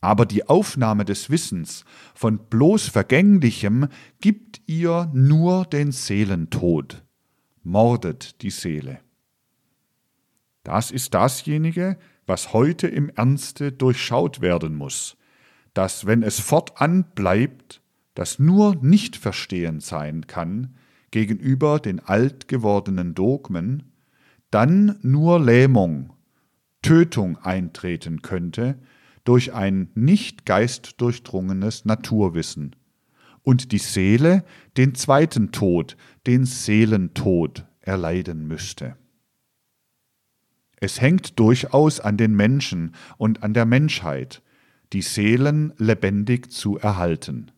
Aber 0.00 0.26
die 0.26 0.48
Aufnahme 0.48 1.04
des 1.04 1.30
Wissens 1.30 1.84
von 2.14 2.38
bloß 2.38 2.88
Vergänglichem 2.88 3.88
gibt 4.20 4.60
ihr 4.66 5.10
nur 5.14 5.64
den 5.64 5.92
Seelentod, 5.92 7.04
mordet 7.62 8.42
die 8.42 8.50
Seele. 8.50 9.00
Das 10.62 10.90
ist 10.90 11.14
dasjenige, 11.14 11.96
was 12.26 12.52
heute 12.52 12.88
im 12.88 13.08
Ernste 13.10 13.72
durchschaut 13.72 14.40
werden 14.40 14.74
muss, 14.74 15.16
dass 15.74 16.06
wenn 16.06 16.22
es 16.22 16.40
fortan 16.40 17.04
bleibt, 17.14 17.80
das 18.14 18.38
nur 18.38 18.74
nicht 18.76 19.16
verstehend 19.16 19.82
sein 19.82 20.26
kann 20.26 20.74
gegenüber 21.10 21.78
den 21.78 22.00
alt 22.00 22.48
gewordenen 22.48 23.14
Dogmen, 23.14 23.92
dann 24.50 24.98
nur 25.02 25.38
Lähmung, 25.38 26.12
Tötung 26.82 27.38
eintreten 27.38 28.22
könnte, 28.22 28.78
durch 29.26 29.52
ein 29.52 29.90
nicht 29.94 30.46
geistdurchdrungenes 30.46 31.84
Naturwissen 31.84 32.74
und 33.42 33.72
die 33.72 33.78
Seele 33.78 34.44
den 34.76 34.94
zweiten 34.94 35.52
Tod, 35.52 35.96
den 36.26 36.46
Seelentod, 36.46 37.66
erleiden 37.80 38.48
müsste. 38.48 38.96
Es 40.78 41.00
hängt 41.00 41.38
durchaus 41.38 42.00
an 42.00 42.16
den 42.16 42.34
Menschen 42.34 42.94
und 43.16 43.42
an 43.42 43.54
der 43.54 43.64
Menschheit, 43.64 44.42
die 44.92 45.02
Seelen 45.02 45.72
lebendig 45.78 46.50
zu 46.50 46.78
erhalten. 46.78 47.50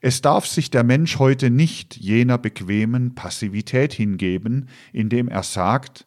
Es 0.00 0.20
darf 0.20 0.46
sich 0.46 0.70
der 0.70 0.84
Mensch 0.84 1.18
heute 1.18 1.50
nicht 1.50 1.96
jener 1.96 2.38
bequemen 2.38 3.14
Passivität 3.14 3.92
hingeben, 3.92 4.68
indem 4.92 5.28
er 5.28 5.42
sagt, 5.42 6.06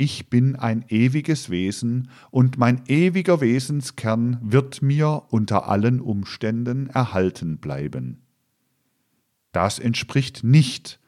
ich 0.00 0.30
bin 0.30 0.56
ein 0.56 0.86
ewiges 0.88 1.50
Wesen 1.50 2.08
und 2.30 2.56
mein 2.56 2.80
ewiger 2.86 3.42
Wesenskern 3.42 4.38
wird 4.40 4.80
mir 4.80 5.24
unter 5.28 5.68
allen 5.68 6.00
Umständen 6.00 6.86
erhalten 6.86 7.58
bleiben. 7.58 8.22
Das 9.52 9.78
entspricht 9.78 10.42
nicht 10.42 11.00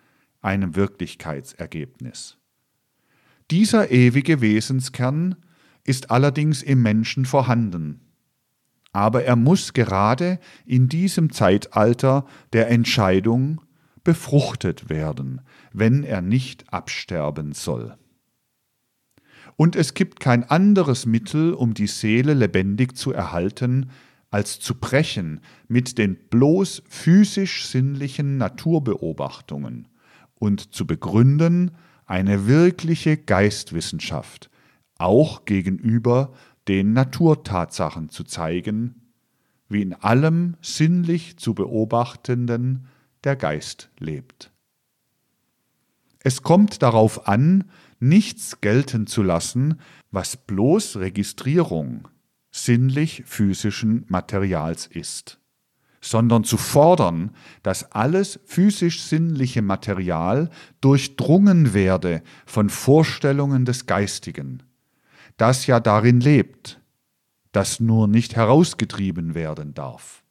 einem 0.43 0.77
Wirklichkeitsergebnis. 0.77 2.37
Dieser 3.51 3.91
ewige 3.91 4.43
Wesenskern 4.43 5.37
ist 5.85 6.11
allerdings 6.11 6.63
im 6.63 6.83
Menschen 6.83 7.25
vorhanden, 7.25 8.03
aber 8.93 9.25
er 9.25 9.37
muss 9.37 9.73
gerade 9.73 10.39
in 10.67 10.91
diesem 10.91 11.33
Zeitalter 11.33 12.27
der 12.53 12.69
Entscheidung 12.69 13.63
befruchtet 14.05 14.91
werden, 14.91 15.41
wenn 15.73 16.05
er 16.05 16.21
nicht 16.21 16.71
absterben 16.75 17.53
soll. 17.53 17.97
Und 19.63 19.77
es 19.77 19.95
gibt 19.95 20.19
kein 20.19 20.43
anderes 20.43 21.07
Mittel, 21.07 21.55
um 21.55 21.73
die 21.73 21.87
Seele 21.87 22.35
lebendig 22.35 22.97
zu 22.97 23.13
erhalten, 23.13 23.91
als 24.29 24.59
zu 24.59 24.75
brechen 24.75 25.41
mit 25.69 25.99
den 25.99 26.17
bloß 26.17 26.83
physisch-sinnlichen 26.89 28.39
Naturbeobachtungen 28.39 29.87
und 30.35 30.75
zu 30.75 30.85
begründen 30.85 31.71
eine 32.07 32.49
wirkliche 32.49 33.17
Geistwissenschaft, 33.17 34.51
auch 34.99 35.45
gegenüber 35.45 36.33
den 36.67 36.93
Naturtatsachen 36.93 38.09
zu 38.09 38.25
zeigen, 38.25 39.13
wie 39.69 39.83
in 39.83 39.95
allem 39.95 40.57
sinnlich 40.61 41.37
zu 41.37 41.55
beobachtenden 41.55 42.89
der 43.23 43.37
Geist 43.37 43.91
lebt. 44.01 44.51
Es 46.19 46.43
kommt 46.43 46.83
darauf 46.83 47.29
an, 47.29 47.71
nichts 48.03 48.61
gelten 48.61 49.07
zu 49.07 49.23
lassen, 49.23 49.81
was 50.11 50.37
bloß 50.37 50.97
Registrierung 50.97 52.09
sinnlich 52.51 53.23
physischen 53.25 54.05
Materials 54.09 54.87
ist, 54.87 55.39
sondern 56.01 56.45
zu 56.45 56.59
fordern, 56.59 57.31
dass 57.63 57.93
alles 57.93 58.41
physisch-sinnliche 58.45 59.63
Material 59.63 60.51
durchdrungen 60.81 61.73
werde 61.73 62.23
von 62.45 62.69
Vorstellungen 62.69 63.65
des 63.65 63.87
Geistigen, 63.87 64.63
das 65.37 65.67
ja 65.67 65.81
darin 65.81 66.21
lebt, 66.21 66.81
das 67.53 67.81
nur 67.81 68.09
nicht 68.09 68.37
herausgetrieben 68.37 69.35
werden 69.35 69.75
darf. 69.75 70.23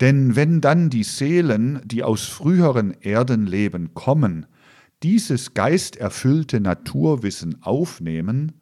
Denn 0.00 0.36
wenn 0.36 0.60
dann 0.60 0.88
die 0.88 1.04
Seelen, 1.04 1.80
die 1.84 2.02
aus 2.02 2.26
früheren 2.26 2.92
Erdenleben 3.00 3.92
kommen, 3.94 4.46
dieses 5.02 5.54
geisterfüllte 5.54 6.60
Naturwissen 6.60 7.62
aufnehmen, 7.62 8.52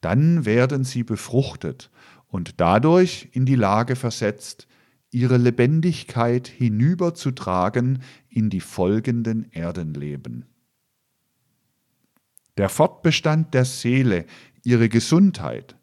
dann 0.00 0.44
werden 0.44 0.84
sie 0.84 1.02
befruchtet 1.02 1.90
und 2.28 2.60
dadurch 2.60 3.28
in 3.32 3.46
die 3.46 3.54
Lage 3.54 3.96
versetzt, 3.96 4.66
ihre 5.10 5.36
Lebendigkeit 5.36 6.46
hinüberzutragen 6.46 8.02
in 8.28 8.50
die 8.50 8.60
folgenden 8.60 9.50
Erdenleben. 9.52 10.46
Der 12.56 12.68
Fortbestand 12.68 13.54
der 13.54 13.64
Seele, 13.64 14.26
ihre 14.62 14.88
Gesundheit, 14.88 15.76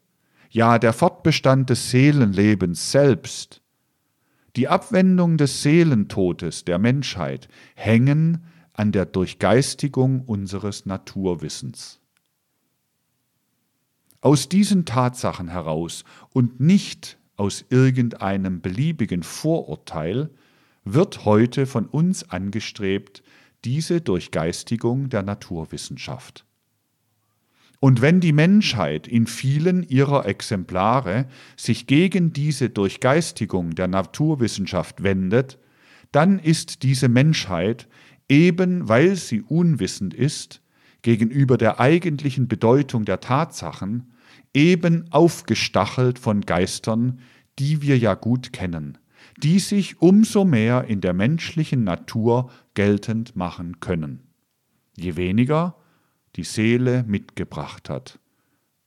ja 0.50 0.78
der 0.78 0.92
Fortbestand 0.92 1.68
des 1.70 1.90
Seelenlebens 1.90 2.90
selbst, 2.90 3.62
die 4.56 4.68
Abwendung 4.68 5.36
des 5.36 5.62
Seelentodes 5.62 6.64
der 6.64 6.78
Menschheit 6.78 7.48
hängen 7.74 8.44
an 8.78 8.92
der 8.92 9.06
Durchgeistigung 9.06 10.22
unseres 10.22 10.86
Naturwissens. 10.86 11.98
Aus 14.20 14.48
diesen 14.48 14.84
Tatsachen 14.84 15.48
heraus 15.48 16.04
und 16.30 16.60
nicht 16.60 17.18
aus 17.36 17.64
irgendeinem 17.70 18.60
beliebigen 18.60 19.24
Vorurteil 19.24 20.30
wird 20.84 21.24
heute 21.24 21.66
von 21.66 21.86
uns 21.86 22.30
angestrebt, 22.30 23.24
diese 23.64 24.00
Durchgeistigung 24.00 25.08
der 25.08 25.24
Naturwissenschaft. 25.24 26.44
Und 27.80 28.00
wenn 28.00 28.20
die 28.20 28.32
Menschheit 28.32 29.08
in 29.08 29.26
vielen 29.26 29.82
ihrer 29.82 30.24
Exemplare 30.26 31.26
sich 31.56 31.88
gegen 31.88 32.32
diese 32.32 32.70
Durchgeistigung 32.70 33.74
der 33.74 33.88
Naturwissenschaft 33.88 35.02
wendet, 35.02 35.58
dann 36.12 36.38
ist 36.38 36.82
diese 36.82 37.08
Menschheit, 37.08 37.88
eben 38.28 38.88
weil 38.88 39.16
sie 39.16 39.42
unwissend 39.42 40.14
ist, 40.14 40.62
gegenüber 41.02 41.56
der 41.56 41.80
eigentlichen 41.80 42.48
Bedeutung 42.48 43.04
der 43.04 43.20
Tatsachen, 43.20 44.12
eben 44.54 45.10
aufgestachelt 45.10 46.18
von 46.18 46.40
Geistern, 46.42 47.20
die 47.58 47.82
wir 47.82 47.98
ja 47.98 48.14
gut 48.14 48.52
kennen, 48.52 48.98
die 49.42 49.58
sich 49.58 50.00
umso 50.00 50.44
mehr 50.44 50.84
in 50.84 51.00
der 51.00 51.12
menschlichen 51.12 51.84
Natur 51.84 52.50
geltend 52.74 53.36
machen 53.36 53.80
können. 53.80 54.20
Je 54.96 55.16
weniger, 55.16 55.76
die 56.36 56.44
Seele 56.44 57.04
mitgebracht 57.06 57.88
hat 57.88 58.18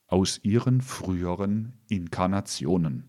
aus 0.08 0.42
ihren 0.44 0.82
früheren 0.82 1.74
Inkarnationen. 1.88 3.06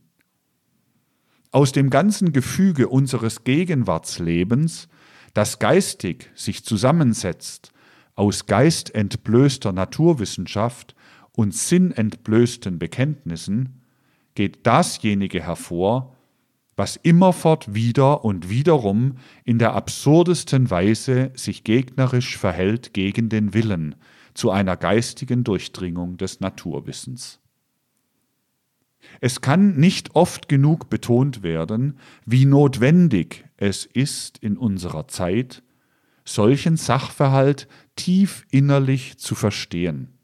Aus 1.51 1.73
dem 1.73 1.90
ganzen 1.90 2.33
Gefüge 2.33 2.88
unseres 2.88 3.45
Gegenwartslebens, 3.45 4.88
das 5.35 5.59
geistig 5.59 6.31
sich 6.35 6.64
zusammensetzt 6.64 7.73
aus 8.14 8.47
geistentblößter 8.47 9.73
Naturwissenschaft 9.73 10.95
und 11.33 11.55
sinnentblößten 11.55 12.79
Bekenntnissen, 12.79 13.81
geht 14.35 14.66
dasjenige 14.66 15.42
hervor, 15.42 16.16
was 16.77 16.97
immerfort 16.97 17.75
wieder 17.75 18.25
und 18.25 18.49
wiederum 18.49 19.16
in 19.45 19.59
der 19.59 19.75
absurdesten 19.75 20.71
Weise 20.71 21.31
sich 21.35 21.64
gegnerisch 21.64 22.37
verhält 22.38 22.95
gegen 22.95 23.29
den 23.29 23.55
Willen, 23.55 23.95
zu 24.35 24.51
einer 24.51 24.77
geistigen 24.77 25.45
Durchdringung 25.45 26.16
des 26.16 26.40
Naturwissens. 26.40 27.40
Es 29.21 29.40
kann 29.40 29.77
nicht 29.77 30.14
oft 30.14 30.49
genug 30.49 30.88
betont 30.88 31.42
werden, 31.42 31.99
wie 32.25 32.47
notwendig 32.47 33.45
es 33.62 33.87
ist 33.87 34.38
in 34.38 34.57
unserer 34.57 35.07
Zeit, 35.07 35.62
solchen 36.25 36.77
Sachverhalt 36.77 37.68
tief 37.94 38.44
innerlich 38.51 39.18
zu 39.18 39.37
verstehen 39.37 40.18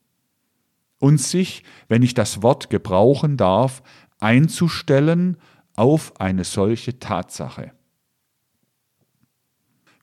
und 0.99 1.21
sich, 1.21 1.63
wenn 1.87 2.03
ich 2.03 2.15
das 2.15 2.43
Wort 2.43 2.69
gebrauchen 2.69 3.37
darf, 3.37 3.85
einzustellen 4.19 5.37
auf 5.77 6.21
eine 6.21 6.43
solche 6.43 6.99
Tatsache. 6.99 7.71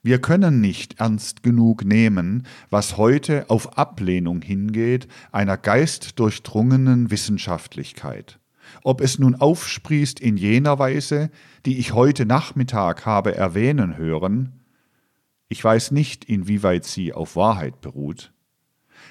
Wir 0.02 0.18
können 0.18 0.62
nicht 0.62 0.98
ernst 0.98 1.42
genug 1.42 1.84
nehmen, 1.84 2.46
was 2.70 2.96
heute 2.96 3.50
auf 3.50 3.76
Ablehnung 3.76 4.40
hingeht 4.40 5.08
einer 5.30 5.58
geistdurchdrungenen 5.58 7.10
Wissenschaftlichkeit. 7.10 8.38
Ob 8.82 9.00
es 9.00 9.18
nun 9.18 9.34
aufsprießt 9.34 10.20
in 10.20 10.36
jener 10.36 10.78
Weise, 10.78 11.30
die 11.64 11.78
ich 11.78 11.92
heute 11.92 12.26
Nachmittag 12.26 13.06
habe 13.06 13.34
erwähnen 13.34 13.96
hören, 13.96 14.52
ich 15.48 15.62
weiß 15.62 15.92
nicht, 15.92 16.24
inwieweit 16.24 16.84
sie 16.84 17.12
auf 17.12 17.36
Wahrheit 17.36 17.80
beruht, 17.80 18.32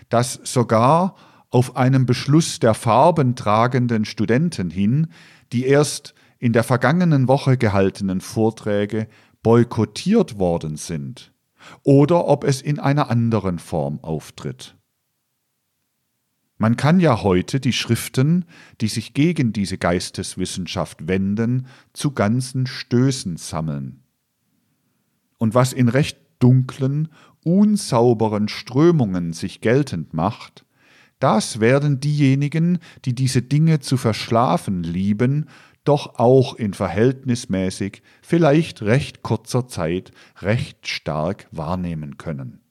dass 0.10 0.34
sogar 0.44 1.16
auf 1.50 1.78
einem 1.78 2.06
Beschluss 2.06 2.60
der 2.60 2.74
farbentragenden 2.74 4.04
Studenten 4.04 4.70
hin, 4.70 5.08
die 5.54 5.66
erst 5.66 6.14
in 6.38 6.52
der 6.52 6.64
vergangenen 6.64 7.28
Woche 7.28 7.58
gehaltenen 7.58 8.20
Vorträge 8.20 9.08
boykottiert 9.42 10.38
worden 10.38 10.76
sind. 10.76 11.32
Oder 11.84 12.28
ob 12.28 12.44
es 12.44 12.62
in 12.62 12.80
einer 12.80 13.10
anderen 13.10 13.58
Form 13.58 14.00
auftritt. 14.04 14.76
Man 16.58 16.78
kann 16.78 17.00
ja 17.02 17.22
heute 17.22 17.60
die 17.60 17.74
Schriften, 17.74 18.46
die 18.80 18.88
sich 18.88 19.14
gegen 19.14 19.52
diese 19.52 19.78
Geisteswissenschaft 19.78 21.08
wenden, 21.08 21.68
zu 21.92 22.12
ganzen 22.12 22.66
Stößen 22.66 23.36
sammeln. 23.36 24.04
Und 25.38 25.54
was 25.54 25.74
in 25.74 25.90
recht 25.90 26.18
dunklen, 26.40 27.10
unsauberen 27.44 28.48
Strömungen 28.48 29.34
sich 29.34 29.60
geltend 29.60 30.14
macht, 30.14 30.66
das 31.20 31.60
werden 31.60 32.00
diejenigen, 32.00 32.80
die 33.04 33.16
diese 33.16 33.42
Dinge 33.42 33.80
zu 33.80 33.98
verschlafen 33.98 34.84
lieben, 34.84 35.48
doch 35.84 36.16
auch 36.16 36.56
in 36.56 36.74
verhältnismäßig, 36.74 38.02
vielleicht 38.22 38.82
recht 38.82 39.24
kurzer 39.24 39.68
Zeit 39.68 40.12
recht 40.42 40.88
stark 40.88 41.48
wahrnehmen 41.52 42.18
können. 42.18 42.65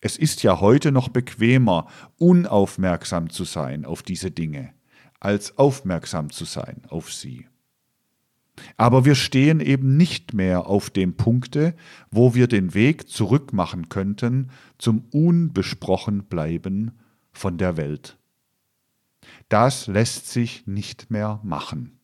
Es 0.00 0.16
ist 0.16 0.42
ja 0.42 0.60
heute 0.60 0.92
noch 0.92 1.08
bequemer, 1.08 1.86
unaufmerksam 2.18 3.30
zu 3.30 3.44
sein 3.44 3.84
auf 3.84 4.02
diese 4.02 4.30
Dinge, 4.30 4.72
als 5.20 5.58
aufmerksam 5.58 6.30
zu 6.30 6.44
sein 6.44 6.82
auf 6.88 7.12
sie. 7.12 7.46
Aber 8.76 9.04
wir 9.04 9.14
stehen 9.14 9.60
eben 9.60 9.96
nicht 9.96 10.32
mehr 10.34 10.66
auf 10.66 10.90
dem 10.90 11.16
Punkte, 11.16 11.74
wo 12.10 12.34
wir 12.34 12.46
den 12.46 12.74
Weg 12.74 13.08
zurückmachen 13.08 13.88
könnten 13.88 14.50
zum 14.78 15.04
unbesprochen 15.10 16.24
bleiben 16.24 16.92
von 17.32 17.58
der 17.58 17.76
Welt. 17.76 18.18
Das 19.48 19.86
lässt 19.86 20.28
sich 20.28 20.66
nicht 20.66 21.10
mehr 21.10 21.40
machen. 21.42 21.98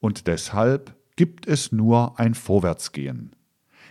Und 0.00 0.26
deshalb 0.26 0.96
gibt 1.16 1.46
es 1.46 1.72
nur 1.72 2.18
ein 2.18 2.34
Vorwärtsgehen. 2.34 3.34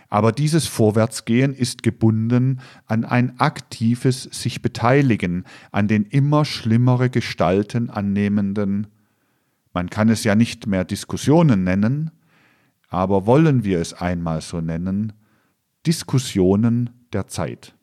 Aber 0.08 0.32
dieses 0.32 0.66
Vorwärtsgehen 0.66 1.54
ist 1.54 1.82
gebunden 1.82 2.60
an 2.86 3.04
ein 3.04 3.38
aktives 3.38 4.22
sich 4.22 4.62
beteiligen 4.62 5.44
an 5.70 5.86
den 5.86 6.04
immer 6.04 6.44
schlimmere 6.44 7.10
Gestalten 7.10 7.90
annehmenden, 7.90 8.86
man 9.74 9.90
kann 9.90 10.08
es 10.08 10.24
ja 10.24 10.34
nicht 10.34 10.66
mehr 10.66 10.84
Diskussionen 10.84 11.62
nennen, 11.62 12.10
aber 12.88 13.26
wollen 13.26 13.64
wir 13.64 13.80
es 13.80 13.92
einmal 13.92 14.40
so 14.40 14.60
nennen, 14.60 15.12
Diskussionen 15.86 16.90
der 17.12 17.28
Zeit. 17.28 17.74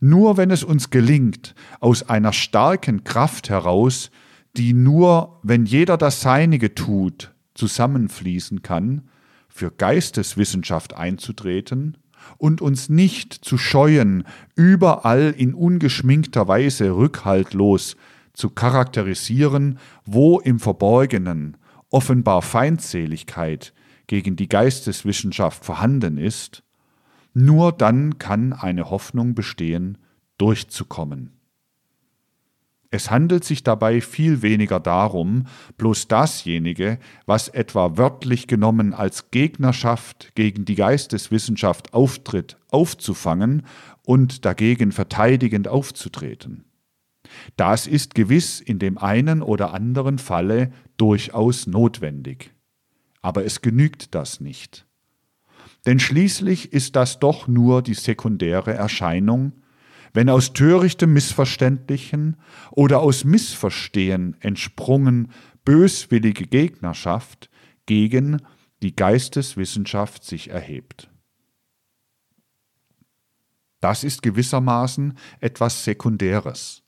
Nur 0.00 0.36
wenn 0.36 0.50
es 0.50 0.64
uns 0.64 0.90
gelingt, 0.90 1.54
aus 1.78 2.08
einer 2.08 2.32
starken 2.32 3.04
Kraft 3.04 3.50
heraus, 3.50 4.10
die 4.56 4.74
nur, 4.74 5.38
wenn 5.42 5.64
jeder 5.64 5.96
das 5.96 6.20
Seinige 6.20 6.74
tut, 6.74 7.32
zusammenfließen 7.54 8.62
kann, 8.62 9.08
für 9.60 9.70
Geisteswissenschaft 9.70 10.96
einzutreten 10.96 11.98
und 12.38 12.62
uns 12.62 12.88
nicht 12.88 13.34
zu 13.34 13.58
scheuen, 13.58 14.24
überall 14.56 15.34
in 15.36 15.52
ungeschminkter 15.52 16.48
Weise 16.48 16.96
rückhaltlos 16.96 17.94
zu 18.32 18.48
charakterisieren, 18.48 19.78
wo 20.06 20.40
im 20.40 20.60
Verborgenen 20.60 21.58
offenbar 21.90 22.40
Feindseligkeit 22.40 23.74
gegen 24.06 24.34
die 24.34 24.48
Geisteswissenschaft 24.48 25.62
vorhanden 25.62 26.16
ist, 26.16 26.62
nur 27.34 27.70
dann 27.70 28.16
kann 28.16 28.54
eine 28.54 28.88
Hoffnung 28.88 29.34
bestehen, 29.34 29.98
durchzukommen. 30.38 31.38
Es 32.92 33.10
handelt 33.10 33.44
sich 33.44 33.62
dabei 33.62 34.00
viel 34.00 34.42
weniger 34.42 34.80
darum, 34.80 35.46
bloß 35.78 36.08
dasjenige, 36.08 36.98
was 37.24 37.46
etwa 37.48 37.96
wörtlich 37.96 38.48
genommen 38.48 38.94
als 38.94 39.30
Gegnerschaft 39.30 40.34
gegen 40.34 40.64
die 40.64 40.74
Geisteswissenschaft 40.74 41.94
auftritt, 41.94 42.56
aufzufangen 42.70 43.64
und 44.04 44.44
dagegen 44.44 44.90
verteidigend 44.90 45.68
aufzutreten. 45.68 46.64
Das 47.56 47.86
ist 47.86 48.16
gewiss 48.16 48.60
in 48.60 48.80
dem 48.80 48.98
einen 48.98 49.40
oder 49.40 49.72
anderen 49.72 50.18
Falle 50.18 50.72
durchaus 50.96 51.68
notwendig. 51.68 52.52
Aber 53.22 53.44
es 53.44 53.60
genügt 53.60 54.16
das 54.16 54.40
nicht. 54.40 54.84
Denn 55.86 56.00
schließlich 56.00 56.72
ist 56.72 56.96
das 56.96 57.20
doch 57.20 57.46
nur 57.46 57.82
die 57.82 57.94
sekundäre 57.94 58.74
Erscheinung, 58.74 59.52
wenn 60.12 60.28
aus 60.28 60.52
törichtem 60.52 61.12
Missverständlichen 61.12 62.36
oder 62.70 63.00
aus 63.00 63.24
Missverstehen 63.24 64.36
entsprungen 64.40 65.32
böswillige 65.64 66.46
Gegnerschaft 66.46 67.50
gegen 67.86 68.42
die 68.82 68.96
Geisteswissenschaft 68.96 70.24
sich 70.24 70.50
erhebt. 70.50 71.10
Das 73.80 74.04
ist 74.04 74.22
gewissermaßen 74.22 75.16
etwas 75.40 75.84
Sekundäres, 75.84 76.82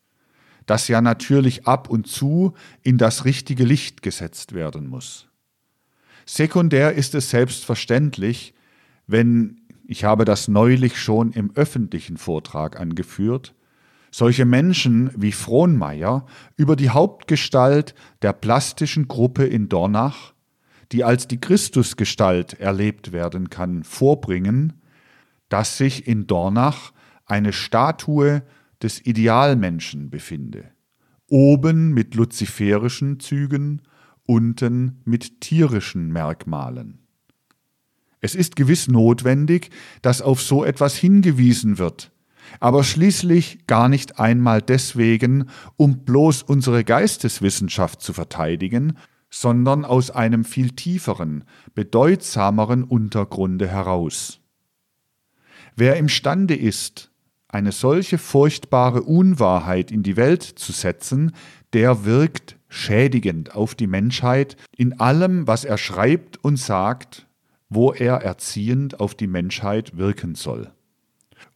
das 0.67 0.89
ja 0.89 1.01
natürlich 1.01 1.67
ab 1.67 1.89
und 1.89 2.07
zu 2.07 2.55
in 2.83 2.99
das 2.99 3.25
richtige 3.25 3.65
Licht 3.65 4.03
gesetzt 4.03 4.53
werden 4.53 4.87
muss. 4.89 5.29
Sekundär 6.27 6.93
ist 6.93 7.15
es 7.15 7.31
selbstverständlich, 7.31 8.55
wenn 9.07 9.62
ich 9.93 10.05
habe 10.05 10.25
das 10.25 10.49
neulich 10.49 10.99
schon 10.99 11.33
im 11.33 11.51
öffentlichen 11.55 12.17
Vortrag 12.17 12.81
angeführt, 12.81 13.55
solche 14.11 14.47
Menschen 14.47 15.11
wie 15.15 15.33
Frohnmeier 15.33 16.25
über 16.57 16.77
die 16.77 16.89
Hauptgestalt 16.89 17.95
der 18.23 18.33
plastischen 18.33 19.07
Gruppe 19.07 19.45
in 19.45 19.69
Dornach, 19.69 20.33
die 20.93 21.05
als 21.05 21.29
die 21.29 21.39
Christusgestalt 21.39 22.55
erlebt 22.55 23.13
werden 23.13 23.51
kann, 23.51 23.85
vorbringen, 23.85 24.81
dass 25.51 25.77
sich 25.77 26.07
in 26.07 26.27
Dornach 26.27 26.95
eine 27.27 27.53
Statue 27.53 28.45
des 28.83 29.05
Idealmenschen 29.05 30.09
befinde, 30.09 30.71
oben 31.29 31.93
mit 31.93 32.15
luziferischen 32.15 33.21
Zügen, 33.21 33.83
unten 34.25 35.03
mit 35.05 35.43
tierischen 35.43 36.11
Merkmalen. 36.11 37.02
Es 38.23 38.37
ist 38.37 38.55
gewiss 38.55 38.87
notwendig, 38.87 39.71
dass 40.01 40.23
auf 40.23 40.41
so 40.41 40.65
etwas 40.65 40.97
hingewiesen 40.97 41.79
wird, 41.79 42.13
aber 42.61 42.85
schließlich 42.85 43.67
gar 43.67 43.89
nicht 43.89 44.21
einmal 44.21 44.63
deswegen, 44.63 45.49
um 45.77 46.05
bloß 46.05 46.45
unsere 46.45 46.85
Geisteswissenschaft 46.85 48.01
zu 48.01 48.13
verteidigen, 48.13 48.97
sondern 49.29 49.85
aus 49.85 50.13
einem 50.13 50.45
viel 50.45 50.71
tieferen, 50.71 51.45
bedeutsameren 51.75 52.85
Untergrunde 52.85 53.67
heraus. 53.67 54.39
Wer 55.75 55.97
imstande 55.97 56.55
ist, 56.55 57.11
eine 57.49 57.73
solche 57.73 58.19
furchtbare 58.19 59.03
Unwahrheit 59.03 59.91
in 59.91 60.05
die 60.05 60.17
Welt 60.17 60.43
zu 60.43 60.71
setzen, 60.71 61.33
der 61.73 62.05
wirkt 62.05 62.57
schädigend 62.69 63.57
auf 63.57 63.75
die 63.75 63.87
Menschheit 63.89 64.57
in 64.77 65.01
allem, 65.01 65.47
was 65.49 65.65
er 65.65 65.77
schreibt 65.77 66.43
und 66.45 66.57
sagt 66.57 67.27
wo 67.75 67.93
er 67.93 68.17
erziehend 68.17 69.01
auf 69.01 69.15
die 69.15 69.27
Menschheit 69.27 69.97
wirken 69.97 70.35
soll. 70.35 70.71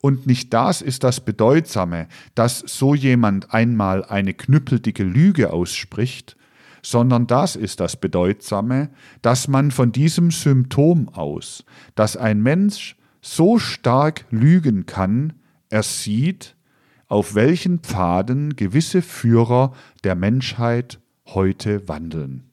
Und 0.00 0.26
nicht 0.26 0.52
das 0.52 0.82
ist 0.82 1.04
das 1.04 1.20
Bedeutsame, 1.20 2.08
dass 2.34 2.60
so 2.60 2.94
jemand 2.94 3.52
einmal 3.52 4.04
eine 4.04 4.34
knüppeldicke 4.34 5.04
Lüge 5.04 5.52
ausspricht, 5.52 6.36
sondern 6.82 7.26
das 7.26 7.56
ist 7.56 7.80
das 7.80 7.96
Bedeutsame, 7.96 8.90
dass 9.22 9.48
man 9.48 9.70
von 9.70 9.92
diesem 9.92 10.30
Symptom 10.30 11.08
aus, 11.08 11.64
dass 11.94 12.16
ein 12.16 12.42
Mensch 12.42 12.96
so 13.20 13.58
stark 13.58 14.24
lügen 14.30 14.86
kann, 14.86 15.32
er 15.68 15.82
sieht, 15.82 16.54
auf 17.08 17.34
welchen 17.34 17.80
Pfaden 17.80 18.54
gewisse 18.54 19.02
Führer 19.02 19.72
der 20.04 20.14
Menschheit 20.14 21.00
heute 21.26 21.88
wandeln. 21.88 22.44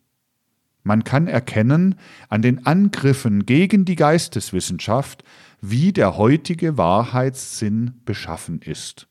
Man 0.83 1.03
kann 1.05 1.27
erkennen 1.27 1.95
an 2.29 2.41
den 2.41 2.65
Angriffen 2.65 3.45
gegen 3.45 3.85
die 3.85 3.95
Geisteswissenschaft, 3.95 5.23
wie 5.61 5.93
der 5.93 6.17
heutige 6.17 6.77
Wahrheitssinn 6.77 8.01
beschaffen 8.03 8.61
ist. 8.61 9.07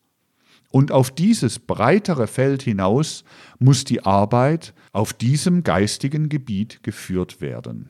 Und 0.70 0.92
auf 0.92 1.10
dieses 1.10 1.58
breitere 1.58 2.26
Feld 2.26 2.62
hinaus 2.62 3.24
muss 3.58 3.84
die 3.84 4.04
Arbeit 4.04 4.74
auf 4.92 5.12
diesem 5.12 5.64
geistigen 5.64 6.28
Gebiet 6.28 6.82
geführt 6.82 7.40
werden. 7.40 7.88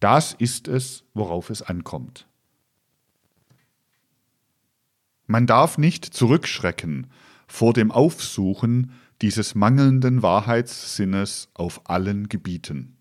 Das 0.00 0.32
ist 0.32 0.68
es, 0.68 1.04
worauf 1.12 1.50
es 1.50 1.62
ankommt. 1.62 2.26
Man 5.26 5.46
darf 5.46 5.76
nicht 5.76 6.04
zurückschrecken 6.04 7.08
vor 7.46 7.72
dem 7.72 7.90
Aufsuchen 7.90 8.92
dieses 9.22 9.54
mangelnden 9.54 10.22
Wahrheitssinnes 10.22 11.50
auf 11.54 11.88
allen 11.88 12.28
Gebieten. 12.28 12.98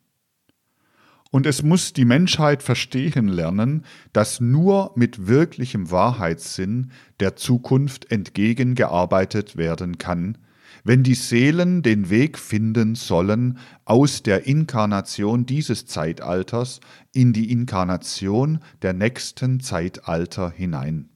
Und 1.29 1.45
es 1.45 1.61
muss 1.61 1.93
die 1.93 2.05
Menschheit 2.05 2.63
verstehen 2.63 3.27
lernen, 3.27 3.83
dass 4.13 4.39
nur 4.39 4.93
mit 4.95 5.27
wirklichem 5.27 5.91
Wahrheitssinn 5.91 6.91
der 7.19 7.35
Zukunft 7.35 8.11
entgegengearbeitet 8.11 9.57
werden 9.57 9.97
kann, 9.97 10.37
wenn 10.83 11.03
die 11.03 11.15
Seelen 11.15 11.81
den 11.81 12.09
Weg 12.09 12.39
finden 12.39 12.95
sollen 12.95 13.57
aus 13.83 14.23
der 14.23 14.47
Inkarnation 14.47 15.45
dieses 15.45 15.85
Zeitalters 15.85 16.79
in 17.11 17.33
die 17.33 17.51
Inkarnation 17.51 18.59
der 18.81 18.93
nächsten 18.93 19.59
Zeitalter 19.59 20.49
hinein. 20.49 21.09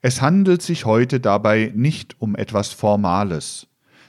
Es 0.00 0.20
handelt 0.22 0.62
sich 0.62 0.84
heute 0.84 1.20
dabei 1.20 1.72
nicht 1.74 2.20
um 2.20 2.34
etwas 2.34 2.72
Formales, 2.72 3.68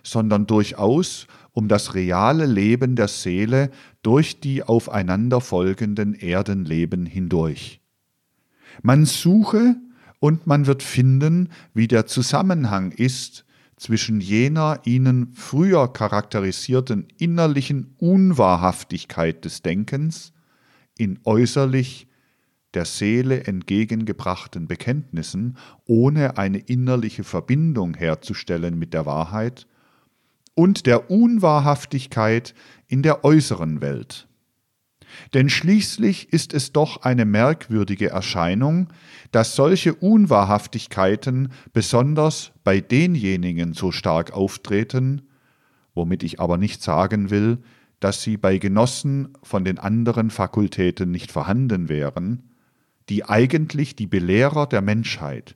sondern 0.10 0.48
durchaus 0.48 1.28
um 1.52 1.68
das 1.68 1.94
reale 1.94 2.46
Leben 2.46 2.96
der 2.96 3.08
Seele 3.08 3.70
durch 4.02 4.40
die 4.40 4.64
aufeinanderfolgenden 4.64 6.14
Erdenleben 6.14 7.06
hindurch. 7.06 7.82
Man 8.82 9.06
suche 9.06 9.76
und 10.20 10.48
man 10.48 10.66
wird 10.68 10.84
finden, 10.84 11.50
wie 11.74 11.88
der 11.88 12.06
Zusammenhang 12.06 12.92
ist 12.92 13.46
zwischen 13.76 14.20
jener 14.20 14.82
ihnen 14.84 15.32
früher 15.34 15.92
charakterisierten 15.92 17.08
innerlichen 17.18 17.96
Unwahrhaftigkeit 17.98 19.46
des 19.46 19.62
Denkens 19.62 20.34
in 20.98 21.20
äußerlich 21.24 22.08
der 22.74 22.86
Seele 22.86 23.46
entgegengebrachten 23.46 24.68
Bekenntnissen, 24.68 25.58
ohne 25.86 26.38
eine 26.38 26.60
innerliche 26.60 27.24
Verbindung 27.24 27.96
herzustellen 27.96 28.78
mit 28.78 28.94
der 28.94 29.06
Wahrheit, 29.06 29.66
und 30.56 30.86
der 30.86 31.10
Unwahrhaftigkeit 31.10 32.54
in 32.88 33.02
der 33.04 33.24
äußeren 33.24 33.82
Welt. 33.82 34.28
Denn 35.34 35.50
schließlich 35.50 36.32
ist 36.32 36.54
es 36.54 36.72
doch 36.72 37.02
eine 37.02 37.26
merkwürdige 37.26 38.10
Erscheinung, 38.10 38.90
dass 39.32 39.56
solche 39.56 39.94
Unwahrhaftigkeiten 39.94 41.52
besonders 41.74 42.52
bei 42.64 42.80
denjenigen 42.80 43.74
so 43.74 43.92
stark 43.92 44.34
auftreten, 44.34 45.24
womit 45.94 46.24
ich 46.24 46.40
aber 46.40 46.58
nicht 46.58 46.82
sagen 46.82 47.30
will, 47.30 47.60
dass 48.00 48.24
sie 48.24 48.38
bei 48.38 48.58
Genossen 48.58 49.30
von 49.44 49.66
den 49.66 49.78
anderen 49.78 50.30
Fakultäten 50.30 51.12
nicht 51.12 51.32
vorhanden 51.32 51.90
wären, 51.90 52.44
die 53.10 53.26
eigentlich 53.26 53.96
die 53.96 54.08
Belehrer 54.08 54.68
der 54.68 54.82
Menschheit, 54.82 55.56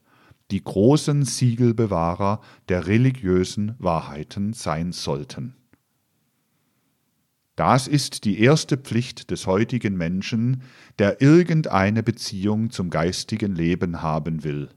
die 0.53 0.63
großen 0.63 1.25
Siegelbewahrer 1.25 2.39
der 2.69 2.85
religiösen 2.85 3.73
Wahrheiten 3.79 4.53
sein 4.53 4.91
sollten. 4.91 5.55
Das 7.55 7.87
ist 7.87 8.23
die 8.23 8.39
erste 8.39 8.77
Pflicht 8.77 9.31
des 9.31 9.47
heutigen 9.47 9.97
Menschen, 9.97 10.61
der 10.99 11.21
irgendeine 11.21 12.03
Beziehung 12.03 12.69
zum 12.69 12.91
geistigen 12.91 13.55
Leben 13.55 14.03
haben 14.03 14.43
will. 14.43 14.69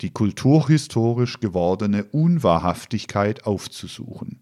Die 0.00 0.10
kulturhistorisch 0.10 1.40
gewordene 1.40 2.04
Unwahrhaftigkeit 2.04 3.46
aufzusuchen. 3.46 4.38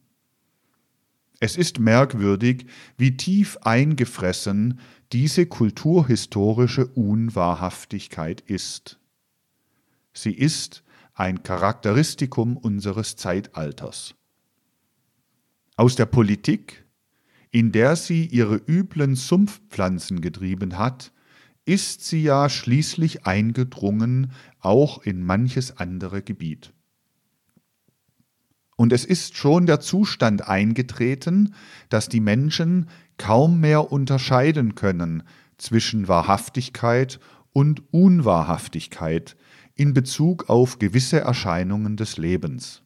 Es 1.40 1.56
ist 1.56 1.78
merkwürdig, 1.78 2.66
wie 2.98 3.16
tief 3.16 3.56
eingefressen 3.62 4.80
diese 5.12 5.46
kulturhistorische 5.46 6.88
Unwahrhaftigkeit 6.88 8.42
ist. 8.42 8.98
Sie 10.14 10.32
ist 10.32 10.82
ein 11.12 11.42
Charakteristikum 11.42 12.56
unseres 12.56 13.16
Zeitalters. 13.16 14.14
Aus 15.76 15.96
der 15.96 16.06
Politik, 16.06 16.84
in 17.50 17.72
der 17.72 17.96
sie 17.96 18.26
ihre 18.26 18.56
üblen 18.56 19.16
Sumpfpflanzen 19.16 20.20
getrieben 20.20 20.78
hat, 20.78 21.12
ist 21.64 22.04
sie 22.04 22.22
ja 22.22 22.48
schließlich 22.48 23.26
eingedrungen 23.26 24.32
auch 24.60 25.02
in 25.02 25.22
manches 25.22 25.76
andere 25.78 26.22
Gebiet. 26.22 26.72
Und 28.76 28.92
es 28.92 29.04
ist 29.04 29.36
schon 29.36 29.66
der 29.66 29.80
Zustand 29.80 30.48
eingetreten, 30.48 31.54
dass 31.88 32.08
die 32.08 32.20
Menschen 32.20 32.88
kaum 33.18 33.60
mehr 33.60 33.92
unterscheiden 33.92 34.74
können 34.74 35.22
zwischen 35.58 36.08
Wahrhaftigkeit 36.08 37.20
und 37.52 37.82
Unwahrhaftigkeit 37.92 39.36
in 39.74 39.94
Bezug 39.94 40.48
auf 40.48 40.78
gewisse 40.78 41.20
Erscheinungen 41.20 41.96
des 41.96 42.16
Lebens. 42.16 42.82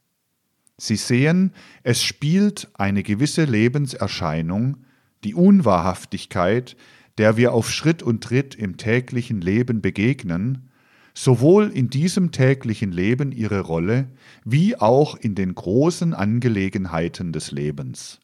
Sie 0.77 0.97
sehen, 0.97 1.53
es 1.83 2.03
spielt 2.03 2.69
eine 2.75 3.03
gewisse 3.03 3.45
Lebenserscheinung, 3.45 4.79
die 5.25 5.35
Unwahrhaftigkeit, 5.35 6.77
der 7.19 7.37
wir 7.37 7.53
auf 7.53 7.71
Schritt 7.71 8.03
und 8.03 8.23
Tritt 8.23 8.55
im 8.55 8.77
täglichen 8.77 9.41
Leben 9.41 9.81
begegnen, 9.83 10.71
sowohl 11.15 11.69
in 11.71 11.91
diesem 11.91 12.31
täglichen 12.31 12.93
Leben 12.93 13.33
ihre 13.33 13.61
Rolle, 13.61 14.09
wie 14.45 14.77
auch 14.77 15.17
in 15.17 15.35
den 15.35 15.53
großen 15.57 16.15
Angelegenheiten 16.15 17.33
des 17.33 17.51
Lebens. 17.51 18.21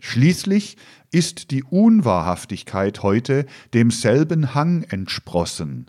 Schließlich 0.00 0.76
ist 1.12 1.52
die 1.52 1.62
Unwahrhaftigkeit 1.62 3.04
heute 3.04 3.46
demselben 3.72 4.54
Hang 4.56 4.82
entsprossen, 4.82 5.86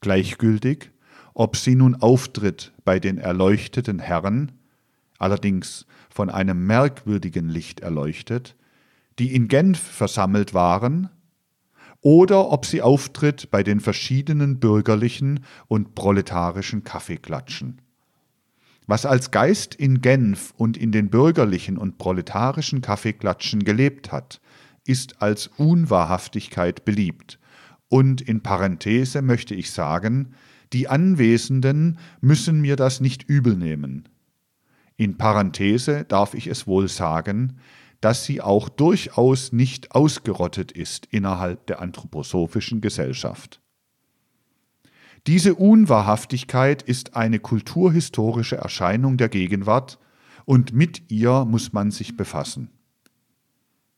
gleichgültig, 0.00 0.91
ob 1.34 1.56
sie 1.56 1.74
nun 1.74 1.94
auftritt 1.94 2.72
bei 2.84 2.98
den 2.98 3.18
erleuchteten 3.18 3.98
Herren, 3.98 4.52
allerdings 5.18 5.86
von 6.10 6.30
einem 6.30 6.66
merkwürdigen 6.66 7.48
Licht 7.48 7.80
erleuchtet, 7.80 8.56
die 9.18 9.34
in 9.34 9.48
Genf 9.48 9.78
versammelt 9.78 10.54
waren, 10.54 11.08
oder 12.00 12.50
ob 12.50 12.66
sie 12.66 12.82
auftritt 12.82 13.50
bei 13.50 13.62
den 13.62 13.78
verschiedenen 13.78 14.58
bürgerlichen 14.58 15.44
und 15.68 15.94
proletarischen 15.94 16.82
Kaffeeklatschen. 16.82 17.80
Was 18.86 19.06
als 19.06 19.30
Geist 19.30 19.76
in 19.76 20.00
Genf 20.00 20.52
und 20.56 20.76
in 20.76 20.90
den 20.90 21.08
bürgerlichen 21.08 21.78
und 21.78 21.98
proletarischen 21.98 22.80
Kaffeeklatschen 22.80 23.62
gelebt 23.62 24.10
hat, 24.10 24.40
ist 24.84 25.22
als 25.22 25.46
Unwahrhaftigkeit 25.46 26.84
beliebt. 26.84 27.38
Und 27.88 28.20
in 28.20 28.42
Parenthese 28.42 29.22
möchte 29.22 29.54
ich 29.54 29.70
sagen, 29.70 30.34
die 30.72 30.88
Anwesenden 30.88 31.98
müssen 32.20 32.60
mir 32.60 32.76
das 32.76 33.00
nicht 33.00 33.28
übel 33.28 33.56
nehmen. 33.56 34.08
In 34.96 35.18
Parenthese 35.18 36.04
darf 36.04 36.34
ich 36.34 36.46
es 36.46 36.66
wohl 36.66 36.88
sagen, 36.88 37.58
dass 38.00 38.24
sie 38.24 38.40
auch 38.40 38.68
durchaus 38.68 39.52
nicht 39.52 39.92
ausgerottet 39.92 40.72
ist 40.72 41.06
innerhalb 41.06 41.66
der 41.66 41.80
anthroposophischen 41.80 42.80
Gesellschaft. 42.80 43.60
Diese 45.28 45.54
Unwahrhaftigkeit 45.54 46.82
ist 46.82 47.14
eine 47.14 47.38
kulturhistorische 47.38 48.56
Erscheinung 48.56 49.18
der 49.18 49.28
Gegenwart 49.28 50.00
und 50.44 50.72
mit 50.72 51.10
ihr 51.12 51.44
muss 51.44 51.72
man 51.72 51.92
sich 51.92 52.16
befassen. 52.16 52.70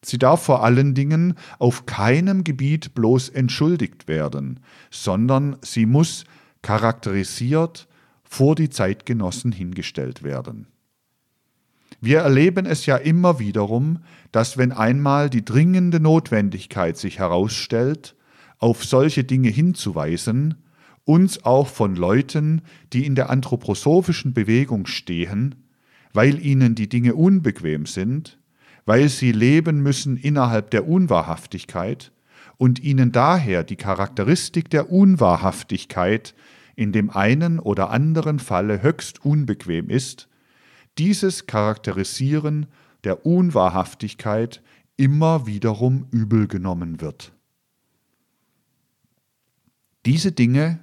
Sie 0.05 0.19
darf 0.19 0.43
vor 0.43 0.63
allen 0.63 0.95
Dingen 0.95 1.35
auf 1.59 1.87
keinem 1.87 2.45
Gebiet 2.45 2.95
bloß 2.95 3.31
entschuldigt 3.31 4.07
werden, 4.07 4.61
sondern 4.91 5.57
sie 5.63 5.87
muss 5.87 6.25
charakterisiert 6.65 7.87
vor 8.25 8.57
die 8.57 8.71
Zeitgenossen 8.71 9.53
hingestellt 9.53 10.25
werden. 10.25 10.67
Wir 12.01 12.21
erleben 12.21 12.67
es 12.67 12.87
ja 12.87 12.97
immer 12.97 13.39
wiederum, 13.39 14.01
dass 14.33 14.59
wenn 14.59 14.73
einmal 14.73 15.31
die 15.31 15.45
dringende 15.45 16.01
Notwendigkeit 16.01 16.97
sich 16.97 17.19
herausstellt, 17.19 18.17
auf 18.59 18.85
solche 18.85 19.25
Dinge 19.25 19.51
hinzuweisen, 19.51 20.55
uns 21.05 21.45
auch 21.45 21.69
von 21.69 21.97
Leuten, 21.97 22.63
die 22.93 23.05
in 23.05 23.15
der 23.15 23.29
anthroposophischen 23.29 24.33
Bewegung 24.33 24.87
stehen, 24.87 25.55
weil 26.15 26.45
ihnen 26.45 26.75
die 26.75 26.89
Dinge 26.89 27.15
unbequem 27.15 27.85
sind, 27.85 28.39
weil 28.87 29.11
sie 29.11 29.33
leben 29.33 29.83
müssen 29.83 30.17
innerhalb 30.17 30.71
der 30.71 30.89
Unwahrhaftigkeit 30.89 32.11
und 32.57 32.83
ihnen 32.83 33.13
daher 33.13 33.65
die 33.65 33.77
Charakteristik 33.77 34.71
der 34.71 34.91
Unwahrhaftigkeit 34.91 36.35
in 36.77 36.93
dem 36.93 37.11
einen 37.11 37.59
oder 37.59 37.91
anderen 37.91 38.39
Falle 38.39 38.83
höchst 38.83 39.25
unbequem 39.25 39.91
ist, 39.91 40.29
dieses 40.99 41.47
Charakterisieren 41.47 42.67
der 43.05 43.27
Unwahrhaftigkeit 43.27 44.63
immer 44.97 45.47
wiederum 45.47 46.07
übel 46.11 46.47
genommen 46.47 47.01
wird. 47.01 47.33
Diese 50.07 50.33
Dinge, 50.33 50.81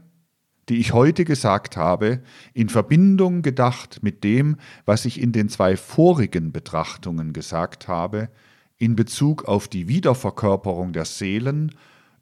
die 0.70 0.78
ich 0.78 0.94
heute 0.94 1.26
gesagt 1.26 1.78
habe, 1.78 2.22
in 2.54 2.70
Verbindung 2.70 3.42
gedacht 3.42 4.00
mit 4.02 4.24
dem, 4.24 4.58
was 4.86 5.06
ich 5.06 5.22
in 5.22 5.32
den 5.32 5.50
zwei 5.50 5.78
vorigen 5.78 6.52
Betrachtungen 6.52 7.34
gesagt 7.34 7.88
habe, 7.88 8.30
in 8.78 8.96
Bezug 8.96 9.46
auf 9.46 9.68
die 9.68 9.88
Wiederverkörperung 9.88 10.92
der 10.92 11.06
Seelen 11.06 11.76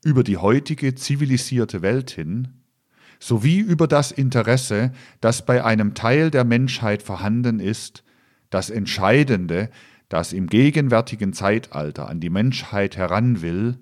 über 0.03 0.23
die 0.23 0.37
heutige 0.37 0.95
zivilisierte 0.95 1.81
Welt 1.81 2.11
hin, 2.11 2.58
sowie 3.19 3.59
über 3.59 3.87
das 3.87 4.11
Interesse, 4.11 4.91
das 5.21 5.45
bei 5.45 5.63
einem 5.63 5.93
Teil 5.93 6.31
der 6.31 6.45
Menschheit 6.45 7.03
vorhanden 7.03 7.59
ist, 7.59 8.03
das 8.49 8.69
Entscheidende, 8.69 9.69
das 10.07 10.33
im 10.33 10.47
gegenwärtigen 10.47 11.33
Zeitalter 11.33 12.09
an 12.09 12.19
die 12.19 12.29
Menschheit 12.29 12.97
heran 12.97 13.41
will, 13.41 13.77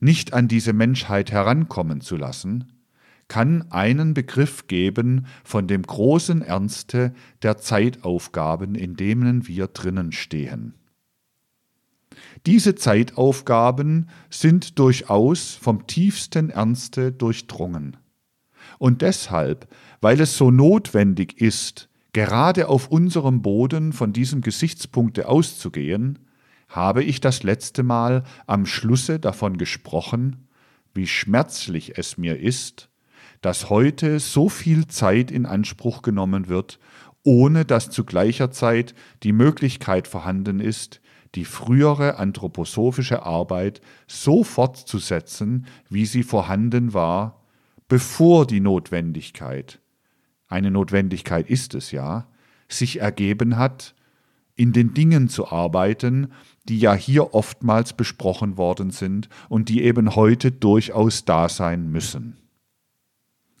nicht 0.00 0.32
an 0.32 0.48
diese 0.48 0.72
Menschheit 0.72 1.32
herankommen 1.32 2.00
zu 2.00 2.16
lassen, 2.16 2.72
kann 3.28 3.70
einen 3.72 4.14
Begriff 4.14 4.68
geben 4.68 5.26
von 5.44 5.66
dem 5.66 5.82
großen 5.82 6.42
Ernste 6.42 7.12
der 7.42 7.58
Zeitaufgaben, 7.58 8.74
in 8.74 8.94
denen 8.94 9.48
wir 9.48 9.66
drinnen 9.66 10.12
stehen. 10.12 10.74
Diese 12.46 12.76
Zeitaufgaben 12.76 14.08
sind 14.30 14.78
durchaus 14.78 15.54
vom 15.54 15.86
tiefsten 15.86 16.50
Ernste 16.50 17.12
durchdrungen. 17.12 17.96
Und 18.78 19.02
deshalb, 19.02 19.68
weil 20.00 20.20
es 20.20 20.36
so 20.36 20.50
notwendig 20.50 21.40
ist, 21.40 21.88
gerade 22.12 22.68
auf 22.68 22.88
unserem 22.88 23.42
Boden 23.42 23.92
von 23.92 24.12
diesem 24.12 24.40
Gesichtspunkte 24.40 25.28
auszugehen, 25.28 26.18
habe 26.68 27.04
ich 27.04 27.20
das 27.20 27.42
letzte 27.42 27.82
Mal 27.82 28.24
am 28.46 28.66
Schlusse 28.66 29.18
davon 29.18 29.56
gesprochen, 29.56 30.48
wie 30.94 31.06
schmerzlich 31.06 31.98
es 31.98 32.18
mir 32.18 32.40
ist, 32.40 32.88
dass 33.42 33.70
heute 33.70 34.18
so 34.18 34.48
viel 34.48 34.86
Zeit 34.86 35.30
in 35.30 35.46
Anspruch 35.46 36.02
genommen 36.02 36.48
wird, 36.48 36.78
ohne 37.22 37.64
dass 37.64 37.90
zu 37.90 38.04
gleicher 38.04 38.50
Zeit 38.50 38.94
die 39.22 39.32
Möglichkeit 39.32 40.08
vorhanden 40.08 40.60
ist, 40.60 41.00
die 41.34 41.44
frühere 41.44 42.16
anthroposophische 42.16 43.24
Arbeit 43.24 43.80
so 44.06 44.42
fortzusetzen, 44.42 45.66
wie 45.90 46.06
sie 46.06 46.22
vorhanden 46.22 46.94
war, 46.94 47.42
bevor 47.88 48.46
die 48.46 48.60
Notwendigkeit, 48.60 49.80
eine 50.48 50.70
Notwendigkeit 50.70 51.48
ist 51.48 51.74
es 51.74 51.90
ja, 51.90 52.28
sich 52.68 53.00
ergeben 53.00 53.56
hat, 53.56 53.94
in 54.54 54.72
den 54.72 54.94
Dingen 54.94 55.28
zu 55.28 55.48
arbeiten, 55.48 56.32
die 56.68 56.78
ja 56.78 56.94
hier 56.94 57.34
oftmals 57.34 57.92
besprochen 57.92 58.56
worden 58.56 58.90
sind 58.90 59.28
und 59.48 59.68
die 59.68 59.82
eben 59.82 60.16
heute 60.16 60.50
durchaus 60.50 61.24
da 61.24 61.48
sein 61.48 61.90
müssen. 61.90 62.38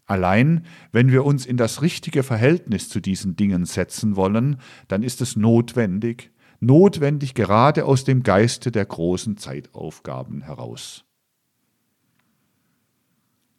Allein, 0.06 0.64
wenn 0.92 1.10
wir 1.10 1.24
uns 1.24 1.46
in 1.46 1.56
das 1.56 1.82
richtige 1.82 2.22
Verhältnis 2.22 2.88
zu 2.88 3.00
diesen 3.00 3.36
Dingen 3.36 3.66
setzen 3.66 4.16
wollen, 4.16 4.58
dann 4.88 5.02
ist 5.02 5.20
es 5.20 5.36
notwendig, 5.36 6.30
notwendig 6.60 7.34
gerade 7.34 7.84
aus 7.84 8.04
dem 8.04 8.22
Geiste 8.22 8.70
der 8.70 8.86
großen 8.86 9.36
Zeitaufgaben 9.36 10.42
heraus. 10.42 11.05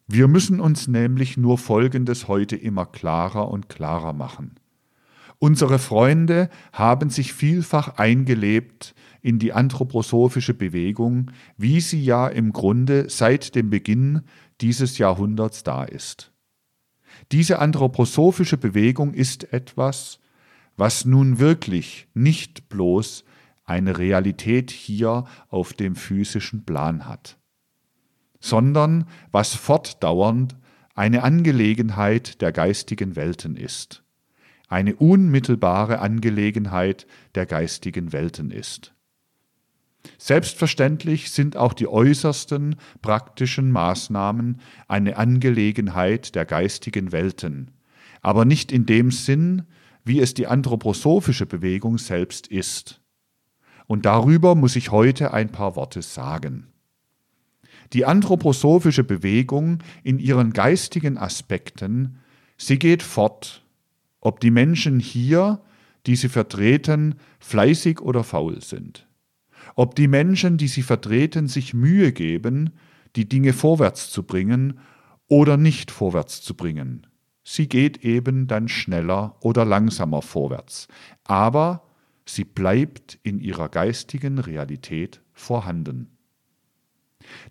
Wir 0.09 0.29
müssen 0.29 0.61
uns 0.61 0.87
nämlich 0.87 1.35
nur 1.35 1.57
Folgendes 1.57 2.29
heute 2.29 2.55
immer 2.55 2.85
klarer 2.85 3.49
und 3.49 3.67
klarer 3.67 4.13
machen. 4.13 4.55
Unsere 5.37 5.79
Freunde 5.79 6.49
haben 6.71 7.09
sich 7.09 7.33
vielfach 7.33 7.97
eingelebt 7.97 8.95
in 9.21 9.37
die 9.37 9.51
anthroposophische 9.51 10.53
Bewegung, 10.53 11.31
wie 11.57 11.81
sie 11.81 12.01
ja 12.01 12.27
im 12.27 12.53
Grunde 12.53 13.09
seit 13.09 13.53
dem 13.53 13.69
Beginn 13.69 14.21
dieses 14.61 14.97
Jahrhunderts 14.97 15.63
da 15.63 15.83
ist. 15.83 16.31
Diese 17.33 17.59
anthroposophische 17.59 18.57
Bewegung 18.57 19.13
ist 19.13 19.51
etwas, 19.51 20.19
was 20.77 21.03
nun 21.03 21.37
wirklich 21.37 22.07
nicht 22.13 22.69
bloß 22.69 23.25
eine 23.65 23.97
Realität 23.97 24.71
hier 24.71 25.25
auf 25.49 25.73
dem 25.73 25.97
physischen 25.97 26.63
Plan 26.63 27.07
hat 27.07 27.37
sondern 28.39 29.05
was 29.31 29.55
fortdauernd 29.55 30.55
eine 30.95 31.23
Angelegenheit 31.23 32.41
der 32.41 32.51
geistigen 32.51 33.15
Welten 33.15 33.55
ist. 33.55 34.03
eine 34.67 34.95
unmittelbare 34.95 35.99
Angelegenheit 35.99 37.07
der 37.35 37.45
geistigen 37.45 38.11
Welten 38.11 38.51
ist. 38.51 38.93
Selbstverständlich 40.17 41.31
sind 41.31 41.57
auch 41.57 41.73
die 41.73 41.87
äußersten 41.87 42.75
praktischen 43.01 43.71
Maßnahmen 43.71 44.61
eine 44.87 45.17
Angelegenheit 45.17 46.35
der 46.35 46.45
geistigen 46.45 47.11
Welten, 47.11 47.71
aber 48.21 48.45
nicht 48.45 48.71
in 48.71 48.85
dem 48.85 49.11
Sinn, 49.11 49.63
wie 50.03 50.19
es 50.21 50.33
die 50.33 50.47
anthroposophische 50.47 51.45
Bewegung 51.45 51.97
selbst 51.97 52.47
ist. 52.47 53.01
Und 53.85 54.05
darüber 54.05 54.55
muss 54.55 54.75
ich 54.75 54.91
heute 54.91 55.33
ein 55.33 55.49
paar 55.49 55.75
Worte 55.75 56.01
sagen. 56.01 56.67
Die 57.93 58.05
anthroposophische 58.05 59.03
Bewegung 59.03 59.79
in 60.03 60.19
ihren 60.19 60.53
geistigen 60.53 61.17
Aspekten, 61.17 62.19
sie 62.57 62.79
geht 62.79 63.03
fort, 63.03 63.63
ob 64.19 64.39
die 64.39 64.51
Menschen 64.51 64.99
hier, 64.99 65.61
die 66.05 66.15
sie 66.15 66.29
vertreten, 66.29 67.15
fleißig 67.39 68.01
oder 68.01 68.23
faul 68.23 68.61
sind. 68.61 69.07
Ob 69.75 69.95
die 69.95 70.07
Menschen, 70.07 70.57
die 70.57 70.67
sie 70.67 70.81
vertreten, 70.81 71.47
sich 71.47 71.73
Mühe 71.73 72.11
geben, 72.11 72.71
die 73.15 73.27
Dinge 73.27 73.53
vorwärts 73.53 74.09
zu 74.09 74.23
bringen 74.23 74.79
oder 75.27 75.57
nicht 75.57 75.91
vorwärts 75.91 76.41
zu 76.41 76.55
bringen. 76.55 77.07
Sie 77.43 77.69
geht 77.69 78.03
eben 78.03 78.47
dann 78.47 78.67
schneller 78.67 79.37
oder 79.39 79.63
langsamer 79.63 80.21
vorwärts, 80.21 80.87
aber 81.23 81.83
sie 82.25 82.43
bleibt 82.43 83.19
in 83.23 83.39
ihrer 83.39 83.69
geistigen 83.69 84.39
Realität 84.39 85.21
vorhanden. 85.33 86.16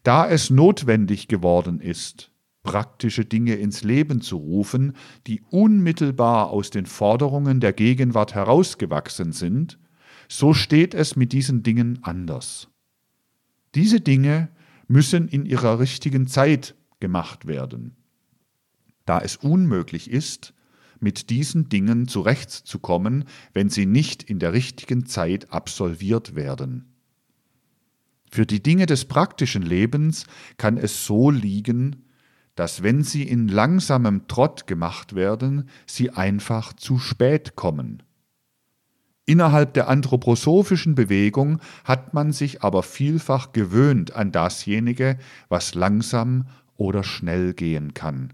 Da 0.03 0.29
es 0.29 0.51
notwendig 0.51 1.29
geworden 1.29 1.81
ist, 1.81 2.33
praktische 2.63 3.25
Dinge 3.25 3.55
ins 3.55 3.85
Leben 3.85 4.21
zu 4.21 4.37
rufen, 4.37 4.95
die 5.27 5.43
unmittelbar 5.51 6.51
aus 6.51 6.71
den 6.71 6.87
Forderungen 6.87 7.61
der 7.61 7.73
Gegenwart 7.73 8.35
herausgewachsen 8.35 9.33
sind, 9.33 9.79
so 10.29 10.55
steht 10.55 10.95
es 10.95 11.15
mit 11.15 11.33
diesen 11.33 11.63
Dingen 11.63 12.01
anders. 12.03 12.69
Diese 13.75 14.01
Dinge 14.01 14.49
müssen 14.89 15.29
in 15.29 15.47
ihrer 15.47 15.79
richtigen 15.79 16.27
Zeit 16.27 16.75
gemacht 16.99 17.47
werden 17.47 17.97
da 19.07 19.21
es 19.21 19.37
unmöglich 19.37 20.11
ist, 20.11 20.53
mit 20.99 21.31
diesen 21.31 21.69
Dingen 21.69 22.09
zurechtzukommen, 22.09 23.25
wenn 23.53 23.71
sie 23.71 23.87
nicht 23.87 24.23
in 24.23 24.39
der 24.39 24.53
richtigen 24.53 25.07
Zeit 25.07 25.53
absolviert 25.53 26.35
werden. 26.35 26.96
Für 28.31 28.47
die 28.47 28.63
Dinge 28.63 28.87
des 28.87 29.05
praktischen 29.05 29.63
Lebens 29.63 30.27
kann 30.57 30.77
es 30.77 31.07
so 31.07 31.31
liegen, 31.31 32.05
dass 32.55 32.83
wenn 32.83 33.03
sie 33.03 33.23
in 33.23 33.49
langsamem 33.49 34.29
Trott 34.29 34.67
gemacht 34.67 35.15
werden, 35.15 35.69
sie 35.87 36.11
einfach 36.11 36.73
zu 36.73 36.99
spät 36.99 37.55
kommen. 37.55 38.03
Innerhalb 39.27 39.75
der 39.75 39.89
anthroposophischen 39.89 40.95
Bewegung 40.95 41.61
hat 41.85 42.15
man 42.15 42.33
sich 42.33 42.63
aber 42.63 42.83
vielfach 42.83 43.53
gewöhnt 43.53 44.15
an 44.15 44.33
dasjenige, 44.33 45.19
was 45.49 45.75
langsam 45.75 46.47
oder 46.77 47.03
schnell 47.03 47.53
gehen 47.53 47.93
kann, 47.93 48.33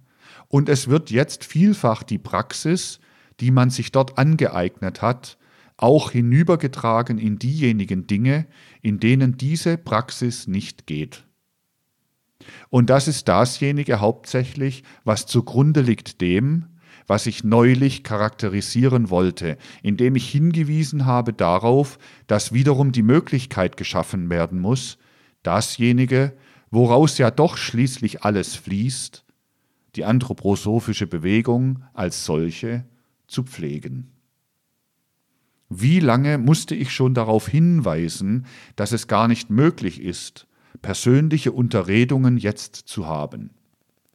und 0.48 0.68
es 0.68 0.88
wird 0.88 1.10
jetzt 1.10 1.44
vielfach 1.44 2.02
die 2.02 2.18
Praxis, 2.18 3.00
die 3.40 3.50
man 3.50 3.70
sich 3.70 3.90
dort 3.90 4.18
angeeignet 4.18 5.00
hat, 5.00 5.38
auch 5.82 6.12
hinübergetragen 6.12 7.18
in 7.18 7.38
diejenigen 7.38 8.06
Dinge, 8.06 8.46
in 8.82 9.00
denen 9.00 9.36
diese 9.36 9.76
Praxis 9.76 10.46
nicht 10.46 10.86
geht. 10.86 11.24
Und 12.70 12.88
das 12.90 13.08
ist 13.08 13.28
dasjenige 13.28 14.00
hauptsächlich, 14.00 14.84
was 15.04 15.26
zugrunde 15.26 15.80
liegt 15.80 16.20
dem, 16.20 16.66
was 17.06 17.26
ich 17.26 17.42
neulich 17.42 18.04
charakterisieren 18.04 19.10
wollte, 19.10 19.58
indem 19.82 20.14
ich 20.14 20.30
hingewiesen 20.30 21.04
habe 21.04 21.32
darauf, 21.32 21.98
dass 22.28 22.52
wiederum 22.52 22.92
die 22.92 23.02
Möglichkeit 23.02 23.76
geschaffen 23.76 24.30
werden 24.30 24.60
muss, 24.60 24.98
dasjenige, 25.42 26.32
woraus 26.70 27.18
ja 27.18 27.30
doch 27.30 27.56
schließlich 27.56 28.22
alles 28.22 28.54
fließt, 28.54 29.24
die 29.96 30.04
anthroposophische 30.04 31.08
Bewegung 31.08 31.82
als 31.92 32.24
solche 32.24 32.84
zu 33.26 33.42
pflegen. 33.42 34.11
Wie 35.74 36.00
lange 36.00 36.38
musste 36.38 36.74
ich 36.74 36.92
schon 36.92 37.14
darauf 37.14 37.48
hinweisen, 37.48 38.46
dass 38.76 38.92
es 38.92 39.06
gar 39.06 39.28
nicht 39.28 39.50
möglich 39.50 40.02
ist, 40.02 40.46
persönliche 40.82 41.52
Unterredungen 41.52 42.36
jetzt 42.36 42.76
zu 42.76 43.06
haben? 43.06 43.50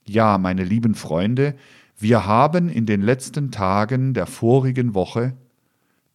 Ja, 0.05 0.37
meine 0.37 0.63
lieben 0.63 0.95
Freunde, 0.95 1.55
wir 1.97 2.25
haben 2.25 2.69
in 2.69 2.85
den 2.85 3.01
letzten 3.01 3.51
Tagen 3.51 4.13
der 4.13 4.27
vorigen 4.27 4.93
Woche 4.93 5.35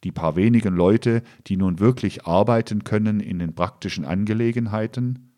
die 0.04 0.12
paar 0.12 0.36
wenigen 0.36 0.74
Leute, 0.74 1.22
die 1.46 1.56
nun 1.56 1.78
wirklich 1.78 2.26
arbeiten 2.26 2.84
können 2.84 3.20
in 3.20 3.38
den 3.38 3.54
praktischen 3.54 4.04
Angelegenheiten, 4.04 5.30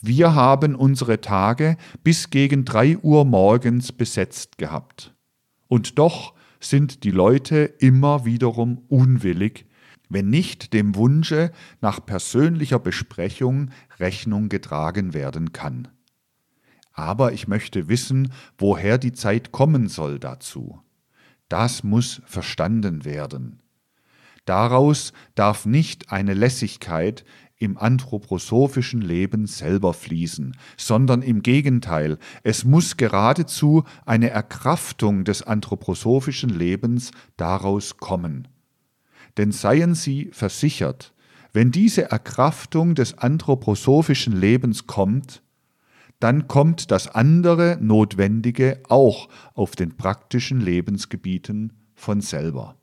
wir 0.00 0.34
haben 0.34 0.74
unsere 0.74 1.20
Tage 1.20 1.76
bis 2.02 2.30
gegen 2.30 2.64
drei 2.64 2.98
Uhr 2.98 3.24
morgens 3.24 3.92
besetzt 3.92 4.58
gehabt. 4.58 5.14
Und 5.68 5.98
doch 5.98 6.34
sind 6.64 7.04
die 7.04 7.10
Leute 7.10 7.74
immer 7.78 8.24
wiederum 8.24 8.78
unwillig, 8.88 9.66
wenn 10.08 10.30
nicht 10.30 10.72
dem 10.72 10.94
Wunsche 10.94 11.52
nach 11.80 12.04
persönlicher 12.04 12.78
Besprechung 12.78 13.70
Rechnung 13.98 14.48
getragen 14.48 15.14
werden 15.14 15.52
kann. 15.52 15.88
Aber 16.92 17.32
ich 17.32 17.48
möchte 17.48 17.88
wissen, 17.88 18.32
woher 18.58 18.98
die 18.98 19.12
Zeit 19.12 19.52
kommen 19.52 19.88
soll 19.88 20.18
dazu. 20.18 20.80
Das 21.48 21.82
muss 21.82 22.22
verstanden 22.26 23.04
werden. 23.04 23.62
Daraus 24.44 25.12
darf 25.34 25.66
nicht 25.66 26.10
eine 26.10 26.34
Lässigkeit 26.34 27.24
im 27.62 27.78
anthroposophischen 27.78 29.00
Leben 29.00 29.46
selber 29.46 29.94
fließen, 29.94 30.56
sondern 30.76 31.22
im 31.22 31.42
Gegenteil, 31.42 32.18
es 32.42 32.64
muss 32.64 32.96
geradezu 32.96 33.84
eine 34.04 34.30
Erkraftung 34.30 35.22
des 35.24 35.42
anthroposophischen 35.42 36.50
Lebens 36.50 37.12
daraus 37.36 37.98
kommen. 37.98 38.48
Denn 39.36 39.52
seien 39.52 39.94
Sie 39.94 40.30
versichert, 40.32 41.14
wenn 41.52 41.70
diese 41.70 42.10
Erkraftung 42.10 42.96
des 42.96 43.18
anthroposophischen 43.18 44.34
Lebens 44.34 44.88
kommt, 44.88 45.42
dann 46.18 46.48
kommt 46.48 46.90
das 46.90 47.08
andere 47.08 47.78
Notwendige 47.80 48.80
auch 48.88 49.28
auf 49.54 49.76
den 49.76 49.96
praktischen 49.96 50.60
Lebensgebieten 50.60 51.72
von 51.94 52.20
selber. 52.20 52.76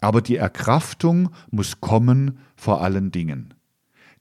Aber 0.00 0.22
die 0.22 0.36
Erkraftung 0.36 1.30
muss 1.50 1.80
kommen 1.80 2.38
vor 2.56 2.82
allen 2.82 3.10
Dingen. 3.10 3.54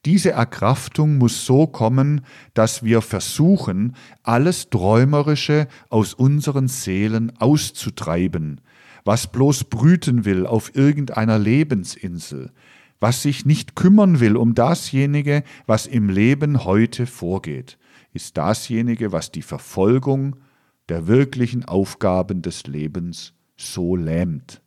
Diese 0.06 0.32
Erkraftung 0.32 1.18
muss 1.18 1.46
so 1.46 1.68
kommen, 1.68 2.22
dass 2.54 2.84
wir 2.84 3.02
versuchen, 3.02 3.96
alles 4.24 4.70
Träumerische 4.70 5.68
aus 5.90 6.14
unseren 6.14 6.68
Seelen 6.68 7.36
auszutreiben, 7.40 8.62
was 9.04 9.28
bloß 9.32 9.66
brüten 9.66 10.24
will 10.24 10.46
auf 10.46 10.76
irgendeiner 10.76 11.40
Lebensinsel, 11.40 12.52
was 13.00 13.22
sich 13.22 13.46
nicht 13.46 13.76
kümmern 13.76 14.20
will 14.20 14.38
um 14.38 14.56
dasjenige, 14.56 15.44
was 15.66 15.88
im 15.88 16.10
Leben 16.10 16.64
heute 16.64 17.06
vorgeht, 17.06 17.78
ist 18.14 18.38
dasjenige, 18.38 19.12
was 19.12 19.32
die 19.32 19.42
Verfolgung 19.42 20.38
der 20.90 21.08
wirklichen 21.08 21.66
Aufgaben 21.66 22.42
des 22.42 22.66
Lebens 22.66 23.34
so 23.58 23.96
lähmt. 23.96 24.62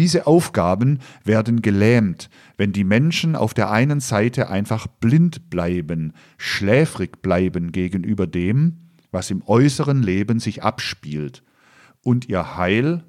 Diese 0.00 0.26
Aufgaben 0.26 1.00
werden 1.24 1.60
gelähmt, 1.60 2.30
wenn 2.56 2.72
die 2.72 2.84
Menschen 2.84 3.36
auf 3.36 3.52
der 3.52 3.70
einen 3.70 4.00
Seite 4.00 4.48
einfach 4.48 4.86
blind 4.86 5.50
bleiben, 5.50 6.14
schläfrig 6.38 7.20
bleiben 7.20 7.70
gegenüber 7.70 8.26
dem, 8.26 8.78
was 9.10 9.30
im 9.30 9.42
äußeren 9.44 10.02
Leben 10.02 10.40
sich 10.40 10.62
abspielt, 10.62 11.42
und 12.02 12.30
ihr 12.30 12.56
Heil, 12.56 13.04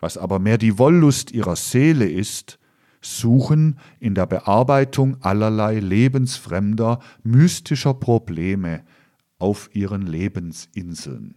was 0.00 0.18
aber 0.18 0.40
mehr 0.40 0.58
die 0.58 0.76
Wollust 0.76 1.30
ihrer 1.30 1.54
Seele 1.54 2.10
ist, 2.10 2.58
suchen 3.00 3.78
in 4.00 4.16
der 4.16 4.26
Bearbeitung 4.26 5.22
allerlei 5.22 5.78
lebensfremder, 5.78 6.98
mystischer 7.22 7.94
Probleme 7.94 8.82
auf 9.38 9.70
ihren 9.72 10.02
Lebensinseln. 10.02 11.36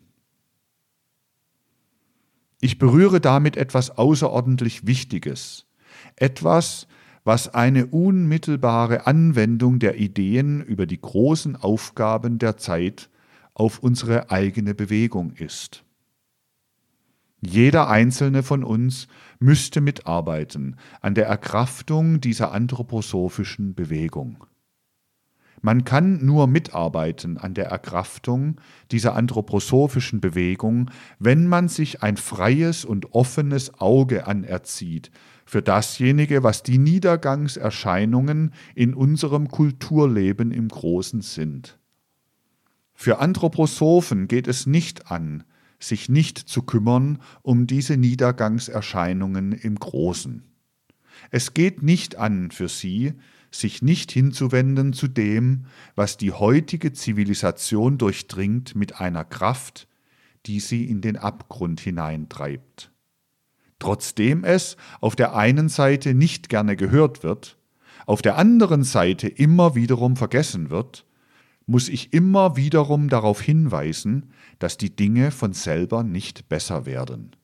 Ich 2.60 2.80
berühre 2.80 3.22
damit 3.22 3.56
etwas 3.58 3.98
außerordentlich 3.98 4.88
Wichtiges, 4.88 5.68
etwas, 6.16 6.88
was 7.24 7.54
eine 7.54 7.88
unmittelbare 7.88 9.06
Anwendung 9.06 9.80
der 9.80 9.98
Ideen 10.00 10.62
über 10.62 10.86
die 10.86 11.00
großen 11.00 11.56
Aufgaben 11.56 12.40
der 12.40 12.58
Zeit 12.58 13.10
auf 13.54 13.80
unsere 13.80 14.32
eigene 14.32 14.74
Bewegung 14.74 15.32
ist. 15.34 15.84
Jeder 17.42 17.90
einzelne 17.90 18.44
von 18.44 18.64
uns 18.64 19.08
müsste 19.40 19.82
mitarbeiten 19.82 20.78
an 21.02 21.14
der 21.14 21.28
Erkraftung 21.28 22.20
dieser 22.22 22.52
anthroposophischen 22.52 23.76
Bewegung. 23.76 24.46
Man 25.62 25.84
kann 25.84 26.24
nur 26.24 26.48
mitarbeiten 26.48 27.38
an 27.38 27.54
der 27.54 27.66
Erkraftung 27.68 28.62
dieser 28.92 29.16
anthroposophischen 29.16 30.22
Bewegung, 30.22 30.92
wenn 31.20 31.48
man 31.48 31.68
sich 31.68 32.04
ein 32.04 32.18
freies 32.18 32.86
und 32.86 33.14
offenes 33.14 33.80
Auge 33.80 34.28
anerzieht 34.28 35.12
für 35.46 35.62
dasjenige, 35.62 36.44
was 36.44 36.62
die 36.62 36.78
Niedergangserscheinungen 36.78 38.54
in 38.76 38.94
unserem 38.94 39.48
Kulturleben 39.48 40.52
im 40.52 40.68
Großen 40.68 41.22
sind. 41.22 41.80
Für 42.94 43.20
Anthroposophen 43.20 44.28
geht 44.28 44.48
es 44.48 44.68
nicht 44.68 45.10
an, 45.10 45.44
sich 45.80 46.10
nicht 46.10 46.38
zu 46.38 46.64
kümmern 46.64 47.20
um 47.44 47.66
diese 47.66 47.96
Niedergangserscheinungen 47.96 49.54
im 49.54 49.76
Großen. 49.76 50.44
Es 51.32 51.54
geht 51.54 51.82
nicht 51.82 52.18
an 52.18 52.52
für 52.52 52.68
sie, 52.68 53.14
sich 53.60 53.82
nicht 53.82 54.12
hinzuwenden 54.12 54.94
zu 54.94 55.08
dem, 55.08 55.66
was 55.96 56.18
die 56.18 56.32
heutige 56.32 56.94
Zivilisation 56.94 57.98
durchdringt 57.98 58.76
mit 58.76 59.00
einer 59.00 59.24
Kraft, 59.24 59.88
die 60.46 60.60
sie 60.60 60.86
in 60.86 61.02
den 61.02 61.18
Abgrund 61.18 61.80
hineintreibt. 61.80 62.92
Trotzdem 63.80 64.44
es 64.44 64.78
auf 65.02 65.16
der 65.16 65.36
einen 65.36 65.70
Seite 65.70 66.14
nicht 66.14 66.50
gerne 66.50 66.76
gehört 66.76 67.24
wird, 67.24 67.58
auf 68.06 68.22
der 68.22 68.38
anderen 68.38 68.84
Seite 68.84 69.28
immer 69.28 69.76
wiederum 69.76 70.16
vergessen 70.16 70.70
wird, 70.70 71.06
muss 71.66 71.90
ich 71.90 72.14
immer 72.14 72.56
wiederum 72.56 73.10
darauf 73.10 73.42
hinweisen, 73.42 74.32
dass 74.60 74.78
die 74.78 74.96
Dinge 74.96 75.32
von 75.32 75.54
selber 75.54 76.04
nicht 76.04 76.48
besser 76.48 76.86
werden 76.86 77.36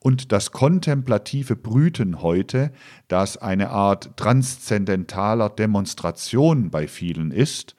und 0.00 0.32
das 0.32 0.50
kontemplative 0.50 1.54
Brüten 1.54 2.22
heute, 2.22 2.72
das 3.06 3.36
eine 3.36 3.70
Art 3.70 4.16
transzendentaler 4.16 5.48
Demonstration 5.48 6.70
bei 6.70 6.88
vielen 6.88 7.30
ist, 7.30 7.76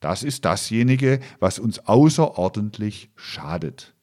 das 0.00 0.22
ist 0.22 0.44
dasjenige, 0.44 1.20
was 1.40 1.58
uns 1.58 1.80
außerordentlich 1.80 3.10
schadet. 3.16 3.94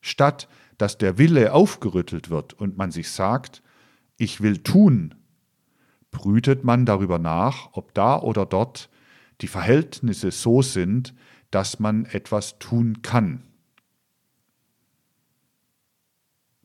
Statt 0.00 0.48
dass 0.80 0.96
der 0.96 1.18
Wille 1.18 1.52
aufgerüttelt 1.52 2.30
wird 2.30 2.54
und 2.54 2.78
man 2.78 2.90
sich 2.90 3.10
sagt, 3.10 3.62
ich 4.16 4.40
will 4.40 4.62
tun, 4.62 5.14
brütet 6.10 6.64
man 6.64 6.86
darüber 6.86 7.18
nach, 7.18 7.68
ob 7.72 7.92
da 7.92 8.18
oder 8.18 8.46
dort 8.46 8.88
die 9.42 9.46
Verhältnisse 9.46 10.30
so 10.30 10.62
sind, 10.62 11.14
dass 11.50 11.80
man 11.80 12.06
etwas 12.06 12.58
tun 12.58 13.02
kann. 13.02 13.42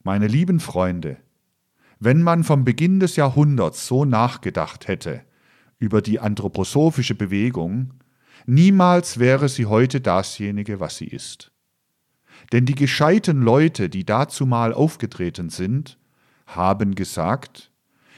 Meine 0.05 0.27
lieben 0.27 0.59
Freunde, 0.59 1.17
wenn 1.99 2.21
man 2.21 2.43
vom 2.43 2.63
Beginn 2.63 2.99
des 2.99 3.15
Jahrhunderts 3.15 3.87
so 3.87 4.05
nachgedacht 4.05 4.87
hätte 4.87 5.23
über 5.79 6.03
die 6.03 6.19
anthroposophische 6.19 7.15
Bewegung, 7.15 7.95
niemals 8.45 9.17
wäre 9.17 9.49
sie 9.49 9.65
heute 9.65 10.01
dasjenige, 10.01 10.79
was 10.79 10.97
sie 10.97 11.07
ist. 11.07 11.51
Denn 12.51 12.67
die 12.67 12.75
gescheiten 12.75 13.41
Leute, 13.41 13.89
die 13.89 14.05
dazumal 14.05 14.73
aufgetreten 14.73 15.49
sind, 15.49 15.97
haben 16.45 16.93
gesagt, 16.93 17.71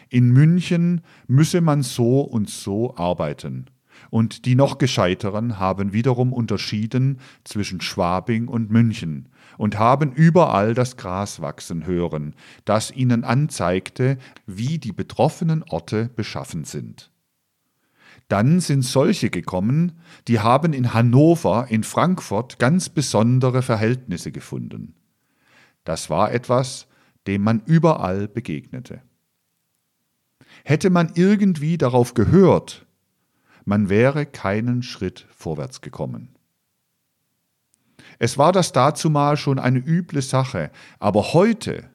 in 0.09 0.33
München 0.33 0.99
müsse 1.27 1.61
man 1.61 1.83
so 1.83 2.19
und 2.19 2.49
so 2.49 2.97
arbeiten. 2.97 3.67
Und 4.09 4.43
die 4.43 4.55
noch 4.55 4.77
gescheiteren 4.77 5.57
haben 5.57 5.93
wiederum 5.93 6.33
unterschieden 6.33 7.21
zwischen 7.45 7.79
Schwabing 7.79 8.49
und 8.49 8.71
München 8.71 9.29
und 9.57 9.77
haben 9.79 10.11
überall 10.11 10.73
das 10.73 10.97
Gras 10.97 11.41
wachsen 11.41 11.85
hören, 11.85 12.35
das 12.65 12.91
ihnen 12.91 13.23
anzeigte, 13.23 14.17
wie 14.45 14.77
die 14.77 14.93
betroffenen 14.93 15.63
Orte 15.63 16.09
beschaffen 16.15 16.63
sind. 16.63 17.11
Dann 18.27 18.59
sind 18.59 18.83
solche 18.83 19.29
gekommen, 19.29 19.99
die 20.27 20.39
haben 20.39 20.73
in 20.73 20.93
Hannover, 20.93 21.67
in 21.69 21.83
Frankfurt 21.83 22.59
ganz 22.59 22.89
besondere 22.89 23.61
Verhältnisse 23.61 24.31
gefunden. 24.31 24.95
Das 25.85 26.09
war 26.09 26.33
etwas, 26.33 26.87
dem 27.27 27.43
man 27.43 27.61
überall 27.65 28.27
begegnete. 28.27 29.01
Hätte 30.65 30.89
man 30.89 31.11
irgendwie 31.15 31.77
darauf 31.77 32.13
gehört, 32.13 32.85
man 33.63 33.89
wäre 33.89 34.25
keinen 34.25 34.83
Schritt 34.83 35.25
vorwärts 35.29 35.81
gekommen. 35.81 36.36
Es 38.19 38.37
war 38.37 38.51
das 38.51 38.71
dazumal 38.71 39.37
schon 39.37 39.59
eine 39.59 39.79
üble 39.79 40.21
Sache, 40.21 40.71
aber 40.99 41.33
heute, 41.33 41.89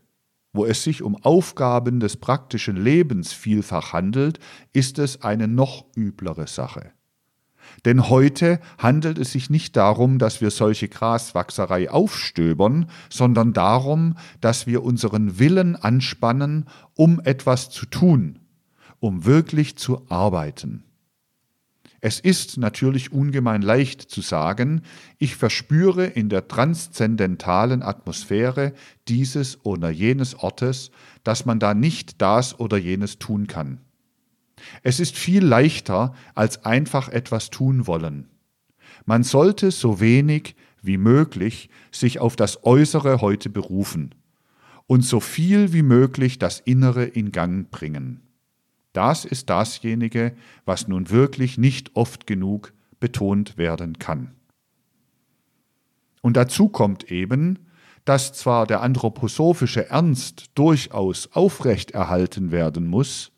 wo 0.53 0.65
es 0.65 0.83
sich 0.85 1.03
um 1.03 1.17
Aufgaben 1.25 2.01
des 2.01 2.17
praktischen 2.17 2.77
Lebens 2.77 3.33
vielfach 3.33 3.93
handelt, 3.93 4.39
ist 4.73 4.99
es 4.99 5.23
eine 5.23 5.49
noch 5.49 5.85
üblere 5.97 6.47
Sache. 6.47 6.93
Denn 7.85 8.09
heute 8.09 8.61
handelt 8.79 9.19
es 9.19 9.33
sich 9.33 9.49
nicht 9.49 9.77
darum, 9.77 10.19
dass 10.19 10.41
wir 10.41 10.51
solche 10.51 10.89
Graswachserei 10.89 11.91
aufstöbern, 11.91 12.91
sondern 13.09 13.53
darum, 13.53 14.17
dass 14.41 14.67
wir 14.67 14.83
unseren 14.83 15.39
Willen 15.39 15.77
anspannen, 15.77 16.67
um 16.95 17.21
etwas 17.21 17.71
zu 17.71 17.87
tun, 17.87 18.41
um 19.01 19.25
wirklich 19.25 19.77
zu 19.77 20.05
arbeiten. 20.11 20.85
Es 22.05 22.19
ist 22.19 22.57
natürlich 22.57 23.13
ungemein 23.13 23.63
leicht 23.63 24.03
zu 24.03 24.23
sagen, 24.23 24.83
ich 25.19 25.37
verspüre 25.37 26.05
in 26.05 26.29
der 26.29 26.49
transzendentalen 26.49 27.81
Atmosphäre 27.81 28.73
dieses 29.07 29.65
oder 29.65 29.89
jenes 29.89 30.35
Ortes, 30.35 30.91
dass 31.23 31.47
man 31.47 31.61
da 31.61 31.75
nicht 31.75 32.21
das 32.21 32.59
oder 32.59 32.77
jenes 32.77 33.21
tun 33.21 33.47
kann. 33.47 33.79
Es 34.83 34.99
ist 34.99 35.17
viel 35.17 35.45
leichter, 35.45 36.13
als 36.35 36.65
einfach 36.65 37.09
etwas 37.09 37.51
tun 37.51 37.87
wollen. 37.87 38.29
Man 39.05 39.23
sollte 39.23 39.71
so 39.71 40.01
wenig 40.01 40.57
wie 40.83 40.99
möglich 40.99 41.71
sich 41.93 42.19
auf 42.19 42.35
das 42.35 42.65
Äußere 42.65 43.21
heute 43.21 43.49
berufen 43.49 44.13
und 44.89 45.05
so 45.05 45.21
viel 45.21 45.73
wie 45.73 45.83
möglich 45.83 46.41
das 46.41 46.59
Innere 46.59 47.05
in 47.05 47.31
Gang 47.31 47.71
bringen. 47.71 48.23
Das 48.93 49.25
ist 49.25 49.49
dasjenige, 49.49 50.35
was 50.65 50.87
nun 50.89 51.11
wirklich 51.11 51.57
nicht 51.59 51.97
oft 51.97 52.27
genug 52.27 52.73
betont 53.01 53.57
werden 53.57 53.99
kann. 53.99 54.35
Und 56.21 56.37
dazu 56.37 56.69
kommt 56.69 57.11
eben, 57.11 57.59
dass 58.05 58.33
zwar 58.33 58.67
der 58.67 58.83
anthroposophische 58.83 59.89
Ernst 59.89 60.51
durchaus 60.55 61.31
aufrechterhalten 61.33 62.51
werden 62.51 62.87
muss, 62.87 63.33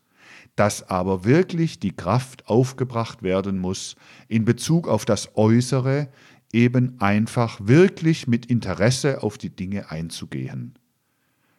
dass 0.57 0.89
aber 0.89 1.25
wirklich 1.25 1.81
die 1.81 1.95
Kraft 1.95 2.49
aufgebracht 2.49 3.23
werden 3.23 3.59
muss, 3.59 3.97
in 4.29 4.45
Bezug 4.45 4.89
auf 4.89 5.05
das 5.05 5.37
Äußere 5.37 6.09
eben 6.53 7.01
einfach 7.01 7.59
wirklich 7.63 8.27
mit 8.27 8.47
Interesse 8.47 9.23
auf 9.23 9.39
die 9.39 9.51
Dinge 9.51 9.91
einzugehen. 9.91 10.79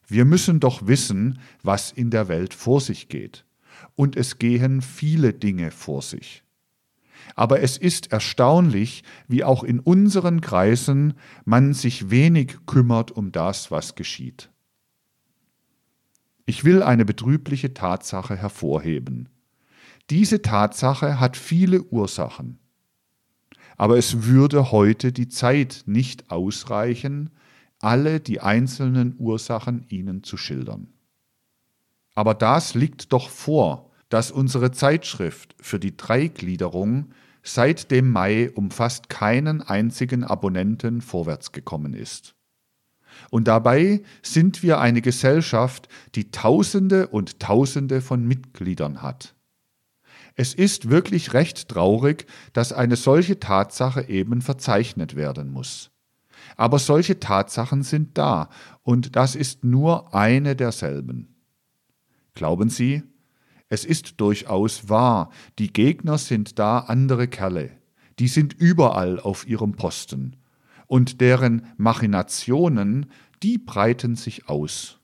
Wir 0.08 0.26
müssen 0.26 0.60
doch 0.60 0.88
wissen, 0.88 1.39
was 1.64 1.91
in 1.91 2.12
der 2.12 2.28
Welt 2.28 2.54
vor 2.54 2.80
sich 2.80 3.10
geht 3.10 3.46
und 3.96 4.16
es 4.16 4.39
gehen 4.39 4.82
viele 4.82 5.34
Dinge 5.34 5.72
vor 5.72 6.02
sich. 6.02 6.43
Aber 7.34 7.62
es 7.62 7.78
ist 7.78 8.12
erstaunlich, 8.12 9.04
wie 9.28 9.43
auch 9.43 9.64
in 9.64 9.80
unseren 9.80 10.41
Kreisen 10.41 11.16
man 11.43 11.74
sich 11.74 12.10
wenig 12.10 12.58
kümmert 12.66 13.12
um 13.12 13.32
das, 13.32 13.72
was 13.72 13.96
geschieht. 13.96 14.50
Ich 16.46 16.64
will 16.64 16.84
eine 16.84 17.06
betrübliche 17.06 17.74
Tatsache 17.74 18.36
hervorheben. 18.36 19.30
Diese 20.12 20.43
Tatsache 20.43 21.20
hat 21.20 21.36
viele 21.36 21.82
Ursachen. 21.84 22.60
Aber 23.78 23.98
es 23.98 24.24
würde 24.24 24.72
heute 24.72 25.12
die 25.12 25.28
Zeit 25.28 25.84
nicht 25.88 26.30
ausreichen, 26.30 27.32
alle 27.80 28.20
die 28.20 28.39
einzelnen 28.39 29.16
Ursachen 29.18 29.86
Ihnen 29.89 30.24
zu 30.24 30.38
schildern. 30.38 30.95
Aber 32.16 32.34
das 32.34 32.74
liegt 32.74 33.11
doch 33.13 33.30
vor, 33.30 33.91
dass 34.09 34.32
unsere 34.32 34.72
Zeitschrift 34.72 35.55
für 35.61 35.80
die 35.80 35.97
Dreigliederung 35.97 37.11
seit 37.43 37.91
dem 37.91 38.09
Mai 38.11 38.49
um 38.55 38.72
fast 38.72 39.09
keinen 39.09 39.61
einzigen 39.61 40.24
Abonnenten 40.24 41.01
vorwärts 41.01 41.51
gekommen 41.51 41.93
ist. 41.93 42.34
Und 43.30 43.47
dabei 43.47 44.01
sind 44.22 44.63
wir 44.63 44.80
eine 44.80 45.01
Gesellschaft, 45.01 45.88
die 46.16 46.32
Tausende 46.32 47.07
und 47.07 47.39
Tausende 47.39 48.01
von 48.01 48.26
Mitgliedern 48.26 49.01
hat. 49.01 49.36
Es 50.36 50.53
ist 50.53 50.89
wirklich 50.89 51.34
recht 51.34 51.70
traurig, 51.70 52.26
dass 52.51 52.74
eine 52.74 52.97
solche 52.97 53.39
Tatsache 53.39 54.09
eben 54.09 54.41
verzeichnet 54.41 55.16
werden 55.16 55.49
muss. 55.49 55.91
Aber 56.57 56.78
solche 56.78 57.20
Tatsachen 57.20 57.84
sind 57.84 58.18
da, 58.18 58.49
und 58.84 59.16
das 59.16 59.36
ist 59.36 59.63
nur 59.63 60.13
eine 60.13 60.55
derselben. 60.55 61.34
Glauben 62.36 62.69
Sie? 62.69 63.01
Es 63.69 63.86
ist 63.86 64.19
durchaus 64.21 64.89
wahr, 64.89 65.31
die 65.57 65.73
Gegner 65.73 66.17
sind 66.17 66.59
da 66.59 66.79
andere 66.79 67.27
Kerle, 67.27 67.71
die 68.19 68.27
sind 68.27 68.53
überall 68.53 69.19
auf 69.19 69.47
ihrem 69.47 69.73
Posten, 69.73 70.36
und 70.86 71.19
deren 71.21 71.65
Machinationen, 71.77 73.07
die 73.41 73.57
breiten 73.57 74.15
sich 74.15 74.47
aus. 74.47 74.99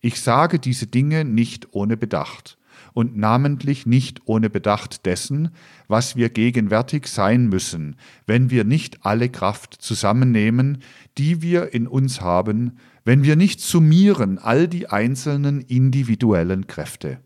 Ich 0.00 0.20
sage 0.20 0.58
diese 0.58 0.86
Dinge 0.86 1.24
nicht 1.24 1.74
ohne 1.74 1.96
Bedacht, 1.96 2.56
und 2.94 3.16
namentlich 3.16 3.86
nicht 3.86 4.22
ohne 4.26 4.50
Bedacht 4.50 5.06
dessen, 5.06 5.50
was 5.88 6.16
wir 6.16 6.28
gegenwärtig 6.30 7.06
sein 7.06 7.48
müssen, 7.48 7.96
wenn 8.26 8.50
wir 8.50 8.64
nicht 8.64 9.04
alle 9.04 9.28
Kraft 9.28 9.74
zusammennehmen, 9.74 10.82
die 11.18 11.42
wir 11.42 11.74
in 11.74 11.86
uns 11.86 12.20
haben, 12.20 12.78
wenn 13.04 13.22
wir 13.22 13.36
nicht 13.36 13.60
summieren 13.60 14.38
all 14.38 14.68
die 14.68 14.88
einzelnen 14.88 15.60
individuellen 15.60 16.66
Kräfte. 16.66 17.20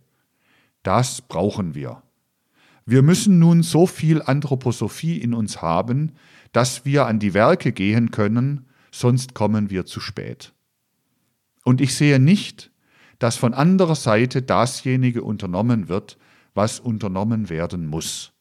Das 0.82 1.20
brauchen 1.22 1.74
wir. 1.74 2.02
Wir 2.86 3.02
müssen 3.02 3.38
nun 3.38 3.62
so 3.62 3.86
viel 3.86 4.22
Anthroposophie 4.22 5.18
in 5.18 5.34
uns 5.34 5.60
haben, 5.60 6.12
dass 6.52 6.84
wir 6.84 7.06
an 7.06 7.18
die 7.18 7.34
Werke 7.34 7.72
gehen 7.72 8.10
können, 8.12 8.66
sonst 8.92 9.34
kommen 9.34 9.70
wir 9.70 9.84
zu 9.84 10.00
spät. 10.00 10.54
Und 11.64 11.80
ich 11.80 11.94
sehe 11.96 12.20
nicht, 12.20 12.70
dass 13.18 13.36
von 13.36 13.54
anderer 13.54 13.96
Seite 13.96 14.42
dasjenige 14.42 15.22
unternommen 15.22 15.88
wird, 15.88 16.16
was 16.54 16.78
unternommen 16.78 17.50
werden 17.50 17.86
muss. 17.86 18.32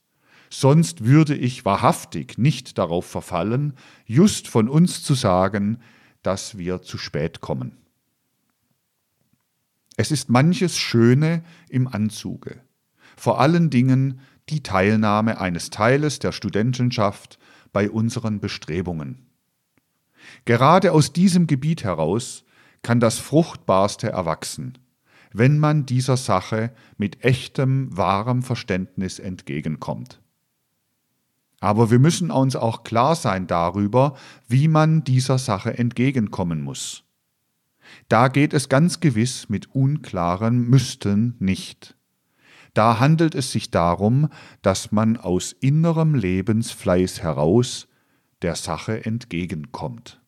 Sonst 0.50 1.04
würde 1.04 1.36
ich 1.36 1.66
wahrhaftig 1.66 2.38
nicht 2.38 2.78
darauf 2.78 3.06
verfallen, 3.06 3.74
just 4.06 4.48
von 4.48 4.70
uns 4.70 5.04
zu 5.04 5.16
sagen, 5.16 5.80
dass 6.26 6.58
wir 6.58 6.82
zu 6.82 6.98
spät 6.98 7.42
kommen. 7.42 7.78
Es 9.98 10.12
ist 10.12 10.30
manches 10.30 10.78
Schöne 10.78 11.44
im 11.70 11.88
Anzuge, 11.88 12.62
vor 13.16 13.40
allen 13.40 13.70
Dingen 13.70 14.20
die 14.50 14.62
Teilnahme 14.62 15.40
eines 15.40 15.70
Teiles 15.70 16.20
der 16.20 16.32
Studentenschaft 16.32 17.40
bei 17.72 17.90
unseren 17.90 18.40
Bestrebungen. 18.40 19.26
Gerade 20.46 20.92
aus 20.92 21.14
diesem 21.14 21.48
Gebiet 21.48 21.84
heraus 21.84 22.44
kann 22.82 23.00
das 23.00 23.20
Fruchtbarste 23.20 24.10
erwachsen, 24.10 24.78
wenn 25.32 25.60
man 25.60 25.86
dieser 25.86 26.18
Sache 26.18 26.74
mit 26.98 27.24
echtem, 27.24 27.96
wahrem 27.96 28.42
Verständnis 28.42 29.20
entgegenkommt. 29.20 30.22
Aber 31.66 31.90
wir 31.90 31.98
müssen 31.98 32.30
uns 32.30 32.56
auch 32.56 32.84
klar 32.84 33.16
sein 33.16 33.48
darüber, 33.48 34.16
wie 34.48 34.68
man 34.68 35.04
dieser 35.04 35.40
Sache 35.40 35.76
entgegenkommen 35.76 36.62
muss. 36.62 37.06
Da 38.08 38.28
geht 38.28 38.54
es 38.54 38.70
ganz 38.70 39.00
gewiss 39.00 39.50
mit 39.50 39.74
unklaren 39.74 40.70
Müssten 40.70 41.36
nicht. 41.40 41.98
Da 42.76 43.00
handelt 43.00 43.34
es 43.34 43.52
sich 43.52 43.72
darum, 43.72 44.30
dass 44.62 44.92
man 44.92 45.18
aus 45.18 45.54
innerem 45.54 46.14
Lebensfleiß 46.14 47.24
heraus 47.24 47.88
der 48.44 48.54
Sache 48.54 49.04
entgegenkommt. 49.04 50.22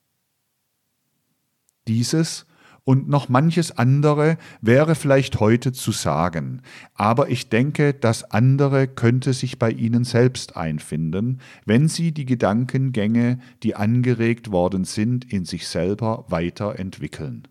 Dieses 1.88 2.47
und 2.88 3.10
noch 3.10 3.28
manches 3.28 3.78
andere 3.78 4.38
wäre 4.62 4.96
vielleicht 4.96 5.42
heute 5.42 5.74
zu 5.74 5.92
sagen, 5.92 6.62
aber 6.94 7.28
ich 7.28 7.50
denke, 7.50 7.94
das 7.94 8.32
andere 8.32 8.88
könnte 8.88 9.34
sich 9.34 9.60
bei 9.60 9.72
Ihnen 9.72 10.06
selbst 10.06 10.56
einfinden, 10.56 11.42
wenn 11.66 11.90
Sie 11.90 12.14
die 12.14 12.26
Gedankengänge, 12.26 13.40
die 13.62 13.76
angeregt 13.76 14.54
worden 14.54 14.86
sind, 14.86 15.30
in 15.30 15.44
sich 15.44 15.68
selber 15.68 16.24
weiterentwickeln. 16.30 17.50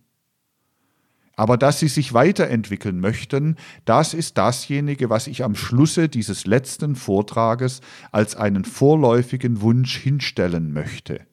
Aber 1.35 1.59
dass 1.59 1.81
sie 1.81 1.89
sich 1.89 2.15
weiterentwickeln 2.15 2.99
möchten, 2.99 3.57
das 3.85 4.15
ist 4.15 4.39
dasjenige, 4.39 5.11
was 5.11 5.27
ich 5.27 5.45
am 5.45 5.55
Schlusse 5.55 6.09
dieses 6.09 6.47
letzten 6.47 6.97
Vortrages 6.97 7.83
als 8.11 8.37
einen 8.37 8.65
vorläufigen 8.65 9.61
Wunsch 9.61 9.99
hinstellen 9.99 10.73
möchte. 10.73 11.27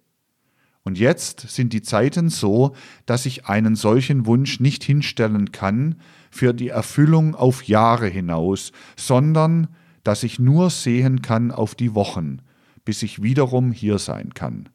Und 0.86 1.00
jetzt 1.00 1.40
sind 1.50 1.72
die 1.72 1.82
Zeiten 1.82 2.30
so, 2.30 2.76
dass 3.06 3.26
ich 3.26 3.46
einen 3.46 3.76
solchen 3.76 4.26
Wunsch 4.26 4.60
nicht 4.60 4.84
hinstellen 4.84 5.52
kann 5.54 5.96
für 6.30 6.54
die 6.54 6.70
Erfüllung 6.70 7.36
auf 7.36 7.64
Jahre 7.64 8.08
hinaus, 8.08 8.74
sondern 8.98 9.70
dass 10.04 10.24
ich 10.24 10.40
nur 10.40 10.70
sehen 10.70 11.22
kann 11.22 11.52
auf 11.52 11.76
die 11.76 11.96
Wochen, 11.96 12.40
bis 12.84 13.02
ich 13.02 13.24
wiederum 13.24 13.72
hier 13.72 13.98
sein 13.98 14.34
kann. 14.34 14.68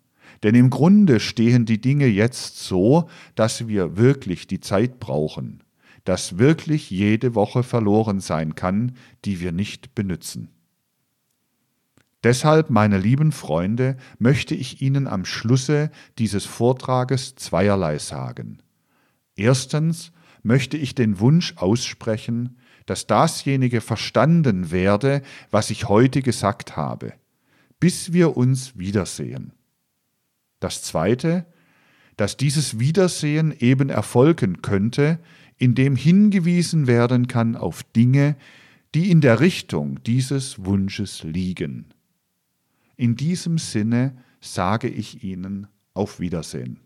Denn 0.42 0.54
im 0.54 0.70
Grunde 0.70 1.20
stehen 1.20 1.66
die 1.66 1.80
Dinge 1.80 2.06
jetzt 2.06 2.58
so, 2.58 3.08
dass 3.34 3.68
wir 3.68 3.96
wirklich 3.98 4.46
die 4.46 4.60
Zeit 4.60 5.00
brauchen, 5.00 5.62
dass 6.04 6.38
wirklich 6.38 6.90
jede 6.90 7.34
Woche 7.34 7.62
verloren 7.62 8.20
sein 8.20 8.54
kann, 8.54 8.92
die 9.24 9.40
wir 9.40 9.52
nicht 9.52 9.94
benützen. 9.94 10.48
Deshalb, 12.24 12.68
meine 12.70 12.98
lieben 12.98 13.30
Freunde, 13.30 13.96
möchte 14.18 14.54
ich 14.54 14.82
Ihnen 14.82 15.06
am 15.06 15.24
Schlusse 15.24 15.90
dieses 16.18 16.44
Vortrages 16.44 17.36
zweierlei 17.36 17.98
sagen. 17.98 18.58
Erstens 19.36 20.10
möchte 20.42 20.76
ich 20.76 20.94
den 20.94 21.20
Wunsch 21.20 21.54
aussprechen, 21.56 22.58
dass 22.86 23.06
dasjenige 23.06 23.80
verstanden 23.80 24.70
werde, 24.70 25.22
was 25.50 25.70
ich 25.70 25.88
heute 25.88 26.22
gesagt 26.22 26.76
habe, 26.76 27.12
bis 27.78 28.12
wir 28.12 28.36
uns 28.36 28.76
wiedersehen. 28.76 29.52
Das 30.58 30.82
Zweite, 30.82 31.46
dass 32.16 32.36
dieses 32.36 32.80
Wiedersehen 32.80 33.54
eben 33.56 33.90
erfolgen 33.90 34.60
könnte, 34.60 35.20
indem 35.56 35.94
hingewiesen 35.94 36.88
werden 36.88 37.28
kann 37.28 37.54
auf 37.54 37.84
Dinge, 37.84 38.36
die 38.94 39.10
in 39.10 39.20
der 39.20 39.38
Richtung 39.38 40.02
dieses 40.02 40.64
Wunsches 40.64 41.22
liegen. 41.22 41.94
In 42.98 43.14
diesem 43.14 43.58
Sinne 43.58 44.16
sage 44.40 44.88
ich 44.88 45.24
Ihnen 45.24 45.68
auf 45.94 46.20
Wiedersehen. 46.20 46.76